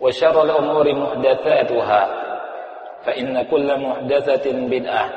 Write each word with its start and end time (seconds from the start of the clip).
وشر 0.00 0.42
الأمور 0.42 0.94
محدثاتها 0.94 2.26
فإن 3.04 3.42
كل 3.42 3.80
محدثة 3.80 4.52
بدعة 4.52 5.10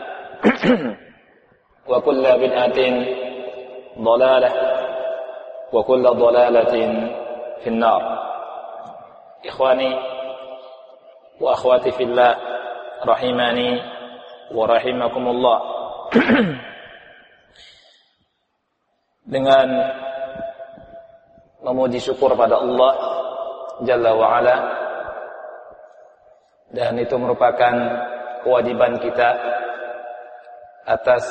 وكل 1.90 2.24
بدعة 2.24 2.80
ضلالة 4.00 4.52
وكل 5.74 6.04
ضلالة 6.04 6.74
في 7.64 7.68
النار. 7.68 8.30
إخواني 9.46 9.96
وأخواتي 11.42 11.92
في 11.92 12.04
الله 12.04 12.38
رحماني 13.06 13.82
ورحمكم 14.52 15.28
الله. 15.28 15.60
Dengan 19.30 19.68
memuji 21.62 22.02
syukur 22.02 22.34
pada 22.34 22.58
Allah 22.58 23.09
Jalla 23.88 24.12
wa'ala 24.12 24.56
dan 26.70 26.94
itu 27.02 27.18
merupakan 27.18 27.74
kewajiban 28.46 29.02
kita 29.02 29.30
atas 30.86 31.26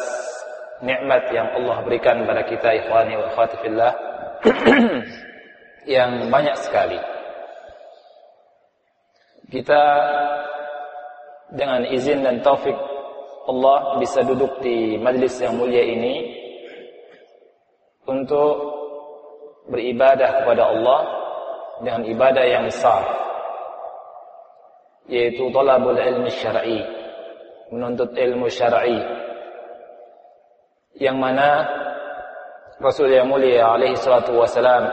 nikmat 0.83 1.31
yang 1.31 1.51
Allah 1.63 1.83
berikan 1.87 2.23
kepada 2.23 2.43
kita 2.47 2.69
ikhwani 2.85 3.15
wa 3.19 3.25
akhwati 3.31 3.57
fillah 3.63 3.93
yang 5.99 6.31
banyak 6.31 6.57
sekali. 6.63 6.99
Kita 9.49 9.83
dengan 11.55 11.89
izin 11.89 12.21
dan 12.21 12.45
taufik 12.45 12.77
Allah 13.49 13.97
bisa 13.97 14.21
duduk 14.21 14.61
di 14.61 15.01
majlis 15.01 15.41
yang 15.41 15.57
mulia 15.57 15.81
ini 15.81 16.37
untuk 18.05 18.77
beribadah 19.73 20.45
kepada 20.45 20.69
Allah 20.69 21.18
dengan 21.83 22.03
ibadah 22.07 22.45
yang 22.45 22.65
besar 22.67 23.03
yaitu 25.09 25.49
talabul 25.55 25.97
ilmi 25.97 26.29
syar'i 26.29 26.81
menuntut 27.73 28.13
ilmu 28.13 28.47
syar'i 28.53 29.01
yang 30.99 31.17
mana 31.17 31.65
Rasul 32.79 33.11
yang 33.11 33.27
mulia 33.27 33.75
alaihi 33.75 33.99
salatu 33.99 34.39
wasalam 34.39 34.87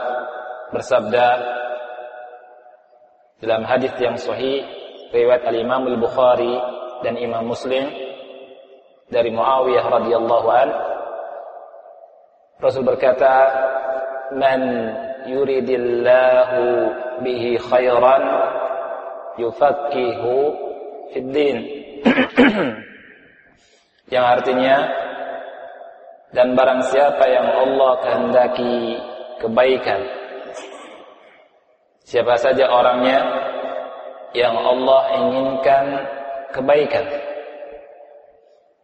bersabda 0.74 1.26
dalam 3.38 3.62
hadis 3.62 3.94
yang 4.02 4.18
sahih 4.18 4.66
riwayat 5.14 5.46
al-Imam 5.46 5.86
al-Bukhari 5.86 6.56
dan 7.06 7.14
Imam 7.20 7.46
Muslim 7.46 7.86
dari 9.06 9.30
Muawiyah 9.30 9.86
radhiyallahu 9.86 10.48
an 10.50 10.68
Rasul 12.58 12.82
berkata 12.82 13.34
man 14.34 14.60
yuridillahu 15.30 16.62
bihi 17.22 17.58
khairan 17.58 18.22
yufaqihu 19.40 20.34
fid 21.12 21.28
din. 21.30 21.56
Yang 24.14 24.26
artinya 24.38 24.76
dan 26.36 26.52
barang 26.52 26.92
siapa 26.92 27.24
yang 27.32 27.48
Allah 27.48 27.92
kehendaki 28.02 29.00
kebaikan 29.40 30.00
siapa 32.04 32.36
saja 32.36 32.68
orangnya 32.68 33.24
yang 34.36 34.52
Allah 34.52 35.02
inginkan 35.22 35.84
kebaikan 36.52 37.08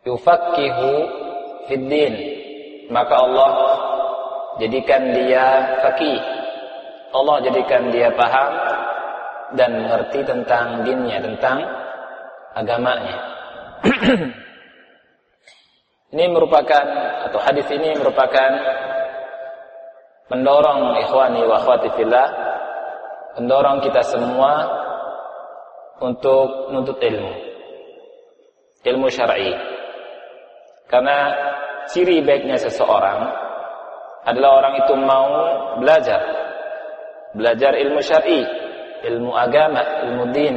yufaqihu 0.09 0.93
fid 1.69 1.85
din 1.93 2.15
maka 2.89 3.21
Allah 3.21 3.53
jadikan 4.57 5.13
dia 5.13 5.77
faqih 5.85 6.21
Allah 7.13 7.37
jadikan 7.45 7.93
dia 7.93 8.09
paham 8.17 8.53
dan 9.53 9.85
mengerti 9.85 10.25
tentang 10.25 10.81
dinnya 10.85 11.21
tentang 11.21 11.61
agamanya. 12.57 13.17
Ini 16.13 16.29
merupakan 16.29 16.85
atau 17.25 17.41
hadis 17.41 17.65
ini 17.73 17.97
merupakan 17.97 18.53
mendorong 20.29 21.01
ikhwani 21.01 21.41
wa 21.49 21.57
akhwati 21.57 21.89
fillah 21.97 22.29
mendorong 23.41 23.81
kita 23.81 24.05
semua 24.05 24.53
untuk 26.05 26.69
menuntut 26.69 27.01
ilmu. 27.01 27.33
Ilmu 28.85 29.09
syar'i. 29.09 29.57
Karena 30.85 31.33
ciri 31.89 32.21
baiknya 32.21 32.61
seseorang 32.61 33.33
adalah 34.29 34.61
orang 34.61 34.75
itu 34.85 34.95
mau 35.01 35.29
belajar 35.81 36.42
belajar 37.33 37.77
ilmu 37.77 38.01
syar'i 38.05 38.45
ilmu 39.03 39.35
agama 39.35 40.07
ilmu 40.07 40.25
din. 40.31 40.55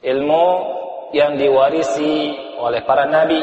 Ilmu 0.00 0.46
yang 1.12 1.36
diwarisi 1.36 2.32
oleh 2.56 2.80
para 2.84 3.04
nabi. 3.08 3.40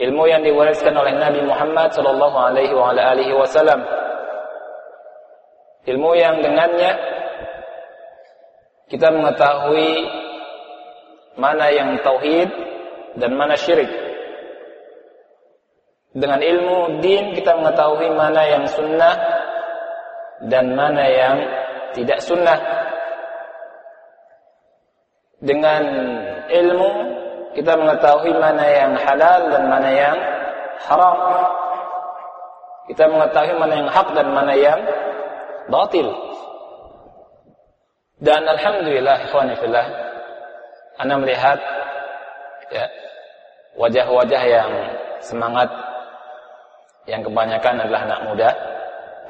Ilmu 0.00 0.24
yang 0.32 0.40
diwariskan 0.40 0.96
oleh 0.96 1.12
Nabi 1.12 1.44
Muhammad 1.44 1.92
sallallahu 1.92 2.32
alaihi 2.32 3.36
wasallam. 3.36 3.84
Ilmu 5.84 6.10
yang 6.16 6.40
dengannya 6.40 6.96
kita 8.88 9.12
mengetahui 9.12 9.92
mana 11.36 11.68
yang 11.68 12.00
tauhid 12.00 12.48
dan 13.20 13.36
mana 13.36 13.60
syirik 13.60 13.92
dengan 16.10 16.42
ilmu 16.42 16.98
din 16.98 17.38
kita 17.38 17.54
mengetahui 17.54 18.10
mana 18.14 18.42
yang 18.46 18.64
sunnah 18.66 19.14
dan 20.50 20.74
mana 20.74 21.04
yang 21.06 21.36
tidak 21.94 22.18
sunnah 22.22 22.58
dengan 25.40 25.82
ilmu 26.50 26.90
kita 27.54 27.74
mengetahui 27.74 28.30
mana 28.38 28.62
yang 28.62 28.92
halal 28.94 29.50
dan 29.50 29.62
mana 29.66 29.90
yang 29.90 30.16
haram. 30.86 31.16
Kita 32.86 33.06
mengetahui 33.06 33.54
mana 33.58 33.74
yang 33.74 33.90
hak 33.90 34.08
dan 34.14 34.28
mana 34.30 34.54
yang 34.54 34.80
batil. 35.70 36.10
Dan 38.20 38.44
alhamdulillah 38.44 39.16
ikhwani 39.30 39.54
fillah 39.56 39.86
ana 41.00 41.16
melihat 41.16 41.56
ya 42.68 42.84
wajah-wajah 43.80 44.42
yang 44.44 44.70
semangat 45.24 45.72
yang 47.08 47.24
kebanyakan 47.24 47.84
adalah 47.86 48.00
anak 48.04 48.20
muda. 48.28 48.50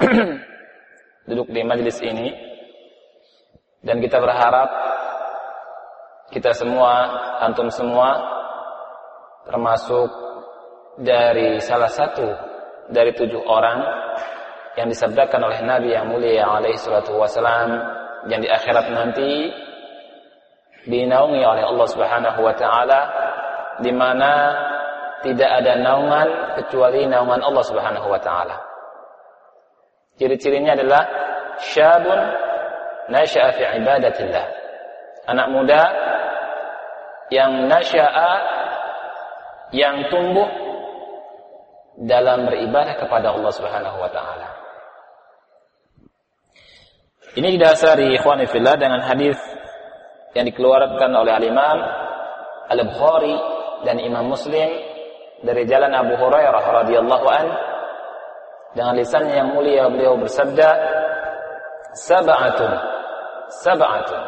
Duduk 1.29 1.49
di 1.53 1.61
majelis 1.63 1.99
ini. 2.03 2.33
Dan 3.81 4.03
kita 4.03 4.21
berharap 4.21 4.69
kita 6.31 6.55
semua 6.55 6.93
antum 7.43 7.67
semua 7.73 8.23
termasuk 9.49 10.09
dari 11.01 11.59
salah 11.59 11.91
satu 11.91 12.29
dari 12.93 13.11
tujuh 13.17 13.41
orang 13.41 13.83
yang 14.79 14.87
disabdakan 14.87 15.43
oleh 15.51 15.61
Nabi 15.67 15.91
yang 15.91 16.07
mulia 16.07 16.47
alaihi 16.47 16.79
salatu 16.79 17.19
wasalam 17.19 17.71
yang 18.31 18.39
di 18.45 18.47
akhirat 18.47 18.87
nanti 18.95 19.51
dinaungi 20.87 21.43
oleh 21.43 21.65
Allah 21.67 21.87
Subhanahu 21.89 22.41
wa 22.47 22.55
taala 22.55 23.01
di 23.81 23.91
mana 23.91 24.33
tidak 25.21 25.51
ada 25.63 25.77
naungan 25.77 26.29
kecuali 26.61 27.05
naungan 27.05 27.41
Allah 27.45 27.65
Subhanahu 27.65 28.09
wa 28.09 28.21
taala. 28.21 28.57
Ciri-cirinya 30.17 30.77
adalah 30.77 31.03
syabun 31.61 32.21
nasya'a 33.13 33.51
fi 33.57 33.63
ibadatillah. 33.81 34.47
Anak 35.29 35.47
muda 35.53 35.83
yang 37.29 37.69
nasya'a 37.69 38.33
yang 39.77 40.09
tumbuh 40.11 40.49
dalam 42.01 42.49
beribadah 42.49 42.97
kepada 42.97 43.37
Allah 43.37 43.53
Subhanahu 43.53 43.97
wa 44.01 44.11
taala. 44.11 44.49
Ini 47.31 47.61
didasari 47.61 48.11
ikhwani 48.19 48.51
fillah 48.51 48.75
dengan 48.75 49.07
hadis 49.07 49.39
yang 50.35 50.49
dikeluarkan 50.51 51.11
oleh 51.15 51.31
Al-Imam 51.31 51.79
Al-Bukhari 52.71 53.37
dan 53.87 54.03
Imam 54.03 54.27
Muslim 54.27 54.90
dari 55.41 55.65
jalan 55.65 55.93
Abu 55.97 56.15
Hurairah 56.21 56.65
radhiyallahu 56.85 57.27
an 57.29 57.47
dengan 58.77 58.95
lisannya 58.95 59.35
yang 59.35 59.51
mulia 59.57 59.89
beliau 59.89 60.15
bersabda 60.21 60.69
sab'atun 61.97 62.73
sab'atun. 63.65 64.23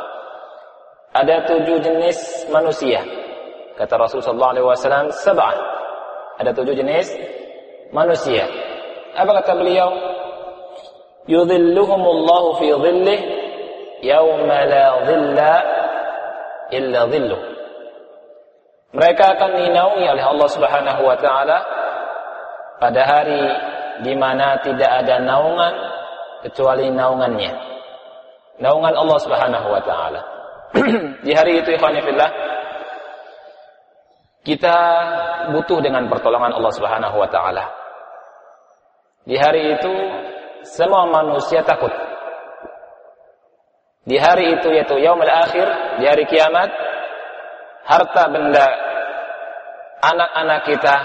Ada 1.13 1.45
tujuh 1.45 1.77
jenis 1.85 2.49
manusia 2.49 3.05
kata 3.77 4.01
Rasulullah 4.01 4.57
SAW 4.57 5.13
sab'ah 5.13 5.57
ada 6.41 6.51
tujuh 6.57 6.75
jenis 6.75 7.13
manusia. 7.93 8.49
Apa 9.13 9.45
kata 9.45 9.53
beliau? 9.61 9.93
Yudhilluhumullahu 11.29 12.59
fi 12.59 12.69
dhillih 12.73 13.21
yawma 14.03 14.59
la 14.67 14.87
dhilla 15.07 15.53
illa 16.75 17.01
dhilluh 17.07 17.52
mereka 18.93 19.37
akan 19.37 19.51
dinaungi 19.57 20.05
oleh 20.05 20.25
Allah 20.25 20.49
Subhanahu 20.53 21.01
wa 21.01 21.17
taala 21.17 21.59
pada 22.77 23.03
hari 23.09 23.43
di 24.05 24.13
mana 24.17 24.61
tidak 24.61 25.05
ada 25.05 25.17
naungan 25.25 25.75
kecuali 26.45 26.93
naungannya. 26.93 27.53
Naungan 28.61 28.95
Allah 28.95 29.19
Subhanahu 29.25 29.67
wa 29.73 29.83
taala. 29.83 30.21
di 31.27 31.33
hari 31.33 31.61
itu 31.61 31.73
ikhwan 31.73 32.01
fillah 32.01 32.31
kita 34.43 34.77
butuh 35.55 35.79
dengan 35.81 36.11
pertolongan 36.11 36.53
Allah 36.53 36.73
Subhanahu 36.75 37.17
wa 37.17 37.29
taala. 37.33 37.65
Di 39.23 39.39
hari 39.39 39.79
itu 39.79 39.93
semua 40.67 41.07
manusia 41.09 41.63
takut. 41.63 41.95
Di 44.03 44.19
hari 44.19 44.59
itu 44.59 44.67
yaitu 44.75 44.99
yaumul 44.99 45.31
akhir, 45.31 45.67
di 46.03 46.05
hari 46.11 46.27
kiamat, 46.27 46.75
harta 47.87 48.23
benda 48.31 48.67
anak-anak 50.03 50.61
kita 50.67 50.97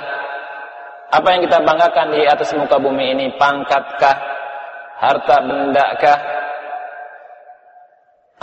apa 1.08 1.28
yang 1.34 1.42
kita 1.48 1.60
banggakan 1.64 2.08
di 2.14 2.22
atas 2.28 2.52
muka 2.58 2.78
bumi 2.78 3.16
ini 3.16 3.26
pangkatkah 3.40 4.18
harta 4.98 5.36
bendakah 5.46 6.20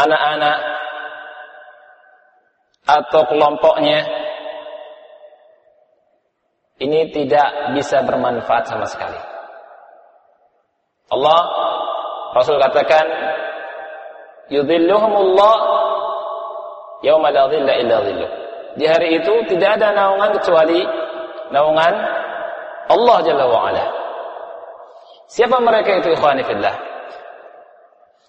anak-anak 0.01 0.59
atau 2.85 3.23
kelompoknya 3.29 4.01
ini 6.83 7.09
tidak 7.15 7.73
bisa 7.79 8.03
bermanfaat 8.03 8.67
sama 8.67 8.85
sekali. 8.91 9.17
Allah 11.15 11.41
Rasul 12.35 12.59
katakan 12.59 13.07
yudhilluhumullah 14.51 15.57
yauma 17.05 17.29
la 17.29 17.45
dhilla 17.53 17.73
illa 17.77 17.97
dhilluh. 18.01 18.31
Di 18.75 18.85
hari 18.89 19.21
itu 19.21 19.33
tidak 19.53 19.79
ada 19.79 19.93
naungan 19.93 20.35
kecuali 20.41 20.81
naungan 21.53 21.95
Allah 22.89 23.19
Jalla 23.23 23.45
wa 23.47 23.61
ala. 23.71 23.85
Siapa 25.29 25.61
mereka 25.61 26.01
itu 26.01 26.17
ikhwani 26.17 26.43
fillah? 26.43 26.75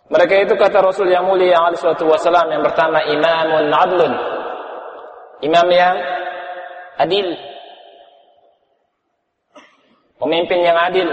Mereka 0.05 0.45
itu 0.45 0.53
kata 0.53 0.85
Rasul 0.85 1.09
yang 1.09 1.25
mulia 1.25 1.57
alaihi 1.57 1.81
wasalam 2.05 2.45
yang 2.53 2.61
pertama 2.61 3.01
imamun 3.09 3.73
adlun. 3.73 4.13
Imam 5.41 5.67
yang 5.73 5.97
adil. 7.01 7.27
Pemimpin 10.21 10.59
yang 10.63 10.77
adil. 10.77 11.09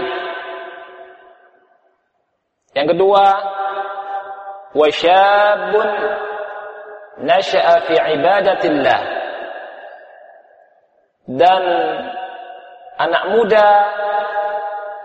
Yang 2.73 2.87
kedua, 2.95 3.25
wasyabun 4.73 5.89
nasya'a 7.21 7.85
fi 7.85 7.95
ibadatillah 8.17 8.99
dan 11.29 11.63
anak 12.99 13.23
muda 13.31 13.67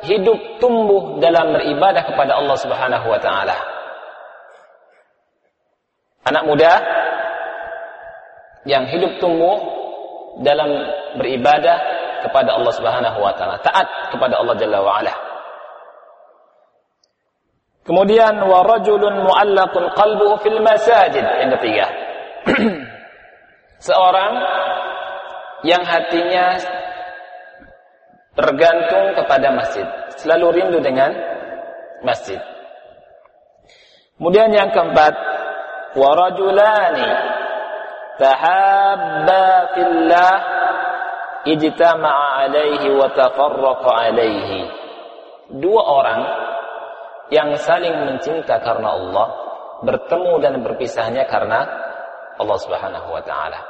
hidup 0.02 0.62
tumbuh 0.62 1.18
dalam 1.18 1.54
beribadah 1.54 2.02
kepada 2.06 2.38
Allah 2.38 2.56
Subhanahu 2.58 3.06
wa 3.06 3.18
taala. 3.18 3.56
Anak 6.28 6.44
muda 6.44 6.72
yang 8.68 8.84
hidup 8.90 9.16
tumbuh 9.18 9.58
dalam 10.44 10.68
beribadah 11.16 11.78
kepada 12.26 12.54
Allah 12.58 12.72
Subhanahu 12.74 13.18
wa 13.22 13.32
taala, 13.34 13.58
taat 13.62 14.12
kepada 14.12 14.38
Allah 14.38 14.54
Jalla 14.58 14.78
wa 14.82 15.02
ala. 15.02 15.27
Kemudian 17.88 18.44
wa 18.44 18.68
rajulun 18.68 19.24
mu'allaqun 19.24 19.96
qalbuhu 19.96 20.44
fil 20.44 20.60
masajid 20.60 21.24
yang 21.24 21.48
ketiga. 21.56 21.88
Seorang 23.88 24.32
yang 25.64 25.80
hatinya 25.88 26.60
tergantung 28.36 29.16
kepada 29.16 29.48
masjid, 29.56 29.86
selalu 30.20 30.60
rindu 30.60 30.84
dengan 30.84 31.16
masjid. 32.04 32.36
Kemudian 34.20 34.52
yang 34.52 34.68
keempat, 34.68 35.16
wa 35.96 36.10
rajulani 36.12 37.08
tahabba 38.20 39.46
fillah 39.72 40.34
ijtama'a 41.48 42.52
alaihi 42.52 42.92
wa 42.92 43.08
tafarraqa 43.16 43.90
alaihi. 44.12 44.60
Dua 45.56 45.80
orang 45.80 46.47
yang 47.28 47.52
saling 47.60 47.92
mencinta 48.08 48.60
karena 48.60 48.96
Allah 48.96 49.28
bertemu 49.84 50.32
dan 50.42 50.54
berpisahnya 50.64 51.28
karena 51.28 51.64
Allah 52.38 52.58
Subhanahu 52.58 53.08
wa 53.12 53.22
taala. 53.22 53.60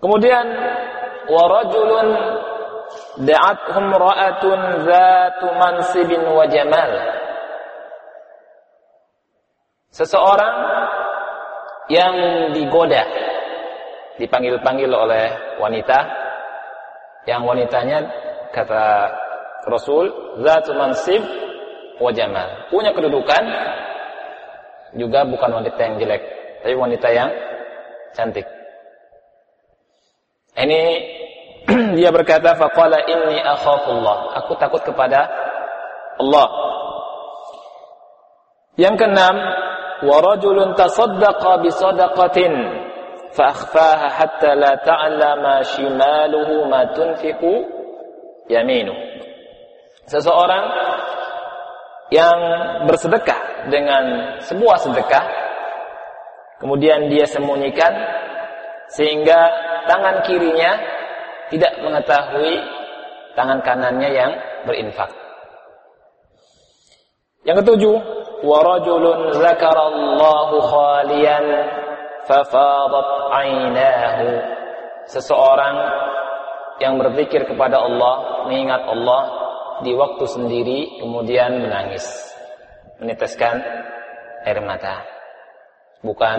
Kemudian 0.00 0.46
wa 1.28 1.44
rajulun 1.60 2.08
da'athum 3.20 3.84
ra'atun 3.92 4.60
dzatu 4.88 5.46
mansibin 5.60 6.24
wa 6.24 6.44
jamal. 6.48 6.90
Seseorang 9.90 10.56
yang 11.90 12.14
digoda 12.54 13.02
dipanggil-panggil 14.16 14.88
oleh 14.88 15.58
wanita 15.58 15.98
yang 17.28 17.44
wanitanya 17.44 18.08
kata 18.54 19.10
Rasul 19.68 20.38
zatu 20.40 20.72
mansib 20.76 21.20
wa. 22.00 22.72
Punya 22.72 22.96
kedudukan 22.96 23.42
juga 24.96 25.22
bukan 25.28 25.50
wanita 25.60 25.78
yang 25.78 25.96
jelek, 26.00 26.22
tapi 26.64 26.74
wanita 26.74 27.08
yang 27.12 27.30
cantik. 28.16 28.48
Ini 30.56 30.82
dia 31.98 32.10
berkata 32.10 32.56
faqala 32.56 33.04
inni 33.06 33.38
akhafullah. 33.38 34.40
Aku 34.42 34.56
takut 34.56 34.82
kepada 34.82 35.28
Allah. 36.18 36.48
Yang 38.80 38.96
keenam, 39.04 39.36
wa 40.08 40.16
rajulun 40.24 40.72
tasaddaqa 40.72 41.60
bi 41.60 41.68
sadaqatin 41.68 42.52
fa 43.36 43.52
akhfaha 43.52 44.08
hatta 44.08 44.56
la 44.56 44.72
ta'lama 44.80 45.62
shimaluhu 45.68 46.66
ma 46.66 46.88
tunfiqu 46.96 47.52
yaminu 48.48 48.90
seseorang 50.10 50.64
yang 52.10 52.38
bersedekah 52.90 53.70
dengan 53.70 54.34
sebuah 54.42 54.82
sedekah 54.82 55.24
kemudian 56.58 57.06
dia 57.06 57.30
sembunyikan 57.30 57.94
sehingga 58.90 59.38
tangan 59.86 60.26
kirinya 60.26 60.74
tidak 61.54 61.78
mengetahui 61.78 62.58
tangan 63.38 63.62
kanannya 63.62 64.10
yang 64.10 64.32
berinfak 64.66 65.14
yang 67.40 67.56
ketujuh, 67.64 67.96
wa 68.44 68.58
rajulun 68.60 69.32
zakarallahu 69.40 70.56
khaliyan 70.60 71.44
fafadat 72.28 73.08
ainahu. 73.32 74.28
Seseorang 75.08 75.76
yang 76.84 77.00
berzikir 77.00 77.48
kepada 77.48 77.80
Allah, 77.80 78.44
mengingat 78.44 78.84
Allah 78.84 79.39
di 79.82 79.92
waktu 79.96 80.24
sendiri 80.28 81.00
kemudian 81.00 81.60
menangis, 81.62 82.04
meneteskan 83.00 83.60
air 84.44 84.58
mata. 84.64 85.04
Bukan 86.00 86.38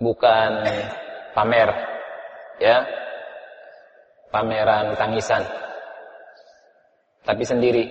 bukan 0.00 0.50
pamer 1.32 1.70
ya. 2.60 2.84
Pameran 4.26 4.92
tangisan. 5.00 5.40
Tapi 7.24 7.42
sendiri 7.46 7.84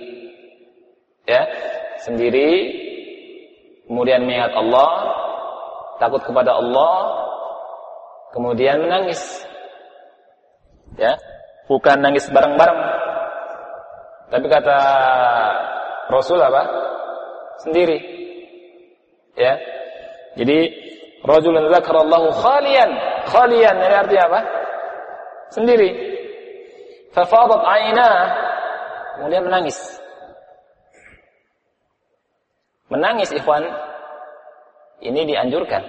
ya 1.26 1.42
sendiri 2.06 2.50
kemudian 3.90 4.22
mengingat 4.26 4.54
Allah 4.54 4.90
takut 5.98 6.22
kepada 6.22 6.54
Allah 6.62 6.96
kemudian 8.38 8.86
menangis 8.86 9.20
ya 11.02 11.18
bukan 11.66 11.98
nangis 11.98 12.30
bareng-bareng 12.30 13.05
tapi 14.30 14.46
kata 14.50 14.78
Rasul 16.10 16.42
apa? 16.42 16.64
Sendiri. 17.62 17.98
Ya. 19.38 19.58
Jadi 20.36 20.72
rajulun 21.22 21.70
dzakarallahu 21.70 22.34
khalian. 22.34 22.90
Khalian 23.30 23.76
ini 23.82 23.96
artinya 23.96 24.24
apa? 24.34 24.42
Sendiri. 25.54 25.90
Fafadat 27.14 27.62
aina. 27.64 28.10
Kemudian 29.18 29.46
menangis. 29.46 29.78
Menangis 32.90 33.30
ikhwan. 33.32 33.64
Ini 35.06 35.22
dianjurkan. 35.28 35.84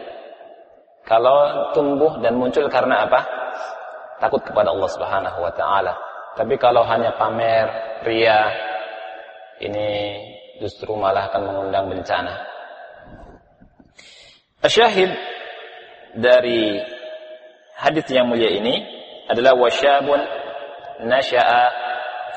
Kalau 1.07 1.71
tumbuh 1.73 2.19
dan 2.19 2.35
muncul 2.35 2.67
karena 2.67 3.07
apa? 3.07 3.23
Takut 4.19 4.43
kepada 4.43 4.75
Allah 4.75 4.91
Subhanahu 4.91 5.39
wa 5.39 5.53
taala. 5.55 5.95
Tapi 6.37 6.59
kalau 6.61 6.85
hanya 6.85 7.17
pamer, 7.17 7.96
ria, 8.05 8.41
ini 9.63 9.89
justru 10.61 10.93
malah 10.97 11.33
akan 11.33 11.43
mengundang 11.49 11.89
bencana. 11.89 12.35
Asyahid 14.65 15.13
dari 16.17 16.81
hadis 17.77 18.07
yang 18.09 18.27
mulia 18.33 18.51
ini 18.51 18.83
adalah 19.29 19.53
wasyabun 19.55 20.21
nasya'a 21.05 21.63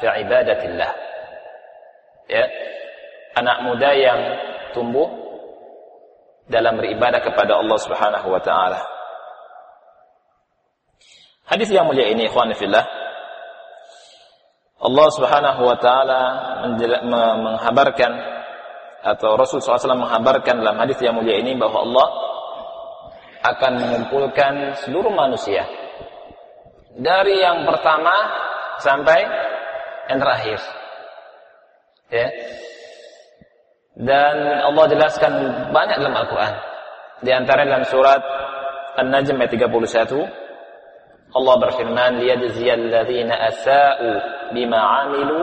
fi 0.04 0.06
ibadatillah. 0.28 0.92
Ya. 2.30 2.46
Anak 3.39 3.58
muda 3.63 3.89
yang 3.96 4.20
tumbuh 4.75 5.08
dalam 6.50 6.75
beribadah 6.75 7.24
kepada 7.24 7.62
Allah 7.62 7.78
Subhanahu 7.78 8.28
wa 8.28 8.42
taala. 8.42 8.82
Hadis 11.50 11.72
yang 11.74 11.88
mulia 11.88 12.10
ini 12.10 12.30
ikhwan 12.30 12.54
fillah 12.54 12.99
Allah 14.80 15.08
Subhanahu 15.12 15.62
wa 15.68 15.76
taala 15.76 16.22
menghabarkan 17.44 18.12
atau 19.00 19.36
Rasul 19.36 19.60
SAW 19.60 19.96
menghabarkan 19.96 20.60
dalam 20.60 20.76
hadis 20.80 21.00
yang 21.04 21.16
mulia 21.20 21.40
ini 21.40 21.56
bahwa 21.56 21.84
Allah 21.84 22.08
akan 23.40 23.72
mengumpulkan 23.80 24.76
seluruh 24.84 25.12
manusia 25.12 25.64
dari 27.00 27.40
yang 27.40 27.64
pertama 27.64 28.12
sampai 28.80 29.20
yang 30.12 30.20
terakhir. 30.20 30.60
Ya. 32.12 32.28
Dan 34.00 34.36
Allah 34.64 34.86
jelaskan 34.88 35.32
banyak 35.76 36.00
dalam 36.00 36.16
Al-Quran. 36.16 36.54
Di 37.20 37.32
antara 37.36 37.68
dalam 37.68 37.84
surat 37.84 38.24
An-Najm 38.96 39.44
ayat 39.44 39.52
31, 39.60 40.49
Allah 41.30 41.56
berfirman, 41.62 42.26
"Liyajziyal 42.26 42.90
asa'u 43.30 44.10
bima 44.58 44.82
'amilu 44.82 45.40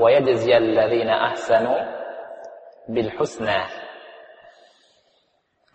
wa 0.00 0.08
yajziyal 0.08 0.72
ladzina 0.72 1.28
ahsanu 1.32 1.76
bil 2.88 3.12
husna." 3.20 3.68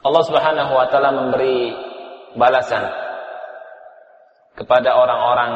Allah 0.01 0.23
Subhanahu 0.25 0.71
wa 0.73 0.85
taala 0.89 1.11
memberi 1.13 1.75
balasan 2.33 2.89
kepada 4.57 4.97
orang-orang 4.97 5.51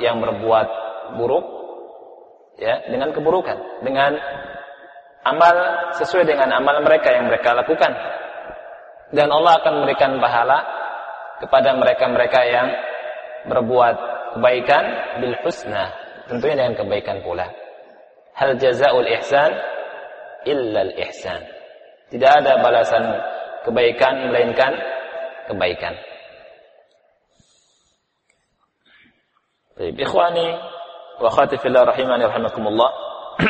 yang 0.00 0.22
berbuat 0.24 0.68
buruk 1.20 1.46
ya 2.56 2.88
dengan 2.88 3.12
keburukan, 3.12 3.84
dengan 3.84 4.16
amal 5.28 5.56
sesuai 5.98 6.24
dengan 6.24 6.56
amal 6.56 6.80
mereka 6.80 7.12
yang 7.12 7.28
mereka 7.28 7.52
lakukan. 7.52 7.92
Dan 9.12 9.28
Allah 9.28 9.60
akan 9.60 9.72
memberikan 9.82 10.20
pahala 10.20 10.77
kepada 11.38 11.74
mereka-mereka 11.78 12.40
yang 12.46 12.68
berbuat 13.46 13.96
kebaikan 14.36 14.84
bil 15.22 15.34
husna, 15.42 15.90
tentunya 16.26 16.66
dengan 16.66 16.74
kebaikan 16.76 17.22
pula. 17.22 17.46
Hal 18.34 18.58
jazaul 18.58 19.06
ihsan 19.18 19.50
illa 20.46 20.80
al 20.86 20.92
ihsan. 21.08 21.42
Tidak 22.08 22.30
ada 22.42 22.62
balasan 22.62 23.04
kebaikan 23.66 24.30
melainkan 24.30 24.72
kebaikan. 25.50 25.94
Baik, 29.78 29.94
ikhwani 29.94 30.58
wa 31.22 31.26
akhwati 31.30 31.58
fillah 31.62 31.86
rahimani 31.86 32.26
rahimakumullah. 32.26 32.90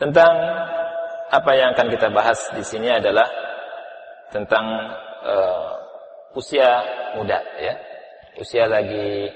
Tentang 0.00 0.34
apa 1.32 1.50
yang 1.56 1.76
akan 1.76 1.88
kita 1.92 2.08
bahas 2.12 2.40
di 2.56 2.64
sini 2.64 2.88
adalah 2.92 3.41
tentang 4.32 4.66
uh, 5.22 5.70
usia 6.34 6.82
muda 7.14 7.38
ya. 7.60 7.76
Usia 8.40 8.64
lagi 8.64 9.28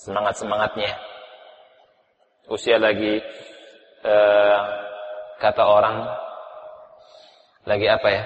semangat-semangatnya. 0.00 0.96
Usia 2.48 2.80
lagi 2.80 3.20
uh, 4.02 4.60
kata 5.38 5.62
orang 5.62 6.08
lagi 7.68 7.86
apa 7.86 8.08
ya? 8.08 8.24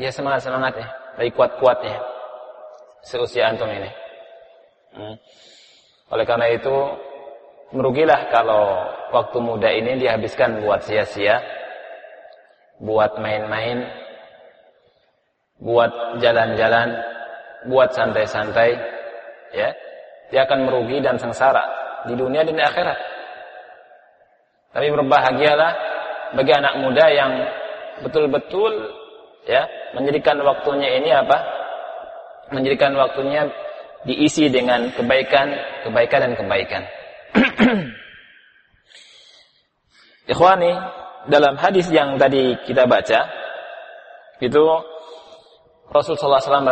Ya 0.00 0.08
semangat-semangatnya, 0.08 0.88
lagi 1.20 1.30
kuat-kuatnya. 1.36 2.00
Seusia 3.04 3.52
antum 3.52 3.68
ini. 3.68 3.90
Hmm. 4.96 5.16
Oleh 6.08 6.24
karena 6.24 6.48
itu 6.48 6.72
merugilah 7.76 8.32
kalau 8.32 8.88
waktu 9.12 9.38
muda 9.40 9.68
ini 9.68 10.00
dihabiskan 10.00 10.64
buat 10.64 10.80
sia-sia, 10.84 11.44
buat 12.80 13.20
main-main, 13.20 13.84
buat 15.62 16.18
jalan-jalan, 16.18 16.88
buat 17.70 17.94
santai-santai, 17.94 18.74
ya. 19.54 19.70
Dia 20.34 20.48
akan 20.48 20.66
merugi 20.66 20.98
dan 20.98 21.20
sengsara 21.20 21.62
di 22.10 22.18
dunia 22.18 22.42
dan 22.42 22.56
di 22.58 22.64
akhirat. 22.64 22.98
Tapi 24.72 24.88
berbahagialah 24.88 25.72
bagi 26.32 26.52
anak 26.56 26.74
muda 26.80 27.04
yang 27.12 27.32
betul-betul 28.00 28.72
ya 29.44 29.68
menjadikan 29.92 30.40
waktunya 30.40 30.98
ini 30.98 31.12
apa? 31.12 31.38
Menjadikan 32.50 32.96
waktunya 32.96 33.52
diisi 34.08 34.48
dengan 34.48 34.90
kebaikan, 34.96 35.52
kebaikan 35.86 36.20
dan 36.26 36.32
kebaikan. 36.34 36.82
Ikhwani, 40.32 40.72
dalam 41.28 41.54
hadis 41.60 41.92
yang 41.92 42.16
tadi 42.16 42.56
kita 42.64 42.88
baca, 42.88 43.20
itu 44.40 44.64
Rasul 45.92 46.16
SAW 46.16 46.64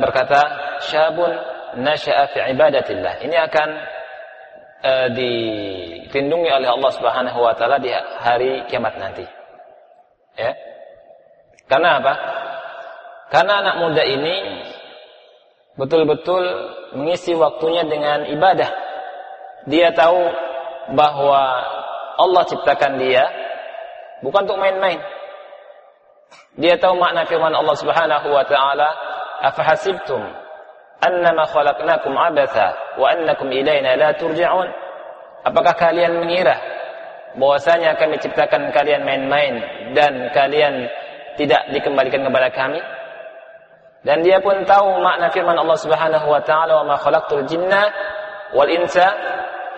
berkata, 0.00 0.40
Syabun 0.88 1.32
nasya'a 1.76 2.32
fi 2.32 2.38
ibadatillah. 2.56 3.20
Ini 3.20 3.36
akan 3.48 3.68
uh, 4.80 5.08
dilindungi 5.12 6.50
oleh 6.50 6.68
Allah 6.68 6.90
Subhanahu 6.92 7.38
wa 7.40 7.54
taala 7.56 7.76
di 7.80 7.92
hari 7.94 8.64
kiamat 8.68 8.96
nanti. 8.96 9.24
Ya. 10.36 10.56
Karena 11.68 12.00
apa? 12.00 12.14
Karena 13.28 13.64
anak 13.64 13.76
muda 13.80 14.02
ini 14.04 14.34
betul-betul 15.76 16.44
mengisi 16.96 17.32
waktunya 17.32 17.88
dengan 17.88 18.28
ibadah 18.28 18.68
dia 19.64 19.88
tahu 19.96 20.20
bahwa 20.92 21.42
Allah 22.20 22.42
ciptakan 22.44 23.00
dia 23.00 23.24
bukan 24.20 24.44
untuk 24.44 24.60
main-main. 24.60 25.00
Dia 26.60 26.76
tahu 26.76 27.00
makna 27.00 27.24
firman 27.24 27.52
Allah 27.56 27.76
Subhanahu 27.76 28.28
wa 28.28 28.44
taala, 28.44 28.88
"Afahasibtum 29.40 30.20
annama 31.00 31.48
khalaqnakum 31.48 32.12
abatha 32.12 32.96
wa 33.00 33.08
annakum 33.08 33.48
ilaina 33.48 33.96
la 33.96 34.12
turja'un?" 34.12 34.68
Apakah 35.42 35.74
kalian 35.74 36.22
mengira 36.22 36.54
bahwasanya 37.34 37.96
kami 37.96 38.20
ciptakan 38.20 38.70
kalian 38.70 39.02
main-main 39.02 39.54
dan 39.96 40.30
kalian 40.36 40.86
tidak 41.40 41.72
dikembalikan 41.72 42.22
kepada 42.22 42.48
kami? 42.52 42.80
Dan 44.04 44.20
dia 44.20 44.42
pun 44.42 44.62
tahu 44.68 45.00
makna 45.00 45.30
firman 45.32 45.56
Allah 45.56 45.78
Subhanahu 45.78 46.26
wa 46.28 46.42
taala, 46.44 46.82
"Wa 46.82 46.84
ma 46.84 46.96
khalaqtul 47.00 47.48
jinna 47.48 47.88
wal 48.52 48.68
insa 48.68 49.08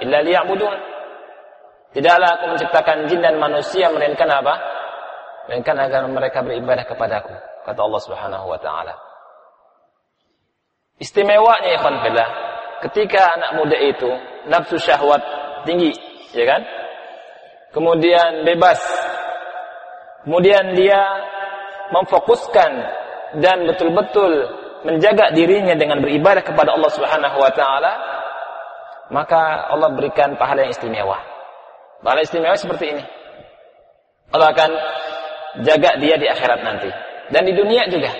illa 0.03 0.21
liya'budun." 0.27 0.95
Tidaklah 1.95 2.29
aku 2.35 2.45
menciptakan 2.51 3.07
jin 3.07 3.23
dan 3.23 3.39
manusia 3.39 3.87
melainkan 3.87 4.27
apa? 4.27 4.74
Melainkan 5.45 5.77
agar 5.77 6.09
mereka 6.09 6.41
beribadah 6.41 6.89
kepadaku, 6.89 7.35
kata 7.69 7.81
Allah 7.85 8.01
Subhanahu 8.01 8.47
wa 8.49 8.57
taala. 8.57 8.97
Istimewanya 10.97 11.75
ikhwan 11.77 12.01
fillah, 12.01 12.29
ketika 12.89 13.37
anak 13.37 13.51
muda 13.61 13.77
itu 13.77 14.09
nafsu 14.49 14.81
syahwat 14.81 15.21
tinggi, 15.69 15.93
ya 16.33 16.49
kan? 16.49 16.63
Kemudian 17.75 18.47
bebas. 18.47 18.81
Kemudian 20.25 20.73
dia 20.73 21.03
memfokuskan 21.93 22.73
dan 23.45 23.69
betul-betul 23.69 24.49
menjaga 24.89 25.33
dirinya 25.37 25.77
dengan 25.77 26.01
beribadah 26.01 26.41
kepada 26.41 26.73
Allah 26.73 26.89
Subhanahu 26.93 27.37
wa 27.37 27.53
taala, 27.53 27.93
maka 29.13 29.69
Allah 29.69 29.93
berikan 29.93 30.41
pahala 30.41 30.65
yang 30.65 30.73
istimewa. 30.73 31.21
Pahala 32.01 32.25
istimewa 32.25 32.57
seperti 32.57 32.97
ini. 32.97 33.05
Allah 34.33 34.53
akan 34.53 34.71
jaga 35.63 36.01
dia 36.03 36.17
di 36.19 36.27
akhirat 36.27 36.61
nanti. 36.67 36.91
Dan 37.31 37.47
di 37.47 37.53
dunia 37.55 37.87
juga. 37.87 38.11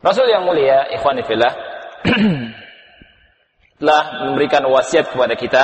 Rasul 0.00 0.30
yang 0.30 0.46
mulia, 0.46 0.86
ikhwan 0.94 1.18
fillah, 1.26 1.52
telah 3.82 4.02
memberikan 4.30 4.62
wasiat 4.70 5.10
kepada 5.10 5.34
kita 5.34 5.62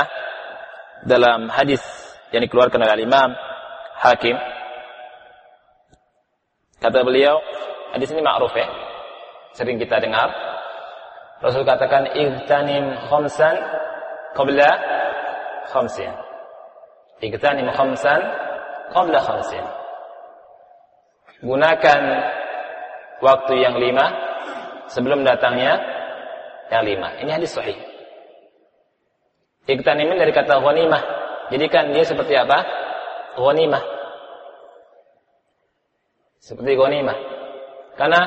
dalam 1.06 1.46
hadis 1.48 1.80
yang 2.34 2.42
dikeluarkan 2.42 2.82
oleh 2.82 3.06
Imam 3.06 3.30
Hakim. 4.02 4.36
Kata 6.82 7.06
beliau, 7.06 7.38
hadis 7.94 8.10
ini 8.10 8.20
ma'ruf 8.24 8.50
ya. 8.56 8.66
Sering 9.54 9.78
kita 9.78 10.02
dengar. 10.02 10.32
Rasul 11.38 11.62
katakan, 11.62 12.10
"Igtanim 12.10 12.98
khamsan 13.06 13.54
qabla 14.34 14.70
khamsin. 15.70 16.31
Iktanim 17.22 17.70
khamsan 17.70 18.20
qabla 18.90 19.18
khamsin. 19.22 19.64
Gunakan 21.42 22.02
waktu 23.22 23.54
yang 23.62 23.78
lima 23.78 24.10
sebelum 24.90 25.22
datangnya 25.22 25.78
yang 26.74 26.82
lima. 26.82 27.14
Ini 27.22 27.30
hadis 27.38 27.54
sahih. 27.54 27.78
Iktanimin 29.70 30.18
dari 30.18 30.34
kata 30.34 30.58
ghanimah. 30.58 31.02
Jadikan 31.54 31.94
dia 31.94 32.02
seperti 32.02 32.34
apa? 32.34 32.58
Ghanimah. 33.38 33.84
Seperti 36.42 36.74
ghanimah. 36.74 37.18
Karena 37.94 38.20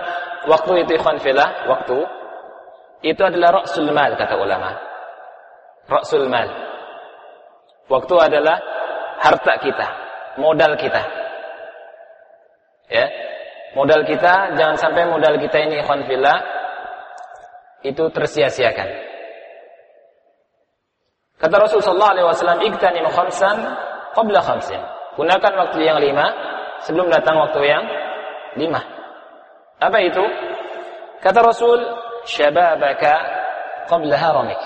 waktu 0.48 0.88
itu 0.88 0.96
ikhwan 0.96 1.20
filah, 1.20 1.68
waktu 1.68 1.98
itu 3.04 3.20
adalah 3.20 3.60
ra'sul 3.60 3.92
mal 3.92 4.16
kata 4.16 4.40
ulama. 4.40 4.72
Rasul 5.86 6.32
mal. 6.32 6.48
Waktu 7.86 8.16
adalah 8.18 8.58
harta 9.20 9.54
kita, 9.62 9.88
modal 10.40 10.76
kita. 10.80 11.02
Ya. 12.92 13.06
Modal 13.76 14.08
kita 14.08 14.56
jangan 14.56 14.78
sampai 14.80 15.04
modal 15.12 15.36
kita 15.36 15.68
ini 15.68 15.84
ikhwan 15.84 16.08
fillah 16.08 16.40
itu 17.84 18.08
tersia-siakan. 18.08 18.88
Kata 21.36 21.56
Rasul 21.60 21.84
sallallahu 21.84 22.14
alaihi 22.16 22.28
wasallam, 22.32 22.60
"Iktanim 22.64 23.06
khamsan 23.12 23.58
qabla 24.16 24.40
khamsin." 24.40 24.80
Gunakan 25.20 25.54
waktu 25.60 25.80
yang 25.84 26.00
lima 26.00 26.32
sebelum 26.88 27.12
datang 27.12 27.36
waktu 27.36 27.60
yang 27.68 27.84
lima. 28.56 28.80
Apa 29.84 30.00
itu? 30.00 30.24
Kata 31.20 31.44
Rasul, 31.44 31.84
"Syababaka 32.24 33.14
qabla 33.92 34.16
haramik." 34.16 34.62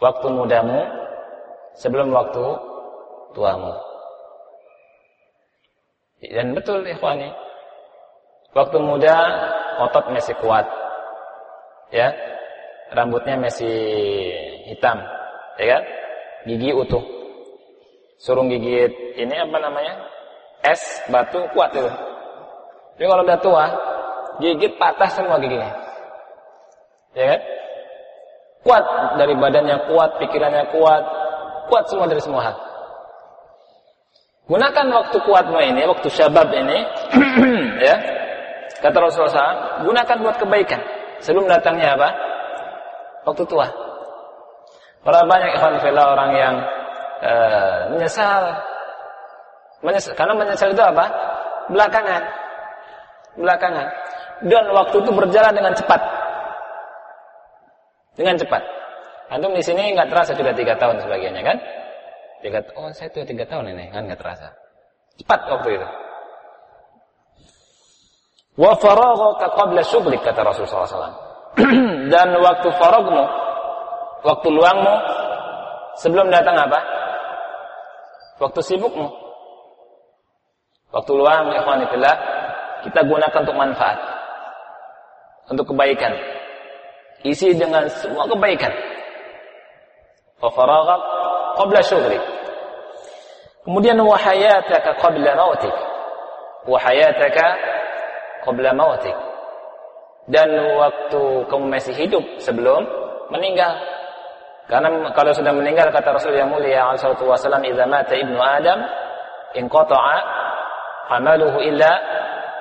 waktu 0.00 0.26
mudamu 0.32 0.80
sebelum 1.78 2.10
waktu 2.10 2.44
tuamu. 3.34 3.74
Dan 6.20 6.52
betul 6.52 6.84
ikhwani. 6.84 7.32
Waktu 8.52 8.76
muda 8.82 9.16
otot 9.88 10.10
masih 10.12 10.36
kuat. 10.42 10.66
Ya. 11.94 12.12
Rambutnya 12.90 13.38
masih 13.38 13.78
hitam, 14.66 14.98
ya 15.62 15.66
kan? 15.78 15.82
Gigi 16.42 16.74
utuh. 16.74 17.06
Suruh 18.18 18.42
gigit 18.50 19.14
ini 19.14 19.30
apa 19.38 19.56
namanya? 19.62 19.94
Es 20.66 20.82
batu 21.06 21.38
kuat 21.54 21.70
itu. 21.70 21.86
Tapi 21.86 23.06
kalau 23.06 23.22
udah 23.22 23.38
tua, 23.38 23.64
gigit 24.42 24.74
patah 24.74 25.06
semua 25.14 25.38
giginya. 25.38 25.70
Ya 27.14 27.24
kan? 27.30 27.40
Kuat 28.66 28.84
dari 29.22 29.38
badannya 29.38 29.86
kuat, 29.86 30.10
pikirannya 30.18 30.74
kuat, 30.74 31.04
kuat 31.70 31.86
semua 31.86 32.10
dari 32.10 32.18
semua 32.18 32.42
hal. 32.42 32.56
Gunakan 34.50 34.86
waktu 34.90 35.16
kuatmu 35.22 35.58
ini, 35.62 35.86
waktu 35.86 36.10
syabab 36.10 36.50
ini, 36.50 36.78
ya. 37.86 37.96
Kata 38.82 38.96
Rasulullah 38.98 39.30
SAW, 39.30 39.86
gunakan 39.86 40.16
buat 40.26 40.36
kebaikan. 40.42 40.80
Sebelum 41.22 41.46
datangnya 41.46 41.94
apa? 41.94 42.08
Waktu 43.30 43.46
tua. 43.46 43.68
Berapa 45.06 45.24
banyak 45.28 45.54
ikhwan 45.54 45.78
fillah 45.78 46.06
orang 46.10 46.30
yang 46.34 46.54
uh, 47.22 47.78
menyesal. 47.94 48.58
menyesal. 49.84 50.16
Karena 50.16 50.34
menyesal 50.34 50.72
itu 50.72 50.82
apa? 50.82 51.06
Belakangan. 51.70 52.22
Belakangan. 53.38 53.86
Dan 54.48 54.64
waktu 54.72 54.96
itu 55.04 55.10
berjalan 55.12 55.52
dengan 55.52 55.76
cepat 55.76 56.00
dengan 58.20 58.36
cepat. 58.36 58.62
Antum 59.30 59.54
di 59.54 59.62
sini 59.62 59.94
nggak 59.94 60.10
terasa 60.10 60.34
sudah 60.34 60.54
tiga 60.54 60.74
tahun 60.74 60.98
sebagiannya 61.06 61.42
kan? 61.46 61.56
Tiga, 62.42 62.58
oh 62.74 62.90
saya 62.90 63.08
tuh 63.14 63.22
tiga 63.22 63.46
tahun 63.46 63.70
ini 63.72 63.94
kan 63.94 64.10
nggak 64.10 64.18
terasa. 64.18 64.50
Cepat 65.22 65.40
waktu 65.46 65.78
itu. 65.78 65.88
Wa 68.58 68.74
faraghaka 68.76 69.46
qabla 69.54 69.82
syughlik 69.86 70.20
kata 70.26 70.42
Rasulullah 70.42 70.84
SAW. 70.84 71.18
Dan 72.12 72.28
waktu 72.42 72.68
faragmu, 72.74 73.24
waktu 74.26 74.48
luangmu 74.50 74.94
sebelum 76.02 76.28
datang 76.34 76.58
apa? 76.58 76.80
Waktu 78.42 78.60
sibukmu. 78.66 79.08
Waktu 80.90 81.12
luang, 81.14 81.54
ikhwanillah, 81.54 82.16
kita 82.82 83.00
gunakan 83.06 83.40
untuk 83.46 83.54
manfaat. 83.54 83.98
Untuk 85.46 85.70
kebaikan 85.70 86.18
isi 87.24 87.52
dengan 87.56 87.84
semua 87.88 88.24
kebaikan. 88.24 88.72
Wa 90.40 90.48
faraghak 90.52 91.00
qabla 91.60 91.80
syughlik. 91.84 92.22
Kemudian 93.64 94.00
wa 94.00 94.16
hayataka 94.16 94.96
qabla 94.96 95.36
mautik. 95.36 95.74
Wa 96.64 96.78
hayataka 96.80 97.46
qabla 98.48 98.72
mautik. 98.72 99.16
Dan 100.30 100.48
waktu 100.80 101.44
kamu 101.48 101.64
masih 101.68 101.94
hidup 101.96 102.24
sebelum 102.40 102.88
meninggal. 103.28 103.76
Karena 104.70 105.10
kalau 105.12 105.34
sudah 105.34 105.50
meninggal 105.50 105.90
kata 105.90 106.14
Rasul 106.14 106.38
yang 106.38 106.48
mulia 106.48 106.86
alaihi 106.94 107.26
wasallam 107.26 107.66
idza 107.66 107.84
mata 107.90 108.14
ibnu 108.14 108.38
adam 108.38 108.78
inqata'a 109.58 110.18
amaluhu 111.18 111.58
illa 111.58 111.92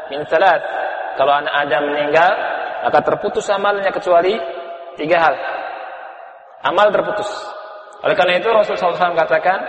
min 0.09 0.25
thalath. 0.25 0.65
Kalau 1.15 1.35
anak 1.35 1.51
Adam 1.51 1.83
meninggal 1.91 2.31
maka 2.79 2.99
terputus 3.03 3.45
amalnya 3.51 3.91
kecuali 3.91 4.39
tiga 4.95 5.19
hal. 5.19 5.35
Amal 6.63 6.91
terputus. 6.95 7.27
Oleh 8.05 8.15
karena 8.15 8.39
itu 8.39 8.47
Rasulullah 8.47 8.95
SAW 8.95 9.17
katakan, 9.17 9.59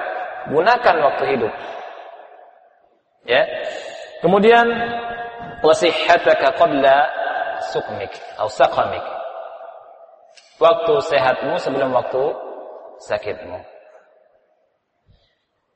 gunakan 0.50 0.96
waktu 1.02 1.24
hidup. 1.36 1.52
Ya. 3.26 3.42
Kemudian 4.20 4.66
wasihataka 5.64 6.56
qabla 6.56 6.96
sukmik 7.72 8.12
atau 8.36 8.48
saqamik. 8.48 9.02
Waktu 10.60 10.94
sehatmu 11.08 11.56
sebelum 11.56 11.90
waktu 11.96 12.22
sakitmu. 13.00 13.64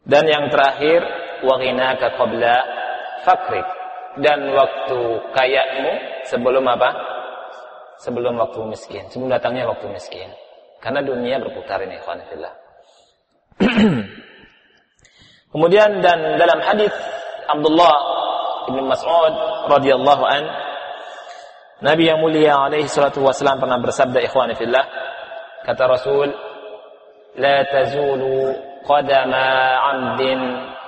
Dan 0.04 0.28
yang 0.28 0.52
terakhir, 0.52 1.00
waghinaka 1.40 2.20
qabla 2.20 2.56
fakrik. 3.24 3.68
Dan 4.20 4.52
waktu 4.54 5.00
kayamu 5.34 5.90
sebelum 6.28 6.62
apa? 6.70 7.14
sebelum 8.04 8.34
waktu 8.36 8.60
miskin, 8.68 9.04
sebelum 9.08 9.30
datangnya 9.30 9.64
waktu 9.64 9.86
miskin. 9.92 10.28
Karena 10.84 11.00
dunia 11.00 11.40
berputar 11.40 11.80
ini, 11.80 11.96
fillah. 12.04 12.52
Kemudian 15.54 16.04
dan 16.04 16.36
dalam 16.36 16.60
hadis 16.60 16.92
Abdullah 17.48 17.94
bin 18.68 18.84
Mas'ud 18.90 19.34
radhiyallahu 19.70 20.24
an 20.26 20.42
Nabi 21.78 22.10
yang 22.10 22.18
mulia 22.18 22.58
alaihi 22.58 22.90
salatu 22.90 23.22
wasallam 23.22 23.62
pernah 23.62 23.78
bersabda 23.78 24.18
ikhwani 24.24 24.58
fillah 24.58 24.82
kata 25.62 25.82
Rasul 25.86 26.34
la 27.38 27.62
tazulu 27.70 28.56
qadama 28.82 29.46
'abdin 29.78 30.40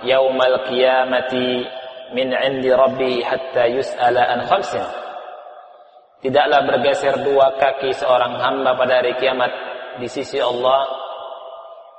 yaumal 0.03 0.67
qiyamati 0.67 1.63
min 2.11 2.35
'indi 2.35 2.75
rabbih 2.75 3.23
hatta 3.23 3.71
yus'ala 3.71 4.35
an 4.35 4.51
khamsin 4.51 4.83
Tidaklah 6.17 6.65
bergeser 6.67 7.23
dua 7.23 7.55
kaki 7.55 7.93
seorang 7.93 8.41
hamba 8.41 8.75
pada 8.75 8.99
hari 8.99 9.15
kiamat 9.21 9.53
di 10.01 10.09
sisi 10.09 10.41
Allah 10.41 10.87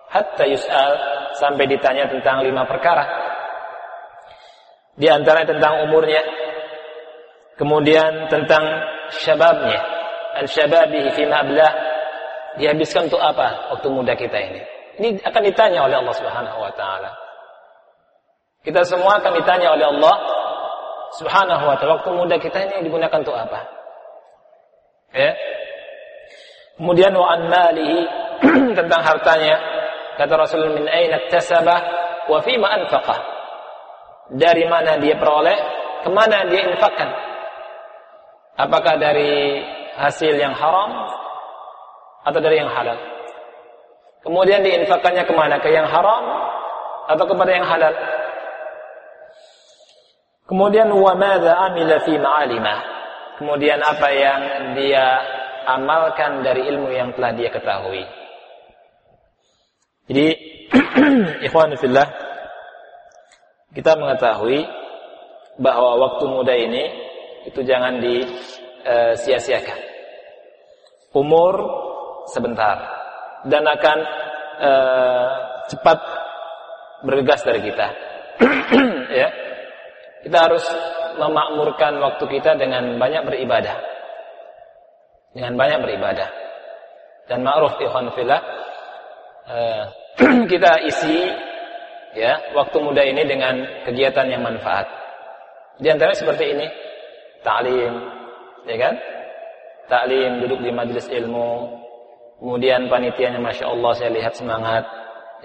hatta 0.08 0.44
yus'al 0.48 0.94
sampai 1.36 1.66
ditanya 1.68 2.08
tentang 2.08 2.44
lima 2.44 2.64
perkara. 2.66 3.06
Di 4.98 5.06
antara 5.06 5.46
tentang 5.46 5.86
umurnya, 5.86 6.24
kemudian 7.60 8.32
tentang 8.34 8.66
syababnya, 9.14 9.78
al-syababihi 10.42 11.10
fi 11.14 11.24
ma'blah, 11.30 11.72
dihabiskan 12.58 13.06
untuk 13.06 13.22
apa 13.22 13.78
waktu 13.78 13.88
muda 13.94 14.18
kita 14.18 14.38
ini. 14.42 14.62
Ini 14.98 15.08
akan 15.22 15.42
ditanya 15.46 15.86
oleh 15.86 16.02
Allah 16.02 16.16
Subhanahu 16.18 16.58
wa 16.58 16.74
taala. 16.74 17.14
Kita 18.66 18.82
semua 18.82 19.22
akan 19.22 19.32
ditanya 19.38 19.78
oleh 19.78 19.86
Allah 19.86 20.16
Subhanahu 21.22 21.64
wa 21.70 21.76
taala 21.78 22.02
waktu 22.02 22.12
muda 22.18 22.36
kita 22.42 22.58
ini 22.66 22.90
digunakan 22.90 23.22
untuk 23.22 23.38
apa? 23.38 23.62
Ya. 25.14 25.38
Kemudian 26.78 27.13
wa 27.18 27.28
an 27.34 27.42
malihi 27.50 28.00
tentang 28.78 29.02
hartanya 29.02 29.78
Kata 30.18 30.34
Rasul 30.34 30.74
min 30.74 30.90
aina 30.90 31.30
tasabah 31.30 31.80
wa 32.26 32.42
fima 32.42 32.74
anfaqah. 32.74 33.20
Dari 34.34 34.66
mana 34.66 34.98
dia 34.98 35.13
peroleh, 35.13 35.56
ke 36.02 36.10
mana 36.10 36.50
dia 36.50 36.74
infakkan. 36.74 37.10
Apakah 38.58 38.98
dari 38.98 39.62
hasil 40.02 40.34
yang 40.34 40.58
haram 40.58 40.90
atau 42.26 42.40
dari 42.42 42.58
yang 42.58 42.74
halal? 42.74 42.98
Kemudian 44.26 44.66
diinfakkannya 44.66 45.24
ke 45.30 45.34
mana? 45.38 45.62
Ke 45.62 45.70
yang 45.70 45.86
haram 45.86 46.26
atau 47.13 47.26
kepada 47.30 47.52
yang 47.54 47.70
halal? 47.70 47.94
Kemudian 50.50 50.90
wa 50.90 51.13
madza 51.13 51.54
amila 51.54 52.02
fi 52.02 52.18
ma'alimah. 52.18 52.78
Kemudian 53.38 53.80
apa 53.86 54.10
yang 54.10 54.42
dia 54.74 55.06
amalkan 55.67 56.47
dari 56.47 56.63
ilmu 56.71 56.88
yang 56.95 57.12
telah 57.12 57.36
dia 57.36 57.51
ketahui. 57.51 58.08
Jadi 60.08 60.27
ikhwan 61.47 61.75
fillah 61.75 62.08
kita 63.75 63.99
mengetahui 63.99 64.63
bahwa 65.60 65.99
waktu 65.99 66.25
muda 66.32 66.56
ini 66.56 66.84
itu 67.51 67.60
jangan 67.67 67.99
disia-siakan. 67.99 69.80
Umur 71.12 71.53
sebentar 72.32 72.77
dan 73.47 73.63
akan 73.67 73.97
uh, 74.63 75.27
cepat 75.67 75.99
bergegas 77.03 77.43
dari 77.43 77.62
kita. 77.67 77.88
ya. 79.19 79.30
Kita 80.23 80.38
harus 80.43 80.65
memakmurkan 81.17 81.97
waktu 82.03 82.25
kita 82.27 82.60
dengan 82.60 82.99
banyak 82.99 83.23
beribadah. 83.25 83.97
Dengan 85.38 85.54
banyak 85.54 85.80
beribadah. 85.86 86.30
Dan 87.30 87.45
ma'ruf 87.45 87.78
ikhwan 87.78 88.10
fillah 88.17 88.41
uh, 89.45 89.84
kita 90.52 90.82
isi 90.89 91.30
ya 92.17 92.39
waktu 92.58 92.78
muda 92.82 93.06
ini 93.06 93.21
dengan 93.30 93.86
kegiatan 93.86 94.26
yang 94.34 94.41
manfaat. 94.41 94.89
Di 95.78 95.93
antara 95.93 96.17
seperti 96.17 96.58
ini, 96.58 96.65
taklim, 97.45 97.93
ya 98.65 98.78
kan? 98.82 98.95
Taklim 99.86 100.41
duduk 100.41 100.60
di 100.65 100.73
majelis 100.73 101.06
ilmu, 101.06 101.69
kemudian 102.41 102.89
panitianya 102.89 103.38
masya 103.38 103.69
Allah 103.69 103.91
saya 103.93 104.10
lihat 104.10 104.34
semangat, 104.34 104.89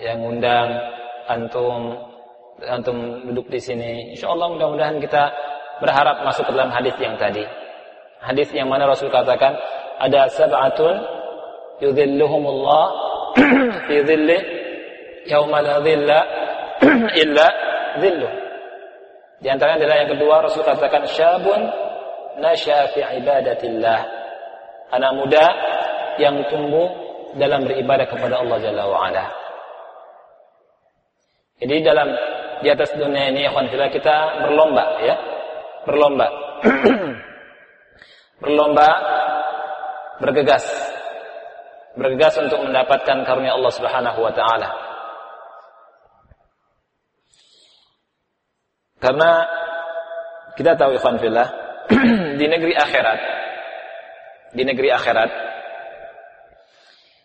yang 0.00 0.24
undang 0.24 0.72
antum, 1.28 2.00
antum 2.64 3.28
duduk 3.28 3.52
di 3.52 3.60
sini. 3.60 4.16
Insya 4.16 4.32
Allah 4.32 4.56
mudah-mudahan 4.56 4.96
kita 5.04 5.28
berharap 5.84 6.24
masuk 6.24 6.48
ke 6.48 6.52
dalam 6.56 6.72
hadis 6.72 6.96
yang 6.96 7.20
tadi. 7.20 7.44
Hadis 8.22 8.54
yang 8.54 8.70
mana 8.70 8.86
Rasul 8.86 9.10
katakan 9.10 9.58
ada 9.98 10.30
sab'atun 10.30 10.94
yudhilluhumullah 11.82 12.84
fi 13.90 13.96
dhillih 14.06 14.40
yauma 15.26 15.58
la 15.58 15.82
dhilla 15.82 16.18
illa 17.22 17.46
dhillu. 17.98 18.30
Di 19.42 19.50
antaranya 19.50 19.82
adalah 19.82 19.96
yang 20.06 20.10
kedua 20.14 20.34
Rasul 20.38 20.62
katakan 20.62 21.02
syabun 21.10 21.66
nasya 22.38 22.94
fi 22.94 23.02
ibadatillah. 23.02 24.00
Anak 24.94 25.12
muda 25.18 25.46
yang 26.22 26.46
tumbuh 26.46 26.86
dalam 27.34 27.66
beribadah 27.66 28.06
kepada 28.06 28.38
Allah 28.38 28.58
Jalla 28.62 28.84
wa 28.86 29.08
ala. 29.08 29.24
Jadi 31.58 31.74
dalam 31.82 32.08
di 32.62 32.68
atas 32.70 32.94
dunia 32.94 33.34
ini 33.34 33.50
kita 33.90 34.46
berlomba 34.46 34.84
ya. 35.02 35.16
Berlomba. 35.82 36.28
berlomba 38.42 38.88
bergegas. 40.18 40.66
Bergegas 41.94 42.34
untuk 42.42 42.66
mendapatkan 42.66 43.22
karunia 43.22 43.54
Allah 43.54 43.72
Subhanahu 43.72 44.18
wa 44.18 44.32
taala. 44.34 44.70
Karena 48.98 49.30
kita 50.58 50.74
tahu 50.74 50.98
ikhwan 50.98 51.22
fillah 51.22 51.48
di 52.40 52.46
negeri 52.46 52.74
akhirat 52.74 53.42
di 54.52 54.62
negeri 54.68 54.92
akhirat 54.92 55.30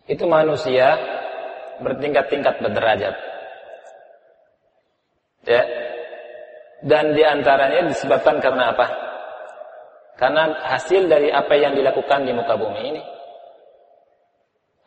itu 0.08 0.24
manusia 0.24 0.96
bertingkat-tingkat 1.84 2.64
berderajat. 2.64 3.16
Ya. 5.44 5.64
Dan 6.88 7.12
di 7.12 7.24
antaranya 7.28 7.92
disebabkan 7.92 8.40
karena 8.40 8.72
apa? 8.72 9.07
Karena 10.18 10.50
hasil 10.66 11.06
dari 11.06 11.30
apa 11.30 11.54
yang 11.54 11.78
dilakukan 11.78 12.26
di 12.26 12.34
muka 12.34 12.58
bumi 12.58 12.82
ini. 12.82 13.02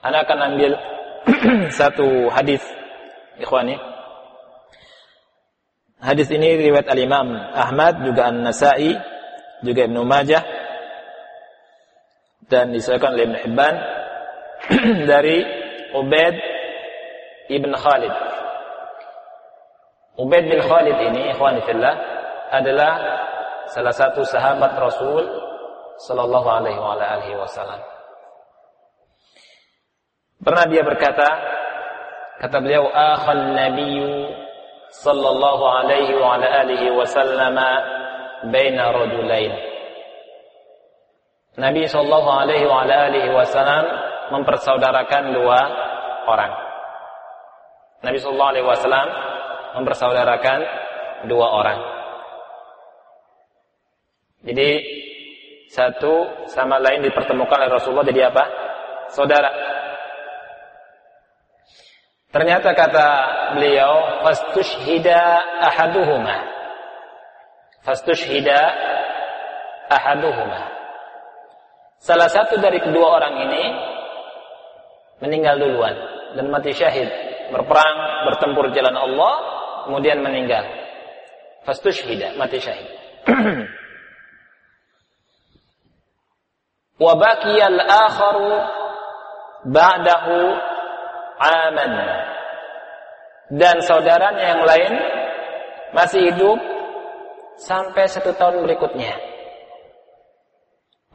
Anda 0.02 0.26
akan 0.26 0.38
ambil 0.54 0.72
satu 1.78 2.32
hadis 2.32 2.64
ikhwani 3.36 3.76
Hadis 6.00 6.32
ini 6.32 6.56
riwayat 6.56 6.88
al-Imam 6.88 7.28
Ahmad 7.52 8.00
juga 8.00 8.32
An-Nasa'i 8.32 8.96
juga 9.60 9.84
Ibnu 9.84 10.00
Majah 10.08 10.40
dan 12.48 12.72
disahkan 12.72 13.12
oleh 13.12 13.28
Ibnu 13.28 13.36
Hibban 13.44 13.74
dari 15.12 15.44
Ubaid 15.92 16.36
Ibn 17.52 17.70
Khalid. 17.76 18.14
Ubaid 20.24 20.44
bin 20.48 20.60
Khalid 20.64 20.96
ini 21.12 21.36
ikhwan 21.36 21.60
fillah 21.68 21.94
adalah 22.48 22.92
salah 23.70 23.94
satu 23.94 24.26
sahabat 24.26 24.74
Rasul 24.76 25.24
sallallahu 26.06 26.48
alaihi 26.48 27.34
wasallam. 27.38 27.80
Pernah 30.40 30.64
dia 30.72 30.80
berkata, 30.80 31.28
kata 32.40 32.56
beliau, 32.64 32.88
"Akhal 32.88 33.52
nabiyyu 33.52 34.32
sallallahu 34.90 35.64
alaihi 35.68 36.18
wa 36.18 36.34
ala 36.34 36.66
alihi 36.66 36.90
wasallam 36.90 37.56
baina 38.50 38.90
rajulain. 38.90 39.52
Nabi 41.60 41.86
sallallahu 41.86 42.28
alaihi 42.30 42.66
wa 42.66 42.82
ala 42.82 43.10
alihi 43.10 43.30
wasallam 43.30 43.84
mempersaudarakan 44.34 45.22
dua 45.34 45.60
orang. 46.26 46.52
Nabi 48.00 48.16
sallallahu 48.18 48.50
alaihi 48.56 48.66
wasallam 48.66 49.06
mempersaudarakan 49.78 50.58
dua 51.28 51.46
orang. 51.52 51.99
Jadi 54.40 54.70
satu 55.68 56.48
sama 56.50 56.80
lain 56.80 57.04
dipertemukan 57.04 57.60
oleh 57.60 57.70
Rasulullah 57.70 58.08
jadi 58.08 58.32
apa? 58.32 58.44
Saudara. 59.12 59.50
Ternyata 62.30 62.72
kata 62.72 63.08
beliau, 63.58 64.22
fastushhida 64.22 65.20
ahaduhuma. 65.66 66.36
Fastushhida 67.84 68.58
ahaduhuma. 69.90 70.62
Salah 72.00 72.30
satu 72.32 72.56
dari 72.56 72.80
kedua 72.80 73.20
orang 73.20 73.34
ini 73.50 73.64
meninggal 75.20 75.60
duluan 75.60 75.92
dan 76.38 76.48
mati 76.48 76.72
syahid, 76.72 77.10
berperang, 77.52 78.30
bertempur 78.30 78.72
jalan 78.72 78.94
Allah, 78.94 79.34
kemudian 79.84 80.22
meninggal. 80.24 80.64
Fastushhida, 81.66 82.38
mati 82.40 82.56
syahid. 82.62 82.88
Wa 87.00 87.16
baqiyal 87.16 87.80
akharu 87.80 88.52
ba'dahu 89.72 90.36
aman 91.40 91.92
dan 93.56 93.76
saudaranya 93.80 94.44
yang 94.54 94.62
lain 94.62 94.92
masih 95.96 96.28
hidup 96.28 96.60
sampai 97.56 98.04
satu 98.06 98.36
tahun 98.36 98.62
berikutnya. 98.62 99.16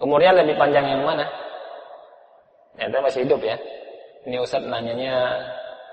Umurnya 0.02 0.36
lebih 0.43 0.60
panjang 0.60 0.84
yang 0.84 1.08
mana? 1.08 1.24
Ternyata 2.76 3.00
masih 3.00 3.24
hidup 3.24 3.39
ya. 3.39 3.56
Ini 4.26 4.41
Ustaz 4.41 4.65
nanyanya 4.65 5.38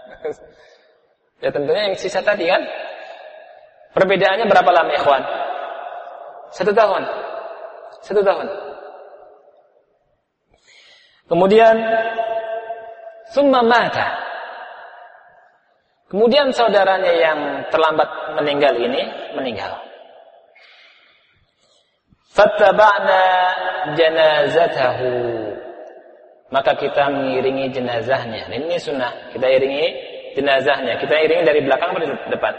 Ya 1.45 1.53
tentunya 1.53 1.93
yang 1.93 1.97
sisa 2.01 2.25
tadi 2.25 2.49
kan 2.49 2.65
Perbedaannya 3.93 4.49
berapa 4.49 4.71
lama 4.73 4.93
ikhwan? 4.97 5.23
Satu 6.49 6.73
tahun 6.73 7.05
Satu 8.01 8.25
tahun 8.25 8.49
Kemudian 11.33 11.81
Summa 13.33 13.65
mata 13.65 14.21
Kemudian 16.13 16.53
saudaranya 16.53 17.13
yang 17.17 17.39
terlambat 17.73 18.37
meninggal 18.37 18.77
ini 18.77 19.33
Meninggal 19.33 19.81
Fattaba'na 22.37 23.25
janazatahu 23.97 25.53
maka 26.53 26.77
kita 26.77 27.09
mengiringi 27.09 27.73
jenazahnya. 27.73 28.45
Ini 28.53 28.77
sunnah. 28.77 29.33
Kita 29.33 29.49
iringi 29.49 29.89
jenazahnya. 30.37 31.01
Kita 31.01 31.17
iringi 31.17 31.49
dari 31.49 31.65
belakang 31.65 31.97
atau 31.97 32.29
depan? 32.29 32.53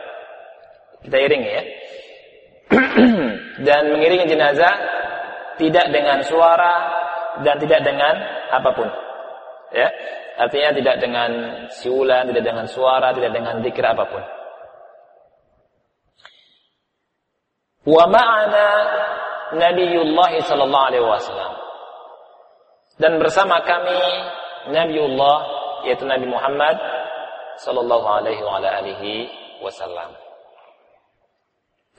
Kita 1.06 1.18
iringi 1.22 1.50
ya. 1.54 1.64
dan 3.70 3.94
mengiringi 3.94 4.26
jenazah 4.26 4.74
tidak 5.62 5.94
dengan 5.94 6.26
suara 6.26 7.03
dan 7.41 7.56
tidak 7.58 7.82
dengan 7.82 8.13
apa 8.54 8.69
pun. 8.78 8.89
Ya. 9.74 9.89
Artinya 10.34 10.74
tidak 10.74 10.96
dengan 11.02 11.30
siulan, 11.74 12.30
tidak 12.30 12.46
dengan 12.46 12.65
suara, 12.69 13.13
tidak 13.13 13.34
dengan 13.34 13.62
zikir 13.65 13.86
apa 13.86 14.06
pun. 14.06 14.24
Wa 17.84 18.06
ma'ana 18.08 18.67
Nabiullah 19.54 20.32
sallallahu 20.41 20.88
alaihi 20.89 21.06
wasallam 21.06 21.54
dan 22.98 23.17
bersama 23.17 23.62
kami 23.67 24.02
Nabiullah 24.72 25.38
yaitu 25.84 26.08
Nabi 26.08 26.26
Muhammad 26.30 26.80
sallallahu 27.60 28.08
alaihi 28.08 28.41
wa 28.41 28.63
alihi 28.63 29.28
wasallam. 29.60 30.15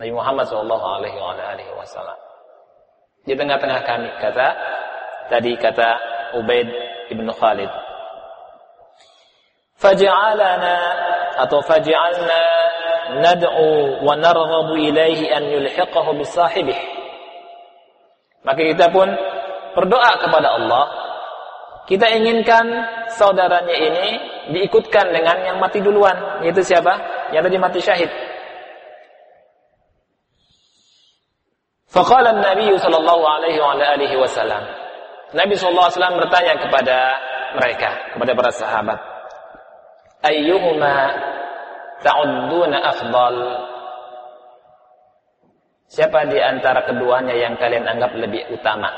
Nabi 0.01 0.13
Muhammad 0.17 0.49
sallallahu 0.49 0.87
alaihi 0.99 1.19
wa 1.21 1.37
alihi 1.37 1.71
wasallam. 1.77 2.19
Di 3.29 3.37
tengah-tengah 3.37 3.81
kami 3.85 4.09
kata 4.21 4.49
tadi 5.31 5.57
kata 5.57 5.89
Ubaid 6.41 6.69
ibn 7.11 7.27
Khalid. 7.31 7.71
Faj'alana 9.79 10.77
atau 11.45 11.61
faj'alna 11.61 12.43
nad'u 13.21 14.01
wa 14.01 14.15
narghabu 14.17 14.79
ilaihi 14.79 15.29
an 15.29 15.45
yulhiqahu 15.51 16.17
bisahibih. 16.19 16.79
Maka 18.45 18.61
kita 18.61 18.93
pun 18.93 19.09
berdoa 19.73 20.13
kepada 20.21 20.49
Allah, 20.57 20.85
kita 21.85 22.07
inginkan 22.13 22.65
saudaranya 23.13 23.77
ini 23.77 24.09
diikutkan 24.57 25.13
dengan 25.13 25.37
yang 25.45 25.57
mati 25.61 25.81
duluan, 25.81 26.45
yaitu 26.45 26.61
siapa? 26.65 26.97
Yang 27.33 27.49
tadi 27.49 27.59
mati 27.61 27.81
syahid. 27.81 28.11
Faqala 31.89 32.35
Nabi 32.35 32.75
sallallahu 32.75 33.23
alaihi 33.23 33.61
wa 33.63 33.79
alihi 33.79 34.17
wasallam. 34.19 34.84
Nabi 35.35 35.59
wasallam 35.59 36.23
bertanya 36.23 36.55
kepada 36.63 36.99
mereka, 37.59 37.91
kepada 38.15 38.33
para 38.39 38.51
sahabat, 38.55 38.99
"Ayyuhuma 40.23 40.95
ta'udduna 42.07 42.79
afdal?" 42.79 43.37
Siapa 45.91 46.27
di 46.27 46.39
antara 46.39 46.87
keduanya 46.87 47.35
yang 47.35 47.55
kalian 47.59 47.87
anggap 47.87 48.15
lebih 48.19 48.47
utama? 48.51 48.91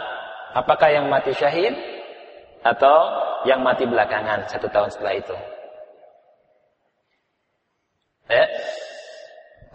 Apakah 0.57 0.89
yang 0.89 1.13
mati 1.13 1.33
syahid 1.37 1.77
atau 2.65 2.97
yang 3.45 3.61
mati 3.61 3.85
belakangan 3.85 4.49
satu 4.49 4.69
tahun 4.73 4.89
setelah 4.89 5.15
itu? 5.17 5.37
Ya. 8.33 8.45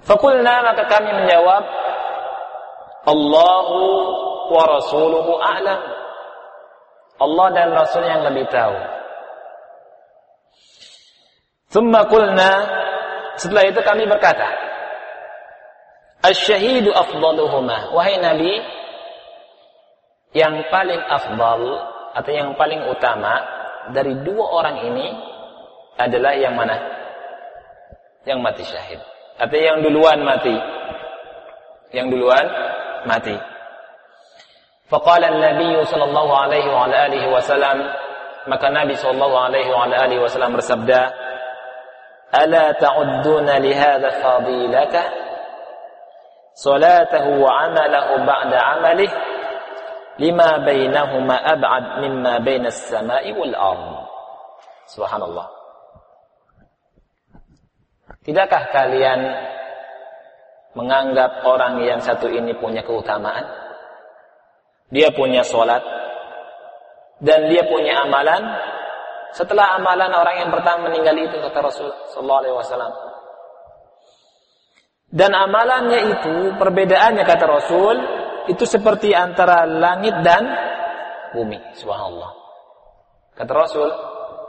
Fakulna 0.02 0.66
maka 0.66 0.90
kami 0.90 1.14
menjawab 1.14 1.64
Allahu 3.06 3.80
wa 4.50 4.64
rasuluhu 4.66 5.32
a'lam. 5.38 5.82
Allah 7.22 7.48
dan 7.54 7.70
Rasul 7.70 8.02
yang 8.02 8.26
lebih 8.26 8.50
tahu. 8.50 8.76
Thumma 11.70 12.10
kulna 12.10 12.52
setelah 13.38 13.64
itu 13.70 13.80
kami 13.86 14.10
berkata 14.10 14.72
Asy-syahidu 16.22 16.94
afdaluhuma. 16.94 17.98
Wahai 17.98 18.22
Nabi, 18.22 18.62
yang 20.38 20.70
paling 20.70 21.02
afdal 21.02 21.62
atau 22.14 22.32
yang 22.32 22.54
paling 22.54 22.86
utama 22.86 23.42
dari 23.90 24.14
dua 24.22 24.46
orang 24.54 24.86
ini 24.86 25.08
adalah 25.98 26.38
yang 26.38 26.54
mana? 26.54 26.78
Yang 28.30 28.40
mati 28.46 28.64
syahid. 28.70 29.02
Atau 29.42 29.58
yang 29.58 29.82
duluan 29.82 30.22
mati. 30.22 30.54
Yang 31.90 32.14
duluan 32.14 32.46
mati. 33.10 33.34
Faqala 34.92 35.32
an-nabiy 35.32 35.80
sallallahu 35.88 36.32
alaihi 36.36 36.68
wa 36.68 36.84
alihi 36.92 37.28
wasallam 37.32 37.80
maka 38.52 38.68
Nabi 38.68 38.92
sallallahu 39.00 39.36
alaihi 39.40 39.72
wa 39.72 39.88
alihi 39.88 40.20
wasallam 40.20 40.60
bersabda 40.60 41.32
Ala 42.32 42.72
ta'udduna 42.80 43.60
li 43.60 43.76
hadha 43.76 44.24
fadilatah 44.24 45.04
salatahu 46.56 47.44
wa 47.44 47.68
amalahu 47.68 48.24
ba'da 48.24 48.58
amalihi 48.80 49.16
lima 50.20 50.64
bainahuma 50.64 51.36
ab'ad 51.44 52.04
mimma 52.04 52.40
bainas 52.40 52.80
sama'i 52.88 53.36
wal 53.36 53.52
ard. 53.52 54.08
Subhanallah. 54.92 55.48
Tidakkah 58.24 58.70
kalian 58.70 59.20
menganggap 60.78 61.44
orang 61.44 61.84
yang 61.84 62.00
satu 62.00 62.32
ini 62.32 62.56
punya 62.56 62.80
keutamaan? 62.84 63.61
Dia 64.92 65.10
punya 65.16 65.42
solat 65.48 65.82
dan 67.24 67.48
dia 67.48 67.64
punya 67.66 68.04
amalan. 68.04 68.44
Setelah 69.32 69.80
amalan 69.80 70.12
orang 70.12 70.44
yang 70.44 70.52
pertama 70.52 70.92
meninggal 70.92 71.16
itu 71.16 71.40
kata 71.40 71.60
Rasul 71.64 71.88
sallallahu 72.12 72.42
alaihi 72.44 72.56
wasallam. 72.60 72.92
Dan 75.12 75.32
amalannya 75.32 76.00
itu 76.20 76.36
perbedaannya 76.60 77.24
kata 77.24 77.46
Rasul 77.48 77.96
itu 78.52 78.64
seperti 78.68 79.16
antara 79.16 79.64
langit 79.64 80.20
dan 80.24 80.44
bumi. 81.32 81.60
Subhanallah. 81.80 82.32
Kata 83.36 83.52
Rasul, 83.56 83.88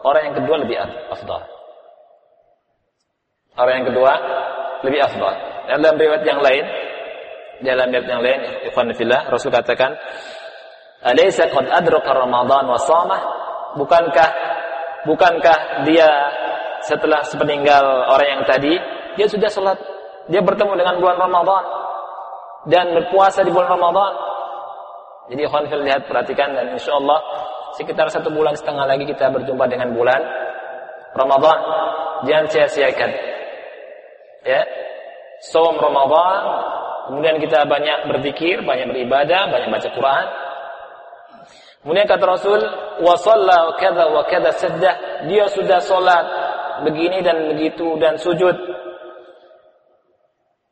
orang 0.03 0.23
yang 0.31 0.37
kedua 0.43 0.57
lebih 0.67 0.77
afdal. 1.11 1.43
Orang 3.55 3.75
yang 3.83 3.87
kedua 3.95 4.13
lebih 4.83 5.01
afdal. 5.03 5.35
Dalam 5.71 5.95
riwayat 5.95 6.25
yang 6.27 6.41
lain, 6.43 6.65
dalam 7.63 7.89
riwayat 7.91 8.07
yang 8.11 8.23
lain, 8.23 8.41
ikhwan 8.71 8.91
fillah, 8.95 9.31
Rasul 9.31 9.55
katakan, 9.55 9.95
"Alaysa 11.03 11.49
qad 11.51 11.67
adraka 11.71 12.11
Ramadan 12.13 12.67
wa 12.69 12.79
shamah?" 12.79 13.21
Bukankah 13.73 14.29
bukankah 15.09 15.89
dia 15.89 16.09
setelah 16.85 17.23
sepeninggal 17.25 18.11
orang 18.11 18.29
yang 18.39 18.43
tadi, 18.45 18.75
dia 19.17 19.27
sudah 19.31 19.49
salat, 19.49 19.79
dia 20.29 20.43
bertemu 20.43 20.77
dengan 20.77 20.99
bulan 20.99 21.17
Ramadan 21.19 21.65
dan 22.69 22.95
berpuasa 22.95 23.43
di 23.43 23.51
bulan 23.51 23.75
Ramadan. 23.79 24.13
Jadi 25.31 25.43
khonfil 25.47 25.83
lihat 25.87 26.11
perhatikan 26.11 26.53
dan 26.53 26.75
insya 26.75 26.99
Allah 26.99 27.23
sekitar 27.79 28.11
satu 28.11 28.29
bulan 28.29 28.53
setengah 28.59 28.85
lagi 28.85 29.07
kita 29.09 29.31
berjumpa 29.33 29.65
dengan 29.71 29.95
bulan 29.95 30.21
Ramadan. 31.15 31.59
Jangan 32.27 32.47
sia-siakan. 32.51 33.11
Ya. 34.43 34.63
Som 35.43 35.75
Ramadan, 35.75 36.39
kemudian 37.09 37.37
kita 37.43 37.67
banyak 37.67 38.11
berzikir, 38.11 38.63
banyak 38.63 38.91
beribadah, 38.93 39.51
banyak 39.51 39.69
baca 39.71 39.89
Quran. 39.91 40.25
Kemudian 41.83 42.07
kata 42.07 42.25
Rasul, 42.25 42.61
wa 43.03 43.15
shalla 43.19 43.75
kadza 43.75 44.05
wa 44.07 44.23
kadza 44.31 44.51
saddah. 44.55 45.27
Dia 45.27 45.51
sudah 45.51 45.83
salat 45.83 46.27
begini 46.87 47.23
dan 47.27 47.51
begitu 47.51 47.99
dan 47.99 48.15
sujud. 48.19 48.55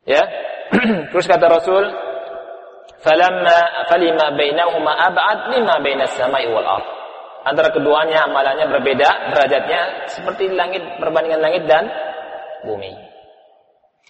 Ya, 0.07 0.23
Terus 1.11 1.27
kata 1.27 1.51
Rasul, 1.51 1.83
"Falamma 3.03 3.91
falima 3.91 4.31
bainahuma 4.33 4.95
ab'ad 5.11 5.51
mimma 5.51 5.83
bainas 5.83 6.15
sama'i 6.15 6.47
wal 6.47 6.63
ard." 6.63 6.87
Antara 7.41 7.73
keduanya 7.73 8.29
amalannya 8.29 8.69
berbeda, 8.69 9.33
derajatnya 9.33 10.05
seperti 10.07 10.53
langit 10.53 10.85
perbandingan 11.01 11.41
langit 11.41 11.65
dan 11.65 11.89
bumi. 12.63 12.93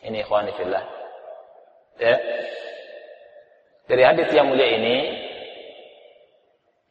Ini 0.04 0.28
ikhwani 0.28 0.52
fillah. 0.60 1.01
Ya. 2.02 2.18
Dari 3.86 4.02
hadis 4.02 4.34
yang 4.34 4.50
mulia 4.50 4.74
ini 4.74 4.98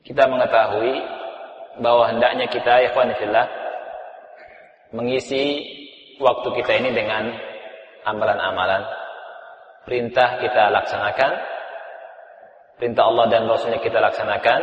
kita 0.07 0.31
mengetahui 0.31 1.03
bahwa 1.83 2.07
hendaknya 2.14 2.46
kita 2.46 2.87
ikhwani 2.87 3.18
fillah 3.18 3.51
mengisi 4.94 5.66
waktu 6.23 6.49
kita 6.62 6.73
ini 6.79 6.94
dengan 6.94 7.35
amalan-amalan. 8.07 8.87
Perintah 9.83 10.38
kita 10.38 10.70
laksanakan, 10.70 11.33
perintah 12.79 13.11
Allah 13.11 13.27
dan 13.33 13.51
Rasulnya 13.51 13.81
kita 13.83 13.99
laksanakan, 13.99 14.61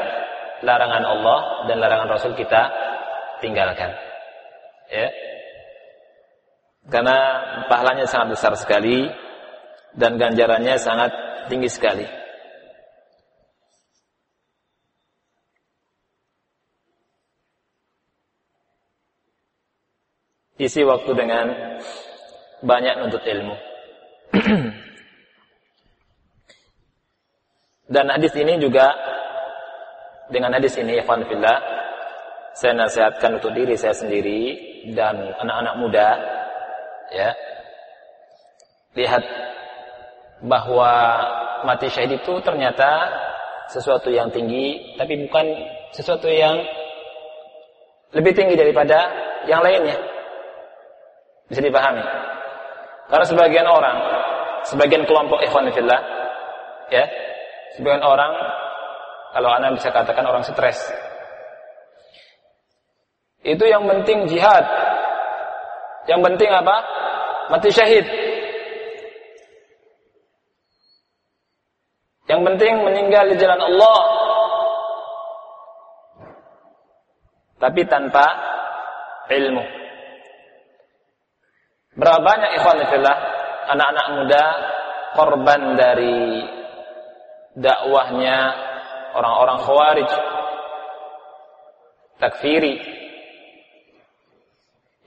larangan 0.64 1.04
Allah 1.04 1.40
dan 1.68 1.78
larangan 1.84 2.08
Rasul 2.08 2.38
kita 2.40 2.72
tinggalkan. 3.44 3.92
Ya. 4.88 5.12
Karena 6.88 7.18
pahalanya 7.68 8.08
sangat 8.08 8.40
besar 8.40 8.56
sekali 8.56 9.27
dan 9.98 10.22
ganjarannya 10.22 10.78
sangat 10.78 11.12
tinggi 11.50 11.68
sekali. 11.68 12.06
Isi 20.58 20.82
waktu 20.82 21.12
dengan 21.14 21.46
banyak 22.66 22.94
nuntut 22.98 23.22
ilmu. 23.22 23.56
Dan 27.88 28.10
hadis 28.12 28.34
ini 28.36 28.60
juga 28.60 28.92
dengan 30.28 30.58
hadis 30.58 30.76
ini 30.76 31.00
ikhwan 31.00 31.24
fillah 31.24 31.62
saya 32.58 32.74
nasihatkan 32.74 33.38
untuk 33.38 33.54
diri 33.54 33.78
saya 33.78 33.94
sendiri 33.94 34.60
dan 34.98 35.14
anak-anak 35.40 35.76
muda 35.78 36.10
ya. 37.14 37.32
Lihat 38.98 39.24
bahwa 40.46 40.92
mati 41.66 41.90
syahid 41.90 42.22
itu 42.22 42.34
ternyata 42.46 43.10
sesuatu 43.74 44.14
yang 44.14 44.30
tinggi 44.30 44.96
tapi 44.96 45.28
bukan 45.28 45.46
sesuatu 45.92 46.30
yang 46.30 46.62
lebih 48.16 48.32
tinggi 48.38 48.56
daripada 48.56 48.98
yang 49.50 49.60
lainnya. 49.64 49.98
Bisa 51.48 51.64
dipahami. 51.64 52.04
Karena 53.08 53.26
sebagian 53.26 53.68
orang, 53.68 53.98
sebagian 54.68 55.04
kelompok 55.08 55.40
ikhwan 55.44 55.72
fillah, 55.72 56.02
ya, 56.92 57.08
sebagian 57.80 58.04
orang, 58.04 58.36
kalau 59.32 59.50
anda 59.56 59.72
bisa 59.72 59.92
katakan 59.96 60.28
orang 60.28 60.44
stres, 60.44 60.76
itu 63.48 63.64
yang 63.64 63.88
penting 63.88 64.28
jihad, 64.28 64.68
yang 66.12 66.20
penting 66.20 66.52
apa? 66.52 66.84
Mati 67.48 67.72
syahid. 67.72 68.04
Yang 72.28 72.42
penting 72.44 72.74
meninggal 72.84 73.24
di 73.32 73.36
jalan 73.40 73.62
Allah. 73.64 74.00
Tapi 77.58 77.82
tanpa 77.88 78.26
ilmu. 79.32 79.64
Berapa 81.98 82.22
banyak 82.22 82.52
ikhwan 82.62 82.86
fillah 82.94 83.18
anak-anak 83.74 84.08
muda 84.14 84.44
korban 85.18 85.62
dari 85.74 86.46
dakwahnya 87.58 88.38
orang-orang 89.18 89.58
khawarij 89.66 90.12
takfiri 92.22 92.78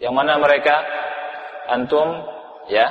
yang 0.03 0.19
mana 0.19 0.35
mereka 0.43 0.83
antum 1.71 2.27
ya 2.67 2.91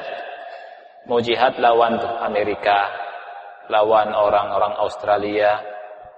mau 1.11 1.19
jihad 1.19 1.59
lawan 1.59 1.99
Amerika 2.23 3.08
lawan 3.69 4.11
orang-orang 4.11 4.73
Australia 4.81 5.61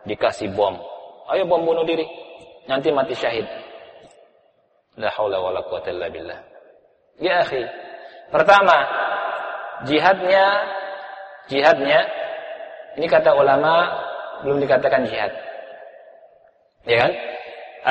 dikasih 0.08 0.52
bom 0.56 0.80
ayo 1.32 1.46
bom 1.46 1.62
bunuh 1.62 1.86
diri 1.86 2.08
nanti 2.66 2.90
mati 2.90 3.14
syahid 3.14 3.46
la 4.98 5.12
haula 5.14 5.40
wala 5.40 5.62
quwata 5.68 5.92
illa 5.92 6.08
billah 6.08 6.52
Ya 7.22 7.46
akhi. 7.46 7.62
Pertama, 8.34 8.78
jihadnya 9.86 10.46
jihadnya 11.46 12.00
ini 12.98 13.06
kata 13.06 13.38
ulama 13.38 13.94
belum 14.42 14.58
dikatakan 14.58 15.06
jihad. 15.06 15.30
Ya 16.90 16.98
kan? 17.06 17.12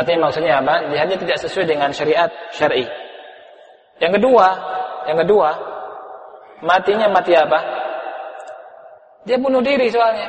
Artinya 0.03 0.31
maksudnya 0.31 0.59
apa? 0.59 0.91
Jihadnya 0.91 1.19
tidak 1.19 1.39
sesuai 1.47 1.67
dengan 1.71 1.95
syariat 1.95 2.31
syar'i. 2.51 2.87
Yang 4.03 4.19
kedua, 4.19 4.47
yang 5.07 5.19
kedua, 5.23 5.51
matinya 6.67 7.07
mati 7.07 7.39
apa? 7.39 7.59
Dia 9.29 9.37
bunuh 9.37 9.61
diri 9.61 9.87
soalnya. 9.93 10.29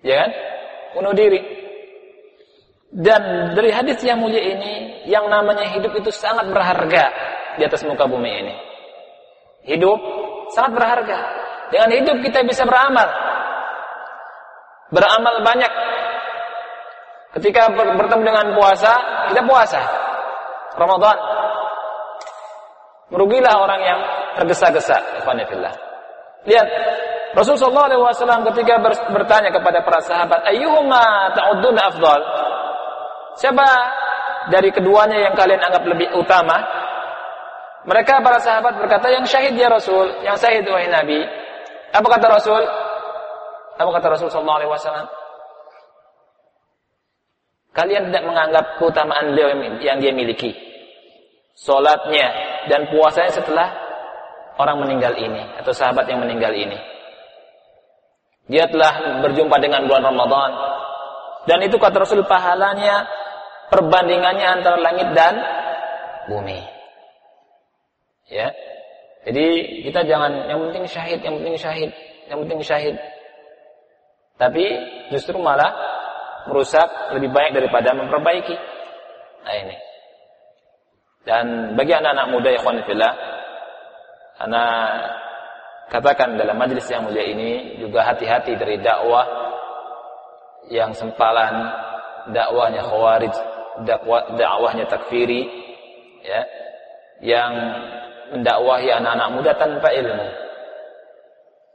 Ya 0.00 0.14
kan? 0.24 0.30
Bunuh 0.96 1.12
diri. 1.12 1.40
Dan 2.90 3.54
dari 3.54 3.70
hadis 3.70 4.02
yang 4.02 4.18
mulia 4.18 4.42
ini, 4.42 5.06
yang 5.06 5.30
namanya 5.30 5.68
hidup 5.70 5.94
itu 5.94 6.10
sangat 6.10 6.50
berharga 6.50 7.04
di 7.54 7.62
atas 7.62 7.86
muka 7.86 8.08
bumi 8.08 8.30
ini. 8.42 8.54
Hidup 9.68 10.00
sangat 10.50 10.80
berharga. 10.80 11.18
Dengan 11.70 11.90
hidup 11.94 12.16
kita 12.26 12.42
bisa 12.42 12.66
beramal. 12.66 13.06
Beramal 14.90 15.34
banyak. 15.46 15.72
Ketika 17.38 17.70
bertemu 17.70 18.22
dengan 18.26 18.46
puasa, 18.58 18.92
kita 19.30 19.46
puasa. 19.46 19.80
Ramadan. 20.74 21.18
Merugilah 23.14 23.54
orang 23.54 23.80
yang 23.86 24.00
tergesa-gesa. 24.38 25.24
Lihat, 26.46 26.68
Rasulullah 27.36 27.86
SAW 28.10 28.48
ketika 28.54 28.80
bertanya 29.12 29.50
kepada 29.54 29.86
para 29.86 30.00
sahabat, 30.02 30.42
Ayyuhuma 30.50 31.30
ta'uduna 31.36 31.80
afdal? 31.90 32.20
Siapa 33.38 33.66
dari 34.50 34.74
keduanya 34.74 35.30
yang 35.30 35.34
kalian 35.38 35.62
anggap 35.62 35.84
lebih 35.86 36.10
utama? 36.18 36.58
Mereka 37.86 38.20
para 38.20 38.42
sahabat 38.42 38.76
berkata, 38.76 39.08
yang 39.08 39.24
syahid 39.24 39.56
ya 39.56 39.72
Rasul, 39.72 40.20
yang 40.20 40.36
syahid 40.36 40.68
wahai 40.68 40.90
Nabi. 40.90 41.24
Apa 41.96 42.06
kata 42.18 42.26
Rasul? 42.28 42.62
Apa 43.80 43.90
kata 43.96 44.06
Rasul 44.12 44.28
wasallam? 44.28 45.08
Kalian 47.70 48.10
tidak 48.10 48.26
menganggap 48.26 48.64
keutamaan 48.82 49.32
beliau 49.32 49.54
yang 49.80 50.02
dia 50.02 50.12
miliki. 50.12 50.52
Salatnya 51.54 52.28
dan 52.68 52.90
puasanya 52.92 53.32
setelah 53.32 53.68
orang 54.60 54.84
meninggal 54.84 55.16
ini 55.16 55.40
atau 55.56 55.72
sahabat 55.72 56.04
yang 56.12 56.20
meninggal 56.20 56.52
ini. 56.52 56.76
Dia 58.50 58.68
telah 58.68 59.22
berjumpa 59.24 59.56
dengan 59.62 59.88
bulan 59.88 60.04
Ramadan 60.12 60.50
dan 61.48 61.58
itu 61.64 61.80
kata 61.80 62.04
Rasul 62.04 62.28
pahalanya 62.28 63.08
perbandingannya 63.72 64.46
antara 64.60 64.76
langit 64.76 65.08
dan 65.16 65.40
bumi. 66.28 66.60
Ya. 68.28 68.52
Jadi 69.24 69.46
kita 69.84 70.04
jangan 70.04 70.48
yang 70.48 70.60
penting 70.68 70.84
syahid, 70.88 71.20
yang 71.20 71.40
penting 71.40 71.56
syahid, 71.56 71.90
yang 72.28 72.38
penting 72.44 72.60
syahid. 72.60 72.96
Tapi 74.40 74.64
justru 75.12 75.36
malah 75.36 75.72
merusak 76.48 77.12
lebih 77.12 77.28
baik 77.28 77.52
daripada 77.52 77.92
memperbaiki. 77.92 78.56
Nah 79.44 79.54
ini. 79.60 79.76
Dan 81.20 81.76
bagi 81.76 81.92
anak-anak 81.92 82.26
muda 82.32 82.48
ikhwan 82.56 82.80
fillah, 82.88 83.12
anak 84.40 84.72
katakan 85.92 86.40
dalam 86.40 86.56
majlis 86.56 86.86
yang 86.88 87.04
mulia 87.04 87.26
ini 87.28 87.76
juga 87.76 88.06
hati-hati 88.08 88.56
dari 88.56 88.80
dakwah 88.80 89.26
yang 90.70 90.94
sempalan, 90.96 91.54
dakwahnya 92.32 92.80
khawarij, 92.86 93.34
dakwah 93.84 94.32
dakwahnya 94.38 94.86
takfiri 94.86 95.44
ya 96.24 96.40
yang 97.20 97.52
mendakwahi 98.32 98.88
anak-anak 98.88 99.28
muda 99.34 99.52
tanpa 99.58 99.88
ilmu. 99.92 100.26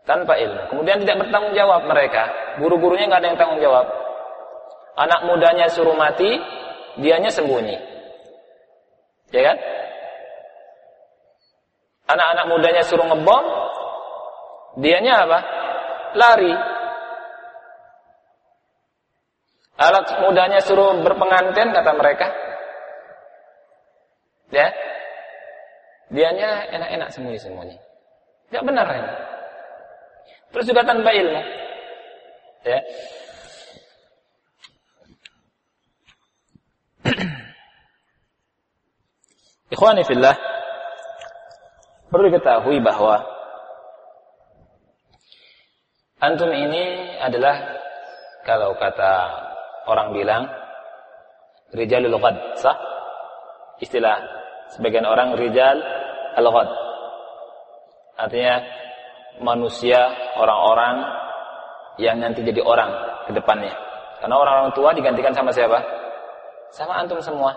Tanpa 0.06 0.34
ilmu. 0.38 0.62
Kemudian 0.70 1.02
tidak 1.02 1.26
bertanggung 1.26 1.54
jawab 1.58 1.82
mereka. 1.90 2.30
Guru-gurunya 2.62 3.10
nggak 3.10 3.22
ada 3.26 3.28
yang 3.34 3.40
tanggung 3.42 3.62
jawab. 3.62 3.86
Anak 4.96 5.28
mudanya 5.28 5.66
suruh 5.68 5.98
mati 5.98 6.40
dianya 7.02 7.34
sembunyi. 7.34 7.78
Ya 9.34 9.42
kan 9.52 9.58
anak-anak 12.06 12.46
mudanya 12.50 12.82
suruh 12.86 13.06
ngebom 13.10 13.46
dianya 14.82 15.26
apa 15.26 15.40
lari 16.16 16.54
Alat 19.76 20.08
mudanya 20.24 20.64
suruh 20.64 21.04
berpengantin 21.04 21.76
kata 21.76 21.92
mereka. 22.00 22.32
Ya. 24.48 24.72
Dianya 26.08 26.72
enak-enak 26.72 27.12
semuanya 27.12 27.44
semuanya. 27.44 27.76
Tidak 28.48 28.64
benar 28.64 28.88
ini. 28.88 29.12
Terus 30.56 30.72
juga 30.72 30.88
tanpa 30.88 31.12
ilmu. 31.12 31.44
Ya. 32.64 32.80
Ikhwani 39.76 40.08
perlu 42.16 42.32
diketahui 42.32 42.80
bahwa 42.80 43.20
antum 46.24 46.48
ini 46.48 47.12
adalah 47.20 47.60
kalau 48.48 48.72
kata 48.80 49.14
orang 49.84 50.16
bilang 50.16 50.48
rijalul 51.76 52.16
ghad, 52.16 52.56
sah? 52.56 52.80
istilah 53.84 54.16
sebagian 54.72 55.04
orang 55.04 55.36
rijal 55.36 55.76
al-ghad. 56.40 56.72
Artinya 58.16 58.64
manusia, 59.44 60.08
orang-orang 60.40 61.04
yang 62.00 62.24
nanti 62.24 62.48
jadi 62.48 62.64
orang 62.64 62.96
ke 63.28 63.36
depannya. 63.36 63.76
Karena 64.24 64.40
orang-orang 64.40 64.72
tua 64.72 64.96
digantikan 64.96 65.36
sama 65.36 65.52
siapa? 65.52 65.84
Sama 66.72 66.96
antum 66.96 67.20
semua. 67.20 67.52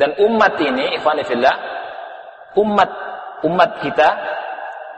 Dan 0.00 0.16
umat 0.16 0.56
ini, 0.56 0.96
ikhwanifillah, 0.96 1.79
umat 2.58 2.90
umat 3.44 3.70
kita 3.80 4.08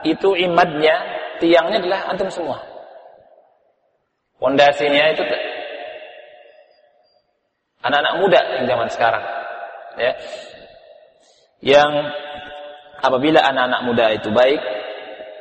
itu 0.03 0.35
imadnya, 0.35 0.95
tiangnya 1.39 1.79
adalah 1.79 1.99
antum 2.11 2.27
semua. 2.27 2.59
Pondasinya 4.35 5.15
itu 5.15 5.23
anak-anak 7.79 8.13
muda 8.19 8.39
yang 8.59 8.63
zaman 8.67 8.89
sekarang. 8.91 9.23
Ya. 9.95 10.13
Yang 11.63 11.91
apabila 12.99 13.39
anak-anak 13.39 13.81
muda 13.87 14.05
itu 14.11 14.27
baik, 14.35 14.59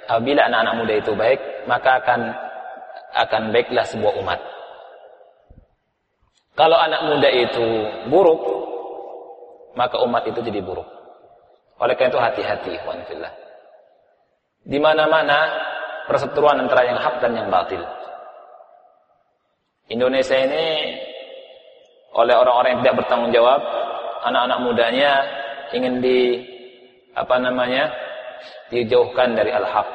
apabila 0.07 0.47
anak-anak 0.47 0.75
muda 0.79 0.95
itu 1.03 1.13
baik, 1.19 1.41
maka 1.67 1.99
akan 1.99 2.21
akan 3.13 3.43
baiklah 3.51 3.87
sebuah 3.91 4.15
umat. 4.23 4.39
Kalau 6.55 6.79
anak 6.79 7.11
muda 7.11 7.29
itu 7.33 7.67
buruk, 8.07 8.43
maka 9.75 9.99
umat 10.05 10.23
itu 10.31 10.39
jadi 10.45 10.63
buruk. 10.63 11.02
Oleh 11.83 11.99
karena 11.99 12.15
itu 12.15 12.21
hati-hati, 12.23 12.73
fillah. 13.11 13.33
Di 14.63 14.79
mana-mana 14.79 15.51
perseteruan 16.07 16.63
antara 16.63 16.87
yang 16.87 16.99
hak 17.03 17.19
dan 17.19 17.35
yang 17.35 17.51
batil. 17.51 17.83
Indonesia 19.91 20.39
ini 20.39 20.95
oleh 22.15 22.35
orang-orang 22.39 22.79
yang 22.79 22.81
tidak 22.87 22.99
bertanggung 23.03 23.35
jawab, 23.35 23.61
anak-anak 24.23 24.59
mudanya 24.63 25.13
ingin 25.75 25.99
di 25.99 26.19
apa 27.19 27.37
namanya? 27.43 27.91
dijauhkan 28.75 29.39
dari 29.39 29.55
al-haq. 29.55 29.87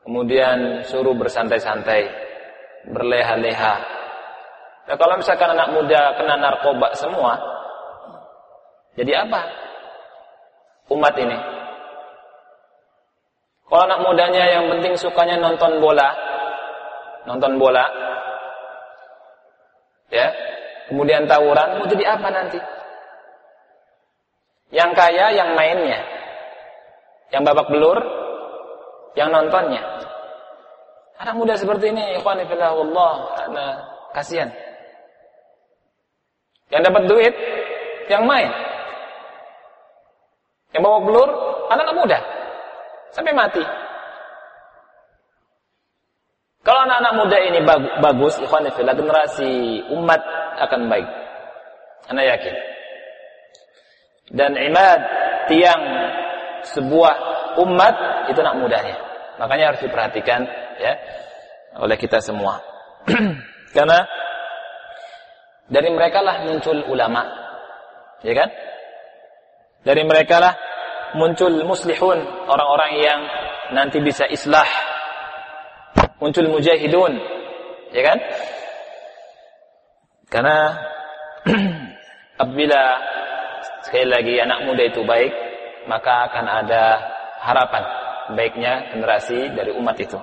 Kemudian 0.00 0.80
suruh 0.88 1.12
bersantai-santai, 1.12 2.08
berleha-leha. 2.88 3.74
Nah, 4.88 4.96
kalau 4.96 5.20
misalkan 5.20 5.52
anak 5.52 5.76
muda 5.76 6.16
kena 6.16 6.40
narkoba 6.40 6.96
semua, 6.96 7.36
jadi 8.96 9.28
apa? 9.28 9.69
Umat 10.90 11.14
ini. 11.14 11.38
Kalau 13.70 13.86
anak 13.86 14.02
mudanya 14.02 14.44
yang 14.50 14.66
penting 14.66 14.98
sukanya 14.98 15.38
nonton 15.38 15.78
bola, 15.78 16.10
nonton 17.22 17.54
bola, 17.54 17.86
ya, 20.10 20.26
kemudian 20.90 21.30
tawuran, 21.30 21.78
mau 21.78 21.86
jadi 21.86 22.18
apa 22.18 22.28
nanti? 22.34 22.58
Yang 24.74 24.90
kaya 24.98 25.26
yang 25.38 25.54
mainnya, 25.54 26.02
yang 27.30 27.46
babak 27.46 27.70
belur, 27.70 27.98
yang 29.14 29.30
nontonnya. 29.30 29.86
Anak 31.22 31.38
muda 31.38 31.54
seperti 31.54 31.94
ini, 31.94 32.18
ikhwan 32.18 32.42
fillah 32.50 32.74
Allah, 32.74 33.12
kasihan. 34.18 34.50
Yang 36.74 36.82
dapat 36.90 37.02
duit, 37.06 37.34
yang 38.10 38.26
main. 38.26 38.50
Yang 40.70 40.82
bawa 40.86 40.98
belur, 41.02 41.30
anak-anak 41.70 41.96
muda. 41.98 42.18
Sampai 43.10 43.34
mati. 43.34 43.62
Kalau 46.60 46.80
anak-anak 46.86 47.14
muda 47.16 47.36
ini 47.40 47.58
bagus, 47.98 48.38
ikhwan 48.38 48.68
fillah, 48.70 48.94
generasi 48.94 49.82
umat 49.96 50.20
akan 50.60 50.86
baik. 50.86 51.08
Anda 52.06 52.22
yakin. 52.36 52.54
Dan 54.30 54.54
imad, 54.54 55.00
tiang 55.50 55.82
sebuah 56.70 57.14
umat, 57.66 57.94
itu 58.30 58.38
anak 58.38 58.62
mudanya. 58.62 58.96
Makanya 59.42 59.74
harus 59.74 59.82
diperhatikan 59.82 60.44
ya 60.78 60.94
oleh 61.80 61.96
kita 61.96 62.20
semua. 62.20 62.60
Karena 63.76 64.04
dari 65.70 65.88
mereka 65.90 66.20
lah 66.20 66.44
muncul 66.44 66.76
ulama. 66.86 67.24
Ya 68.20 68.36
kan? 68.36 68.52
Dari 69.80 70.02
mereka 70.04 70.36
lah 70.36 70.54
muncul 71.16 71.64
muslihun, 71.64 72.20
orang-orang 72.46 72.92
yang 73.00 73.20
nanti 73.72 73.98
bisa 74.04 74.28
islah. 74.28 74.66
Muncul 76.20 76.52
mujahidun, 76.52 77.16
ya 77.96 78.02
kan? 78.04 78.18
Karena 80.28 80.76
apabila 82.40 82.82
sekali 83.88 84.06
lagi 84.06 84.34
anak 84.36 84.68
muda 84.68 84.84
itu 84.84 85.00
baik, 85.00 85.32
maka 85.88 86.28
akan 86.28 86.46
ada 86.46 86.82
harapan 87.40 87.84
baiknya 88.36 88.92
generasi 88.92 89.48
dari 89.56 89.72
umat 89.74 89.96
itu. 89.96 90.20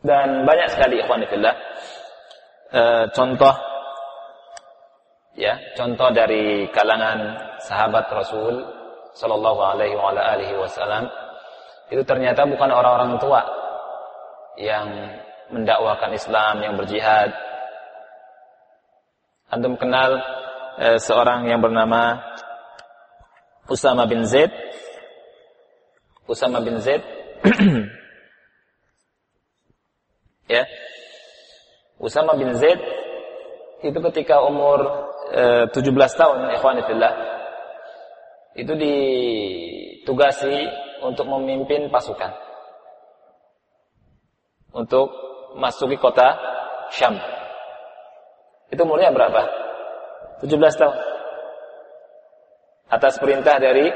Dan 0.00 0.48
banyak 0.48 0.72
sekali 0.72 0.96
ikhwan 0.96 1.28
fillah 1.28 1.52
e, 2.72 2.82
contoh 3.12 3.52
ya 5.38 5.54
contoh 5.78 6.10
dari 6.10 6.66
kalangan 6.74 7.38
sahabat 7.62 8.06
Rasul 8.10 8.66
Shallallahu 9.14 9.60
Alaihi 9.62 10.56
Wasallam 10.58 11.10
itu 11.90 12.02
ternyata 12.06 12.46
bukan 12.46 12.70
orang-orang 12.70 13.18
tua 13.18 13.42
yang 14.54 14.86
mendakwakan 15.50 16.14
Islam 16.14 16.62
yang 16.62 16.74
berjihad. 16.78 17.34
Antum 19.50 19.74
kenal 19.74 20.22
eh, 20.78 20.98
seorang 21.02 21.50
yang 21.50 21.58
bernama 21.58 22.22
Usama 23.66 24.06
bin 24.06 24.22
Zaid. 24.22 24.54
Usama 26.30 26.62
bin 26.62 26.78
Zaid. 26.78 27.02
ya. 30.54 30.62
Usama 31.98 32.38
bin 32.38 32.54
Zaid 32.54 32.78
itu 33.82 33.98
ketika 34.10 34.46
umur 34.46 35.10
17 35.30 35.70
eh, 35.70 36.10
tahun 36.18 36.38
ikhwanillah 36.58 37.12
itu 38.58 38.72
ditugasi 38.74 40.54
untuk 41.06 41.24
memimpin 41.30 41.86
pasukan 41.86 42.34
untuk 44.74 45.10
masuki 45.58 45.98
kota 45.98 46.34
Syam. 46.90 47.14
Itu 48.70 48.82
umurnya 48.86 49.10
berapa? 49.14 49.42
17 50.42 50.50
tahun. 50.78 50.96
Atas 52.90 53.18
perintah 53.22 53.62
dari 53.62 53.86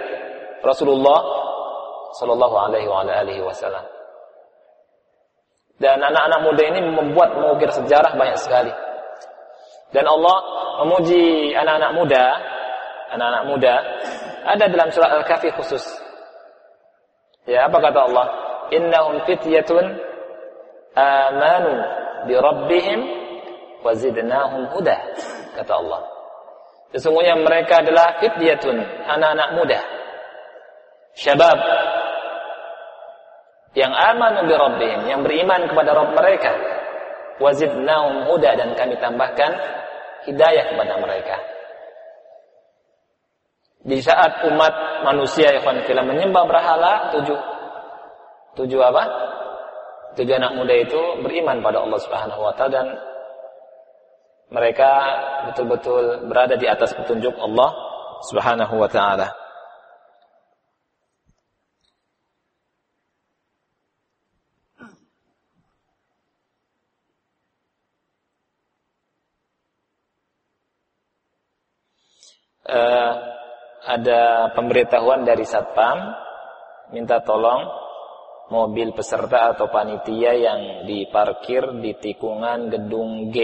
Rasulullah 0.63 1.19
Sallallahu 2.15 2.57
Alaihi 2.71 3.43
Wasallam. 3.43 3.83
Dan 5.83 5.99
anak-anak 5.99 6.41
muda 6.47 6.63
ini 6.71 6.81
membuat 6.87 7.35
mengukir 7.35 7.75
sejarah 7.75 8.15
banyak 8.15 8.39
sekali. 8.39 8.71
Dan 9.95 10.11
Allah 10.11 10.37
memuji 10.83 11.55
anak-anak 11.55 11.93
muda, 11.95 12.25
anak-anak 13.15 13.45
muda 13.47 13.75
ada 14.43 14.65
dalam 14.67 14.91
surah 14.91 15.23
Al-Kahfi 15.23 15.55
khusus. 15.55 15.87
Ya, 17.47 17.71
apa 17.71 17.79
kata 17.79 18.11
Allah? 18.11 18.27
Innahum 18.75 19.23
fityatun 19.23 19.87
amanu 20.99 21.75
bi 22.27 22.35
rabbihim 22.35 23.01
wa 23.87 23.95
zidnahum 23.95 24.67
huda. 24.75 24.99
Kata 25.63 25.73
Allah. 25.79 26.03
Sesungguhnya 26.91 27.39
mereka 27.39 27.79
adalah 27.79 28.19
fityatun, 28.19 28.75
anak-anak 29.07 29.49
muda. 29.55 29.79
Syabab 31.15 31.59
yang 33.79 33.95
amanu 33.95 34.51
bi 34.51 34.55
rabbihim, 34.59 35.01
yang 35.07 35.23
beriman 35.23 35.71
kepada 35.71 35.95
Rabb 35.95 36.19
mereka. 36.19 36.53
Wazidnahum 37.35 38.31
huda 38.31 38.55
dan 38.55 38.79
kami 38.79 38.95
tambahkan 39.03 39.51
hidayah 40.27 40.65
kepada 40.73 40.95
mereka. 41.01 41.37
Di 43.85 44.01
saat 44.01 44.49
umat 44.49 45.05
manusia 45.05 45.53
yang 45.53 45.85
film 45.85 46.05
menyembah 46.09 46.45
berhala, 46.49 47.13
tujuh 47.13 47.37
tujuh 48.57 48.81
apa? 48.81 49.05
Tujuh 50.17 50.35
anak 50.41 50.57
muda 50.57 50.73
itu 50.73 51.01
beriman 51.21 51.61
pada 51.61 51.85
Allah 51.85 52.01
Subhanahu 52.01 52.41
wa 52.41 52.55
taala 52.57 52.73
dan 52.73 52.87
mereka 54.49 54.91
betul-betul 55.51 56.31
berada 56.31 56.55
di 56.55 56.65
atas 56.71 56.95
petunjuk 56.95 57.35
Allah 57.37 57.75
Subhanahu 58.31 58.79
wa 58.79 58.89
taala. 58.89 59.44
Uh, 72.75 73.13
ada 73.85 74.51
pemberitahuan 74.57 75.23
dari 75.23 75.47
satpam 75.47 76.11
minta 76.91 77.23
tolong 77.23 77.69
mobil 78.49 78.93
peserta 78.93 79.57
atau 79.57 79.69
panitia 79.73 80.37
yang 80.37 80.61
diparkir 80.85 81.81
di 81.81 81.97
tikungan 81.97 82.69
gedung 82.69 83.33
G. 83.33 83.37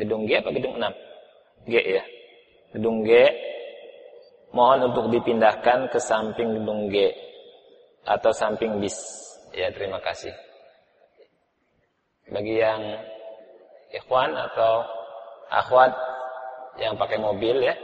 Gedung 0.00 0.24
G 0.24 0.40
apa 0.40 0.50
gedung 0.54 0.80
6? 0.80 1.68
G 1.68 1.74
ya. 1.76 2.04
Gedung 2.72 3.04
G 3.04 3.10
mohon 4.52 4.92
untuk 4.92 5.08
dipindahkan 5.12 5.92
ke 5.92 5.98
samping 6.00 6.60
gedung 6.60 6.88
G 6.88 7.12
atau 8.08 8.32
samping 8.32 8.80
bis. 8.80 8.96
Ya, 9.52 9.68
terima 9.68 10.00
kasih. 10.00 10.32
Bagi 12.32 12.56
yang 12.56 12.80
ikhwan 13.92 14.32
atau 14.32 14.88
akhwat 15.52 15.92
yang 16.80 16.96
pakai 16.96 17.20
mobil 17.20 17.60
ya 17.60 17.76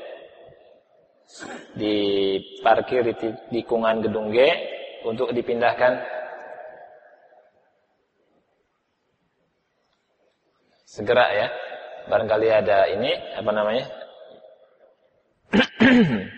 diparkir 1.77 3.05
di 3.05 3.15
tikungan 3.53 4.01
gedung 4.01 4.33
G 4.33 4.39
untuk 5.05 5.31
dipindahkan. 5.33 6.01
Segera 10.89 11.27
ya. 11.37 11.49
Barangkali 12.09 12.49
ada 12.49 12.89
ini 12.89 13.13
apa 13.37 13.51
namanya 13.53 13.85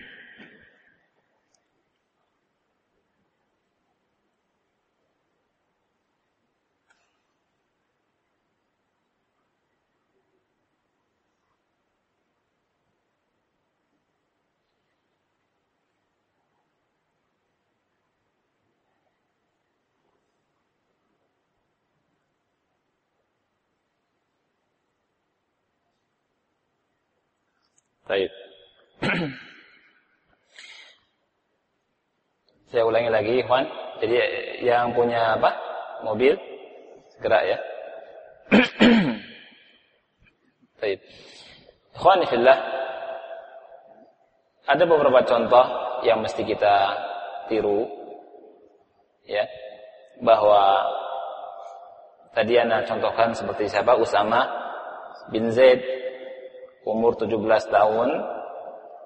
Baik. 28.10 28.30
Saya 32.74 32.82
ulangi 32.82 33.06
lagi, 33.06 33.38
Ikhwan. 33.38 33.62
Jadi 34.02 34.16
yang 34.66 34.90
punya 34.98 35.38
apa? 35.38 35.54
Mobil 36.02 36.34
segera 37.14 37.38
ya. 37.46 37.58
Baik. 40.82 40.98
Ikhwan 41.94 42.26
fillah. 42.26 42.58
Ada 44.66 44.82
beberapa 44.90 45.22
contoh 45.22 45.66
yang 46.02 46.18
mesti 46.18 46.42
kita 46.42 46.74
tiru 47.46 47.86
ya 49.22 49.46
bahwa 50.18 50.82
tadi 52.34 52.58
Anda 52.58 52.82
contohkan 52.86 53.38
seperti 53.38 53.70
siapa 53.70 53.94
Usama 53.94 54.46
bin 55.30 55.50
Zaid 55.54 55.99
umur 56.90 57.14
17 57.14 57.38
tahun 57.70 58.08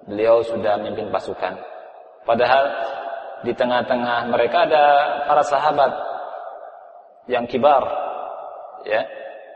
beliau 0.08 0.40
sudah 0.44 0.80
memimpin 0.80 1.12
pasukan. 1.12 1.60
Padahal 2.24 2.64
di 3.44 3.52
tengah-tengah 3.52 4.32
mereka 4.32 4.64
ada 4.64 4.84
para 5.28 5.44
sahabat 5.44 5.92
yang 7.28 7.44
kibar. 7.44 7.84
Ya. 8.84 9.04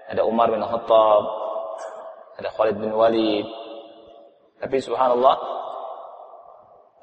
Ada 0.09 0.25
Umar 0.25 0.49
bin 0.49 0.65
Khattab, 0.65 1.23
ada 2.41 2.49
Khalid 2.57 2.81
bin 2.81 2.97
Walid. 2.97 3.45
Tapi 4.57 4.77
subhanallah 4.81 5.37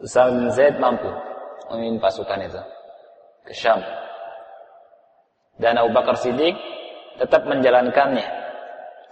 Usama 0.01 0.41
bin 0.41 0.49
Zaid 0.51 0.81
mampu 0.81 1.07
memimpin 1.69 2.01
pasukan 2.01 2.49
itu 2.49 2.61
ke 3.45 3.53
Syam. 3.53 3.79
Dan 5.61 5.77
Abu 5.79 5.93
Bakar 5.93 6.17
Siddiq 6.19 6.57
tetap 7.21 7.47
menjalankannya 7.47 8.27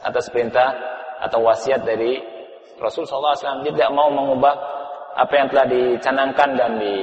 atas 0.04 0.28
perintah 0.28 0.76
atau 1.22 1.40
wasiat 1.46 1.86
dari 1.86 2.18
Rasul 2.82 3.06
SAW 3.06 3.62
dia 3.62 3.72
tidak 3.74 3.92
mau 3.94 4.10
mengubah 4.10 4.54
apa 5.14 5.34
yang 5.38 5.48
telah 5.54 5.66
dicanangkan 5.70 6.50
dan 6.58 6.72
di 6.82 6.94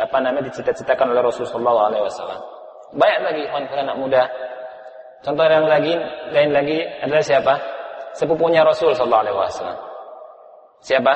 apa 0.00 0.16
namanya 0.24 0.48
dicita-citakan 0.48 1.12
oleh 1.12 1.20
Rasul 1.20 1.44
SAW. 1.44 1.76
Banyak 2.96 3.20
lagi 3.20 3.42
kawan 3.52 3.68
anak 3.68 3.96
muda. 4.00 4.22
Contoh 5.20 5.44
yang 5.44 5.68
lagi 5.68 5.92
lain 6.32 6.50
lagi 6.56 6.78
adalah 7.04 7.20
siapa? 7.20 7.54
Sepupunya 8.16 8.64
Rasul 8.64 8.96
SAW. 8.96 9.20
Siapa? 10.80 11.14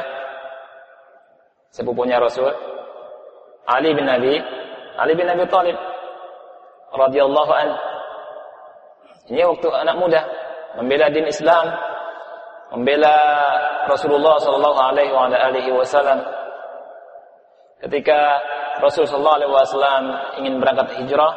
Sepupunya 1.72 2.20
Rasul 2.20 2.52
Ali 3.64 3.96
bin 3.96 4.04
Abi 4.04 4.36
Ali 5.00 5.16
bin 5.16 5.24
Abi 5.24 5.48
Thalib 5.48 5.78
radhiyallahu 6.92 7.52
an. 7.56 7.68
Ini 9.32 9.40
waktu 9.48 9.68
anak 9.72 9.96
muda 9.96 10.20
membela 10.76 11.08
din 11.08 11.24
Islam, 11.24 11.72
membela 12.72 13.16
Rasulullah 13.84 14.40
sallallahu 14.40 14.78
alaihi 14.80 15.70
wasallam. 15.70 16.24
Ketika 17.84 18.18
Rasulullah 18.80 19.36
alaihi 19.36 19.52
wasallam 19.52 20.04
ingin 20.40 20.54
berangkat 20.56 20.96
hijrah 21.04 21.32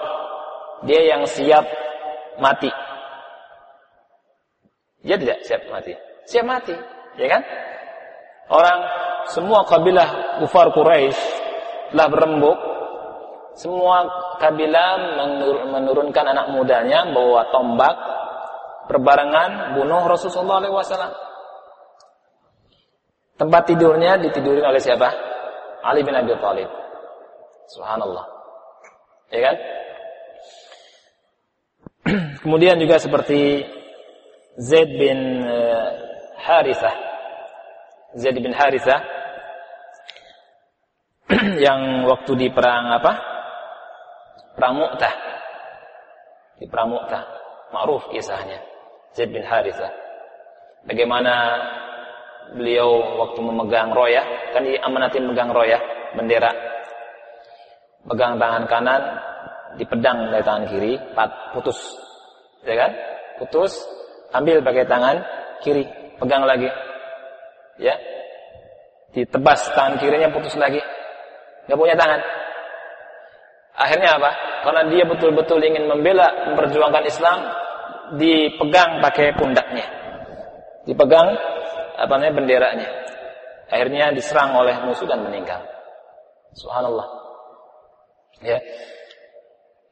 dia 0.88 1.02
yang 1.12 1.28
siap 1.28 1.68
mati. 2.40 2.72
Dia 5.04 5.20
tidak 5.20 5.44
siap 5.44 5.62
mati. 5.68 5.94
Siap 6.26 6.46
mati 6.48 6.76
ya 7.20 7.28
kan? 7.28 7.44
Orang 8.48 8.80
semua 9.34 9.66
kabilah 9.66 10.40
kufar 10.40 10.72
Quraisy 10.72 11.20
telah 11.92 12.08
berembuk. 12.08 12.58
Semua 13.56 14.04
kabilah 14.36 15.16
menurunkan 15.72 16.26
anak 16.28 16.52
mudanya 16.52 17.08
bawa 17.16 17.48
tombak 17.56 17.96
berbarengan 18.92 19.80
bunuh 19.80 20.04
Rasulullah 20.06 20.62
SAW. 20.62 21.25
Tempat 23.36 23.68
tidurnya 23.68 24.16
ditidurin 24.16 24.64
oleh 24.64 24.80
siapa? 24.80 25.12
Ali 25.84 26.08
bin 26.08 26.16
Abi 26.16 26.32
Thalib. 26.40 26.72
Subhanallah. 27.68 28.26
Ya 29.30 29.40
kan? 29.52 29.56
Kemudian 32.42 32.80
juga 32.80 32.96
seperti 32.96 33.68
Zaid 34.56 34.90
bin 34.96 35.44
eh, 35.44 35.88
Harithah. 36.40 36.96
Zaid 38.16 38.40
bin 38.40 38.56
Harithah 38.56 39.04
yang 41.66 42.08
waktu 42.08 42.32
di 42.40 42.48
perang 42.56 42.96
apa? 42.96 43.14
Perang 44.56 44.80
Mu'tah. 44.80 45.14
Di 46.56 46.66
perang 46.72 46.96
Mu'tah. 46.96 47.24
Ma'ruf 47.76 48.08
kisahnya. 48.16 48.64
Zaid 49.12 49.36
bin 49.36 49.44
Harithah. 49.44 49.92
Bagaimana 50.88 51.34
beliau 52.54 53.18
waktu 53.26 53.40
memegang 53.42 53.90
roya, 53.96 54.22
kan 54.54 54.62
diamanatin 54.62 55.26
memegang 55.26 55.50
roya, 55.50 55.82
bendera. 56.14 56.52
Pegang 58.06 58.38
tangan 58.38 58.64
kanan, 58.70 59.02
dipedang 59.82 60.30
dari 60.30 60.44
tangan 60.46 60.66
kiri, 60.70 60.94
putus. 61.58 61.80
Ya 62.62 62.76
kan? 62.78 62.92
Putus, 63.42 63.74
ambil 64.30 64.62
pakai 64.62 64.86
tangan 64.86 65.26
kiri, 65.66 65.90
pegang 66.22 66.46
lagi. 66.46 66.70
Ya. 67.82 67.98
Ditebas 69.16 69.72
tangan 69.74 69.98
kirinya 69.98 70.30
putus 70.30 70.54
lagi. 70.60 70.80
Gak 71.66 71.80
punya 71.80 71.98
tangan. 71.98 72.22
Akhirnya 73.76 74.16
apa? 74.16 74.32
Karena 74.64 74.82
dia 74.88 75.04
betul-betul 75.04 75.60
ingin 75.60 75.90
membela, 75.90 76.32
memperjuangkan 76.48 77.04
Islam, 77.10 77.40
dipegang 78.16 79.04
pakai 79.04 79.36
pundaknya. 79.36 79.86
Dipegang 80.86 81.36
apa 81.96 82.14
namanya 82.20 82.34
benderanya. 82.36 82.90
Akhirnya 83.72 84.14
diserang 84.14 84.54
oleh 84.54 84.78
musuh 84.86 85.10
dan 85.10 85.26
meninggal. 85.26 85.64
Subhanallah. 86.54 87.08
Ya. 88.44 88.60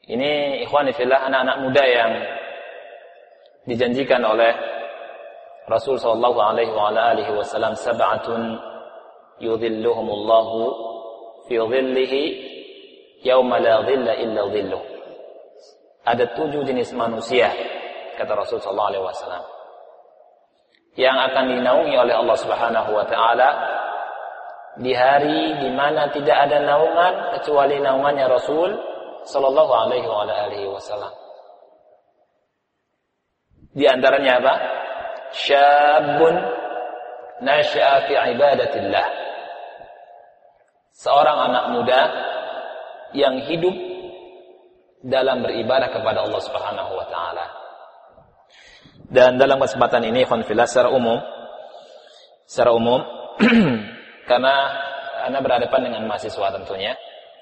Ini 0.04 0.62
ikhwan 0.68 0.92
fillah 0.92 1.26
anak-anak 1.32 1.58
muda 1.64 1.84
yang 1.88 2.12
dijanjikan 3.66 4.20
oleh 4.22 4.52
Rasul 5.64 5.96
sallallahu 5.96 6.40
alaihi 6.44 7.32
wasallam 7.32 7.72
sab'atun 7.80 8.60
yudhilluhumullahu 9.40 10.60
fi 11.48 11.56
dhillihi 11.56 12.22
yauma 13.24 13.64
la 13.64 13.88
dhilla 13.88 14.14
illa 14.20 14.44
dhilluh. 14.52 14.84
Ada 16.04 16.36
tujuh 16.36 16.68
jenis 16.68 16.92
manusia 16.92 17.48
kata 18.20 18.36
Rasul 18.36 18.60
sallallahu 18.60 18.92
alaihi 18.92 19.06
wasallam 19.08 19.44
yang 20.94 21.18
akan 21.18 21.58
dinaungi 21.58 21.96
oleh 21.98 22.14
Allah 22.14 22.38
Subhanahu 22.38 22.90
wa 22.94 23.06
taala 23.10 23.50
di 24.78 24.94
hari 24.94 25.58
di 25.62 25.70
mana 25.74 26.10
tidak 26.10 26.50
ada 26.50 26.58
naungan 26.62 27.38
kecuali 27.38 27.78
naungannya 27.78 28.26
Rasul 28.30 28.74
sallallahu 29.26 29.74
alaihi 29.74 30.08
wa 30.10 30.26
alihi 30.26 30.66
wasallam. 30.70 31.14
Di 33.74 33.86
antaranya 33.90 34.38
apa? 34.38 34.54
Syabun 35.34 36.36
nasya'a 37.42 38.06
fi 38.06 38.14
ibadatillah. 38.38 39.08
Seorang 40.94 41.38
anak 41.50 41.66
muda 41.74 42.02
yang 43.18 43.42
hidup 43.50 43.74
dalam 45.02 45.42
beribadah 45.42 45.90
kepada 45.90 46.22
Allah 46.22 46.42
Subhanahu 46.42 46.92
wa 46.94 47.06
taala. 47.10 47.63
Dan 49.14 49.38
dalam 49.38 49.62
kesempatan 49.62 50.10
ini 50.10 50.26
konfilah 50.26 50.66
secara 50.66 50.90
umum 50.90 51.22
secara 52.50 52.74
umum 52.74 53.00
karena 54.30 54.56
Anda 55.30 55.40
berhadapan 55.40 55.90
dengan 55.90 56.02
mahasiswa 56.10 56.50
tentunya 56.50 56.98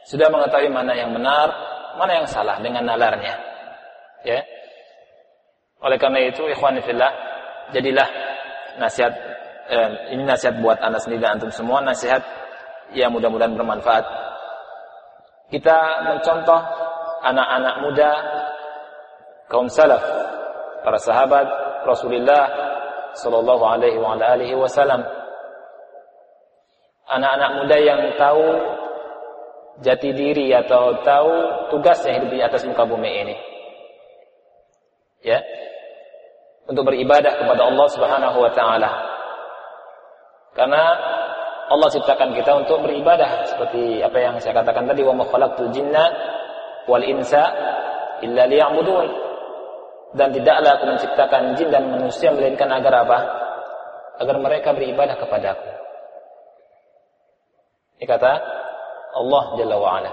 sudah 0.05 0.27
mengetahui 0.33 0.69
mana 0.73 0.97
yang 0.97 1.13
benar, 1.13 1.47
mana 1.95 2.21
yang 2.21 2.27
salah 2.27 2.57
dengan 2.59 2.89
nalarnya. 2.89 3.37
Ya. 4.25 4.41
Oleh 5.81 5.97
karena 5.97 6.25
itu 6.25 6.45
ikhwan 6.49 6.77
fillah, 6.81 7.13
jadilah 7.73 8.09
nasihat 8.81 9.13
eh, 9.69 10.13
ini 10.13 10.25
nasihat 10.25 10.57
buat 10.61 10.77
Anda 10.81 10.97
sendiri 11.01 11.21
dan 11.21 11.37
antum 11.37 11.53
semua 11.53 11.81
nasihat 11.85 12.21
yang 12.97 13.13
mudah-mudahan 13.13 13.53
bermanfaat. 13.53 14.05
Kita 15.53 15.77
mencontoh 16.09 16.61
anak-anak 17.21 17.75
muda 17.85 18.11
kaum 19.49 19.69
salaf, 19.69 20.01
para 20.81 20.97
sahabat 20.97 21.60
Rasulullah 21.85 22.43
sallallahu 23.17 23.63
alaihi 23.63 23.99
wa 23.99 24.15
alihi 24.15 24.55
wasallam. 24.55 25.03
Anak-anak 27.11 27.49
muda 27.59 27.77
yang 27.81 28.01
tahu 28.15 28.45
jati 29.83 30.15
diri 30.15 30.53
atau 30.55 31.03
tahu 31.03 31.31
tugasnya 31.73 32.21
hidup 32.21 32.29
di 32.31 32.39
atas 32.39 32.63
muka 32.63 32.87
bumi 32.87 33.11
ini. 33.25 33.35
Ya. 35.25 35.43
Untuk 36.69 36.87
beribadah 36.87 37.35
kepada 37.35 37.67
Allah 37.67 37.87
Subhanahu 37.91 38.37
wa 38.39 38.51
taala. 38.55 38.91
Karena 40.55 40.83
Allah 41.71 41.87
ciptakan 41.87 42.35
kita 42.35 42.51
untuk 42.63 42.83
beribadah 42.83 43.47
seperti 43.47 44.03
apa 44.03 44.17
yang 44.19 44.35
saya 44.43 44.59
katakan 44.59 44.87
tadi 44.91 45.07
wa 45.07 45.15
ma 45.15 45.23
khalaqtul 45.23 45.71
jinna 45.71 46.03
wal 46.87 47.03
insa 47.03 47.47
illa 48.19 48.43
liya'budun 48.43 49.30
dan 50.11 50.35
tidaklah 50.35 50.79
aku 50.79 50.85
menciptakan 50.91 51.55
jin 51.55 51.71
dan 51.71 51.87
manusia 51.87 52.35
melainkan 52.35 52.67
agar 52.67 53.07
apa? 53.07 53.19
Agar 54.19 54.35
mereka 54.43 54.75
beribadah 54.75 55.15
kepadaku. 55.15 55.71
Ini 58.01 58.05
kata 58.09 58.31
Allah 59.15 59.43
Jalla 59.55 59.77
wa'ala. 59.79 60.11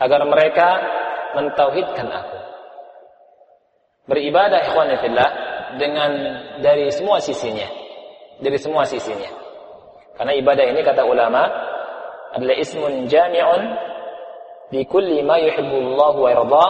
Agar 0.00 0.20
mereka 0.24 0.68
mentauhidkan 1.34 2.08
aku. 2.08 2.38
Beribadah 4.06 4.60
ikhwanifillah 4.70 5.30
dengan 5.76 6.10
dari 6.64 6.88
semua 6.94 7.20
sisinya. 7.20 7.68
Dari 8.40 8.56
semua 8.56 8.88
sisinya. 8.88 9.28
Karena 10.16 10.32
ibadah 10.36 10.64
ini 10.68 10.80
kata 10.84 11.04
ulama 11.04 11.42
adalah 12.32 12.56
ismun 12.56 13.10
jami'un 13.10 13.62
di 14.70 14.86
kulli 14.86 15.20
ma 15.26 15.36
yuhibbullahu 15.42 16.18
wa 16.22 16.30
yarda 16.30 16.66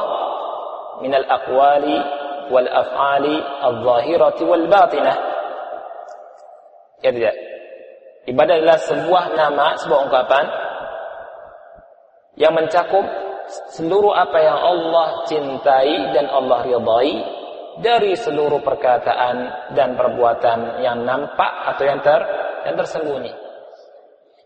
wal 2.50 2.68
af'ali 2.68 3.36
al-zahirati 3.38 4.42
wal 4.44 4.66
batinah. 4.66 5.16
Ya 7.00 7.10
tidak. 7.14 7.36
Ibadah 8.28 8.54
adalah 8.60 8.78
sebuah 8.84 9.24
nama, 9.32 9.66
sebuah 9.80 10.00
ungkapan 10.06 10.44
yang 12.36 12.52
mencakup 12.52 13.06
seluruh 13.74 14.14
apa 14.14 14.38
yang 14.38 14.58
Allah 14.60 15.08
cintai 15.26 16.14
dan 16.14 16.28
Allah 16.30 16.62
ridhai 16.62 17.14
dari 17.80 18.12
seluruh 18.14 18.60
perkataan 18.60 19.36
dan 19.72 19.96
perbuatan 19.96 20.84
yang 20.84 21.02
nampak 21.02 21.74
atau 21.74 21.84
yang 21.88 22.00
ter 22.04 22.20
yang 22.68 22.76
tersembunyi. 22.76 23.32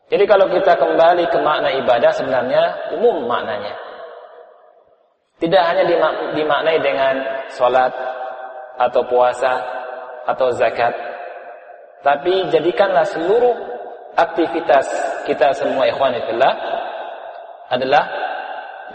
Jadi 0.09 0.25
kalau 0.31 0.47
kita 0.53 0.79
kembali 0.79 1.25
ke 1.33 1.39
makna 1.43 1.75
ibadah 1.75 2.13
sebenarnya 2.15 2.95
umum 2.95 3.27
maknanya. 3.27 3.84
Tidak 5.45 5.61
hanya 5.61 5.85
dimaknai 6.33 6.81
dengan 6.81 7.21
sholat 7.53 7.93
atau 8.81 9.05
puasa 9.05 9.61
atau 10.25 10.49
zakat. 10.57 10.97
Tapi 12.01 12.49
jadikanlah 12.49 13.05
seluruh 13.05 13.53
aktivitas 14.17 14.89
kita 15.29 15.53
semua 15.53 15.85
ikhwanifillah 15.93 16.53
adalah 17.69 18.05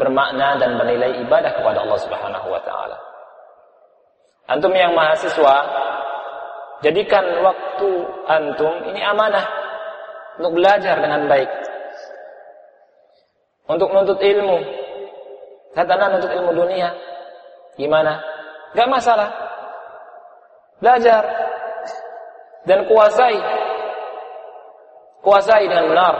bermakna 0.01 0.57
dan 0.57 0.73
bernilai 0.73 1.21
ibadah 1.21 1.53
kepada 1.53 1.85
Allah 1.85 1.99
Subhanahu 2.01 2.47
wa 2.49 2.61
taala. 2.65 2.97
Antum 4.49 4.73
yang 4.73 4.97
mahasiswa 4.97 5.55
jadikan 6.81 7.45
waktu 7.45 7.89
antum 8.25 8.89
ini 8.89 9.05
amanah 9.05 9.45
untuk 10.41 10.57
belajar 10.57 10.97
dengan 10.97 11.29
baik. 11.29 11.51
Untuk 13.69 13.93
menuntut 13.93 14.17
ilmu. 14.17 14.88
Katakanlah 15.74 16.17
menuntut 16.17 16.34
ilmu 16.34 16.51
dunia. 16.53 16.89
Gimana? 17.78 18.20
Gak 18.74 18.89
masalah. 18.89 19.30
Belajar. 20.82 21.24
Dan 22.65 22.86
kuasai. 22.89 23.38
Kuasai 25.22 25.65
dengan 25.67 25.89
benar. 25.89 26.15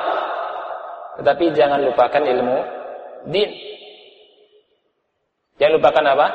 Tetapi 1.20 1.46
jangan 1.52 1.84
lupakan 1.84 2.24
ilmu 2.24 2.58
din. 3.28 3.50
Jangan 5.60 5.76
lupakan 5.76 6.06
apa? 6.16 6.28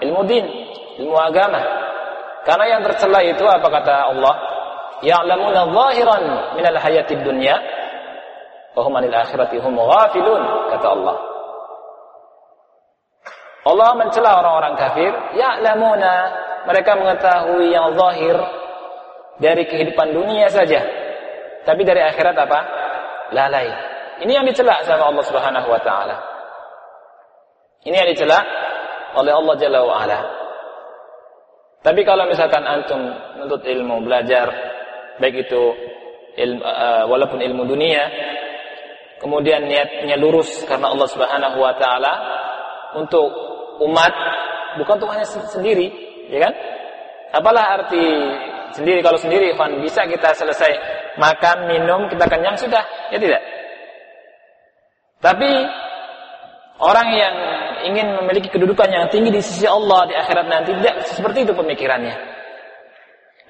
Ilmu 0.00 0.20
din, 0.24 0.44
ilmu 1.04 1.16
agama. 1.20 1.60
Karena 2.48 2.64
yang 2.64 2.80
tercela 2.80 3.20
itu 3.20 3.44
apa 3.44 3.68
kata 3.68 4.08
Allah? 4.08 4.34
Ya'lamuna 5.04 5.68
zahiran 5.68 6.22
minal 6.56 6.78
hayatid 6.80 7.22
dunya 7.22 7.54
wa 8.72 8.82
hum 8.82 8.96
'anil 8.96 9.14
akhirati 9.14 9.60
hum 9.60 9.76
ghafilun 9.76 10.42
kata 10.72 10.86
Allah. 10.88 11.16
Allah 13.68 13.90
mencela 14.00 14.40
orang-orang 14.40 14.74
kafir, 14.80 15.12
ya'lamuna 15.36 16.14
mereka 16.64 16.96
mengetahui 16.96 17.68
yang 17.68 17.92
zahir 17.92 18.36
dari 19.36 19.68
kehidupan 19.68 20.16
dunia 20.16 20.48
saja. 20.48 20.80
Tapi 21.68 21.84
dari 21.84 22.00
akhirat 22.00 22.32
apa? 22.32 22.60
Lalai. 23.36 23.68
Ini 24.24 24.40
yang 24.40 24.46
dicela 24.48 24.80
sama 24.88 25.12
Allah 25.12 25.24
Subhanahu 25.24 25.68
wa 25.68 25.80
taala. 25.84 26.16
Ini 27.84 27.92
yang 27.92 28.08
dicela 28.08 28.40
oleh 29.20 29.32
Allah 29.36 29.54
Jalla 29.60 29.80
wa 29.84 29.94
ala. 30.00 30.20
Tapi 31.84 32.02
kalau 32.02 32.26
misalkan 32.26 32.64
antum 32.64 32.98
menuntut 33.36 33.62
ilmu, 33.68 34.02
belajar 34.02 34.50
baik 35.22 35.46
itu 35.46 35.62
ilmu, 36.40 36.62
uh, 36.64 37.04
walaupun 37.06 37.38
ilmu 37.38 37.68
dunia, 37.68 38.10
kemudian 39.22 39.68
niatnya 39.68 40.16
lurus 40.18 40.66
karena 40.66 40.90
Allah 40.90 41.08
Subhanahu 41.08 41.58
wa 41.62 41.74
taala 41.78 42.14
untuk 42.98 43.47
umat 43.82 44.12
bukan 44.80 44.94
untuk 44.98 45.10
hanya 45.10 45.26
sendiri, 45.26 45.90
ya 46.30 46.48
kan? 46.48 46.54
Apalah 47.34 47.80
arti 47.80 48.04
sendiri 48.72 49.00
kalau 49.04 49.16
sendiri 49.20 49.52
kan 49.56 49.80
bisa 49.80 50.04
kita 50.08 50.32
selesai 50.36 50.70
makan, 51.16 51.68
minum, 51.68 52.06
kita 52.08 52.24
kenyang 52.28 52.56
sudah, 52.56 52.82
ya 53.12 53.18
tidak? 53.20 53.42
Tapi 55.18 55.50
orang 56.78 57.08
yang 57.10 57.34
ingin 57.90 58.06
memiliki 58.22 58.48
kedudukan 58.54 58.86
yang 58.86 59.10
tinggi 59.10 59.34
di 59.34 59.42
sisi 59.42 59.66
Allah 59.66 60.06
di 60.06 60.14
akhirat 60.14 60.46
nanti 60.46 60.70
tidak 60.78 60.94
seperti 61.10 61.38
itu 61.46 61.52
pemikirannya. 61.54 62.14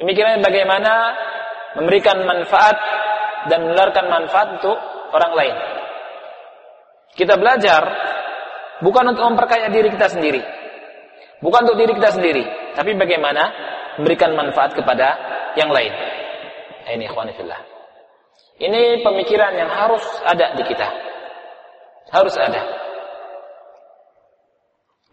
Pemikirannya 0.00 0.40
bagaimana 0.40 0.92
memberikan 1.76 2.24
manfaat 2.24 2.76
dan 3.52 3.68
menularkan 3.68 4.06
manfaat 4.08 4.48
untuk 4.60 4.78
orang 5.12 5.32
lain. 5.34 5.56
Kita 7.18 7.34
belajar 7.34 7.82
bukan 8.84 9.14
untuk 9.14 9.24
memperkaya 9.28 9.70
diri 9.70 9.88
kita 9.92 10.08
sendiri. 10.10 10.42
Bukan 11.38 11.70
untuk 11.70 11.78
diri 11.78 11.94
kita 11.94 12.10
sendiri, 12.18 12.44
tapi 12.74 12.98
bagaimana 12.98 13.42
memberikan 13.98 14.34
manfaat 14.34 14.74
kepada 14.74 15.14
yang 15.54 15.70
lain. 15.70 15.94
Ini 16.88 17.04
ikhwanifillah. 17.06 17.60
Ini 18.58 19.06
pemikiran 19.06 19.54
yang 19.54 19.70
harus 19.70 20.02
ada 20.26 20.58
di 20.58 20.66
kita. 20.66 20.88
Harus 22.10 22.34
ada. 22.34 22.62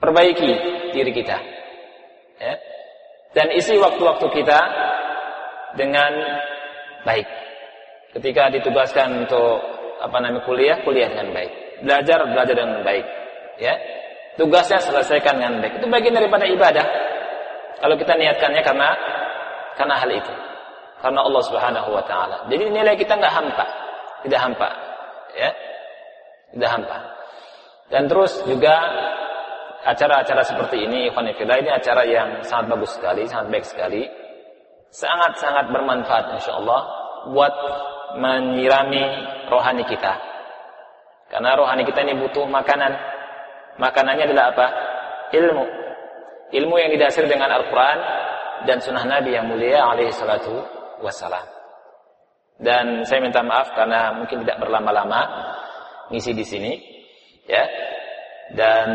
Perbaiki 0.02 0.52
diri 0.98 1.12
kita. 1.14 1.38
Ya. 2.42 2.56
Dan 3.38 3.54
isi 3.54 3.78
waktu-waktu 3.78 4.28
kita 4.34 4.60
dengan 5.78 6.12
baik. 7.06 7.28
Ketika 8.18 8.50
ditugaskan 8.50 9.28
untuk 9.28 9.60
apa 10.00 10.18
namanya 10.24 10.48
kuliah, 10.48 10.78
kuliah 10.82 11.12
dengan 11.12 11.36
baik. 11.36 11.84
Belajar, 11.84 12.20
belajar 12.32 12.56
dengan 12.56 12.82
baik. 12.82 13.06
Ya. 13.62 13.76
Tugasnya 14.36 14.84
selesaikan 14.84 15.40
dengan 15.40 15.64
baik. 15.64 15.80
Itu 15.80 15.88
bagian 15.88 16.16
daripada 16.16 16.44
ibadah. 16.44 16.86
Kalau 17.80 17.96
kita 17.96 18.20
niatkannya 18.20 18.62
karena 18.64 18.90
karena 19.80 19.96
hal 19.96 20.12
itu. 20.12 20.34
Karena 21.00 21.24
Allah 21.24 21.44
Subhanahu 21.44 21.90
wa 21.92 22.04
taala. 22.04 22.38
Jadi 22.52 22.72
nilai 22.72 22.96
kita 23.00 23.16
nggak 23.16 23.34
hampa. 23.34 23.66
Tidak 24.28 24.40
hampa. 24.40 24.70
Ya. 25.36 25.52
Tidak 26.52 26.70
hampa. 26.72 26.98
Dan 27.92 28.10
terus 28.10 28.42
juga 28.44 28.76
acara-acara 29.86 30.42
seperti 30.42 30.82
ini 30.82 31.14
Ikhwan 31.14 31.30
ini 31.30 31.70
acara 31.70 32.02
yang 32.10 32.42
sangat 32.42 32.74
bagus 32.74 32.98
sekali, 32.98 33.30
sangat 33.30 33.48
baik 33.54 33.66
sekali. 33.70 34.04
Sangat-sangat 34.90 35.70
bermanfaat 35.70 36.40
insyaallah 36.40 36.82
buat 37.30 37.54
menyirami 38.18 39.04
rohani 39.52 39.84
kita. 39.86 40.14
Karena 41.30 41.58
rohani 41.58 41.84
kita 41.84 42.06
ini 42.06 42.16
butuh 42.22 42.48
makanan, 42.48 42.96
Makanannya 43.76 44.24
adalah 44.32 44.46
apa? 44.56 44.68
Ilmu. 45.36 45.66
Ilmu 46.56 46.76
yang 46.80 46.92
didasari 46.96 47.28
dengan 47.28 47.52
Al-Quran 47.52 47.98
dan 48.64 48.78
sunnah 48.80 49.04
Nabi 49.04 49.36
yang 49.36 49.52
mulia 49.52 49.84
alaihi 49.84 50.16
salatu 50.16 50.64
wassalam. 51.04 51.44
Dan 52.56 53.04
saya 53.04 53.20
minta 53.20 53.44
maaf 53.44 53.76
karena 53.76 54.16
mungkin 54.16 54.48
tidak 54.48 54.64
berlama-lama 54.64 55.28
ngisi 56.08 56.32
di 56.32 56.46
sini, 56.48 56.74
ya. 57.52 57.68
Dan 58.56 58.88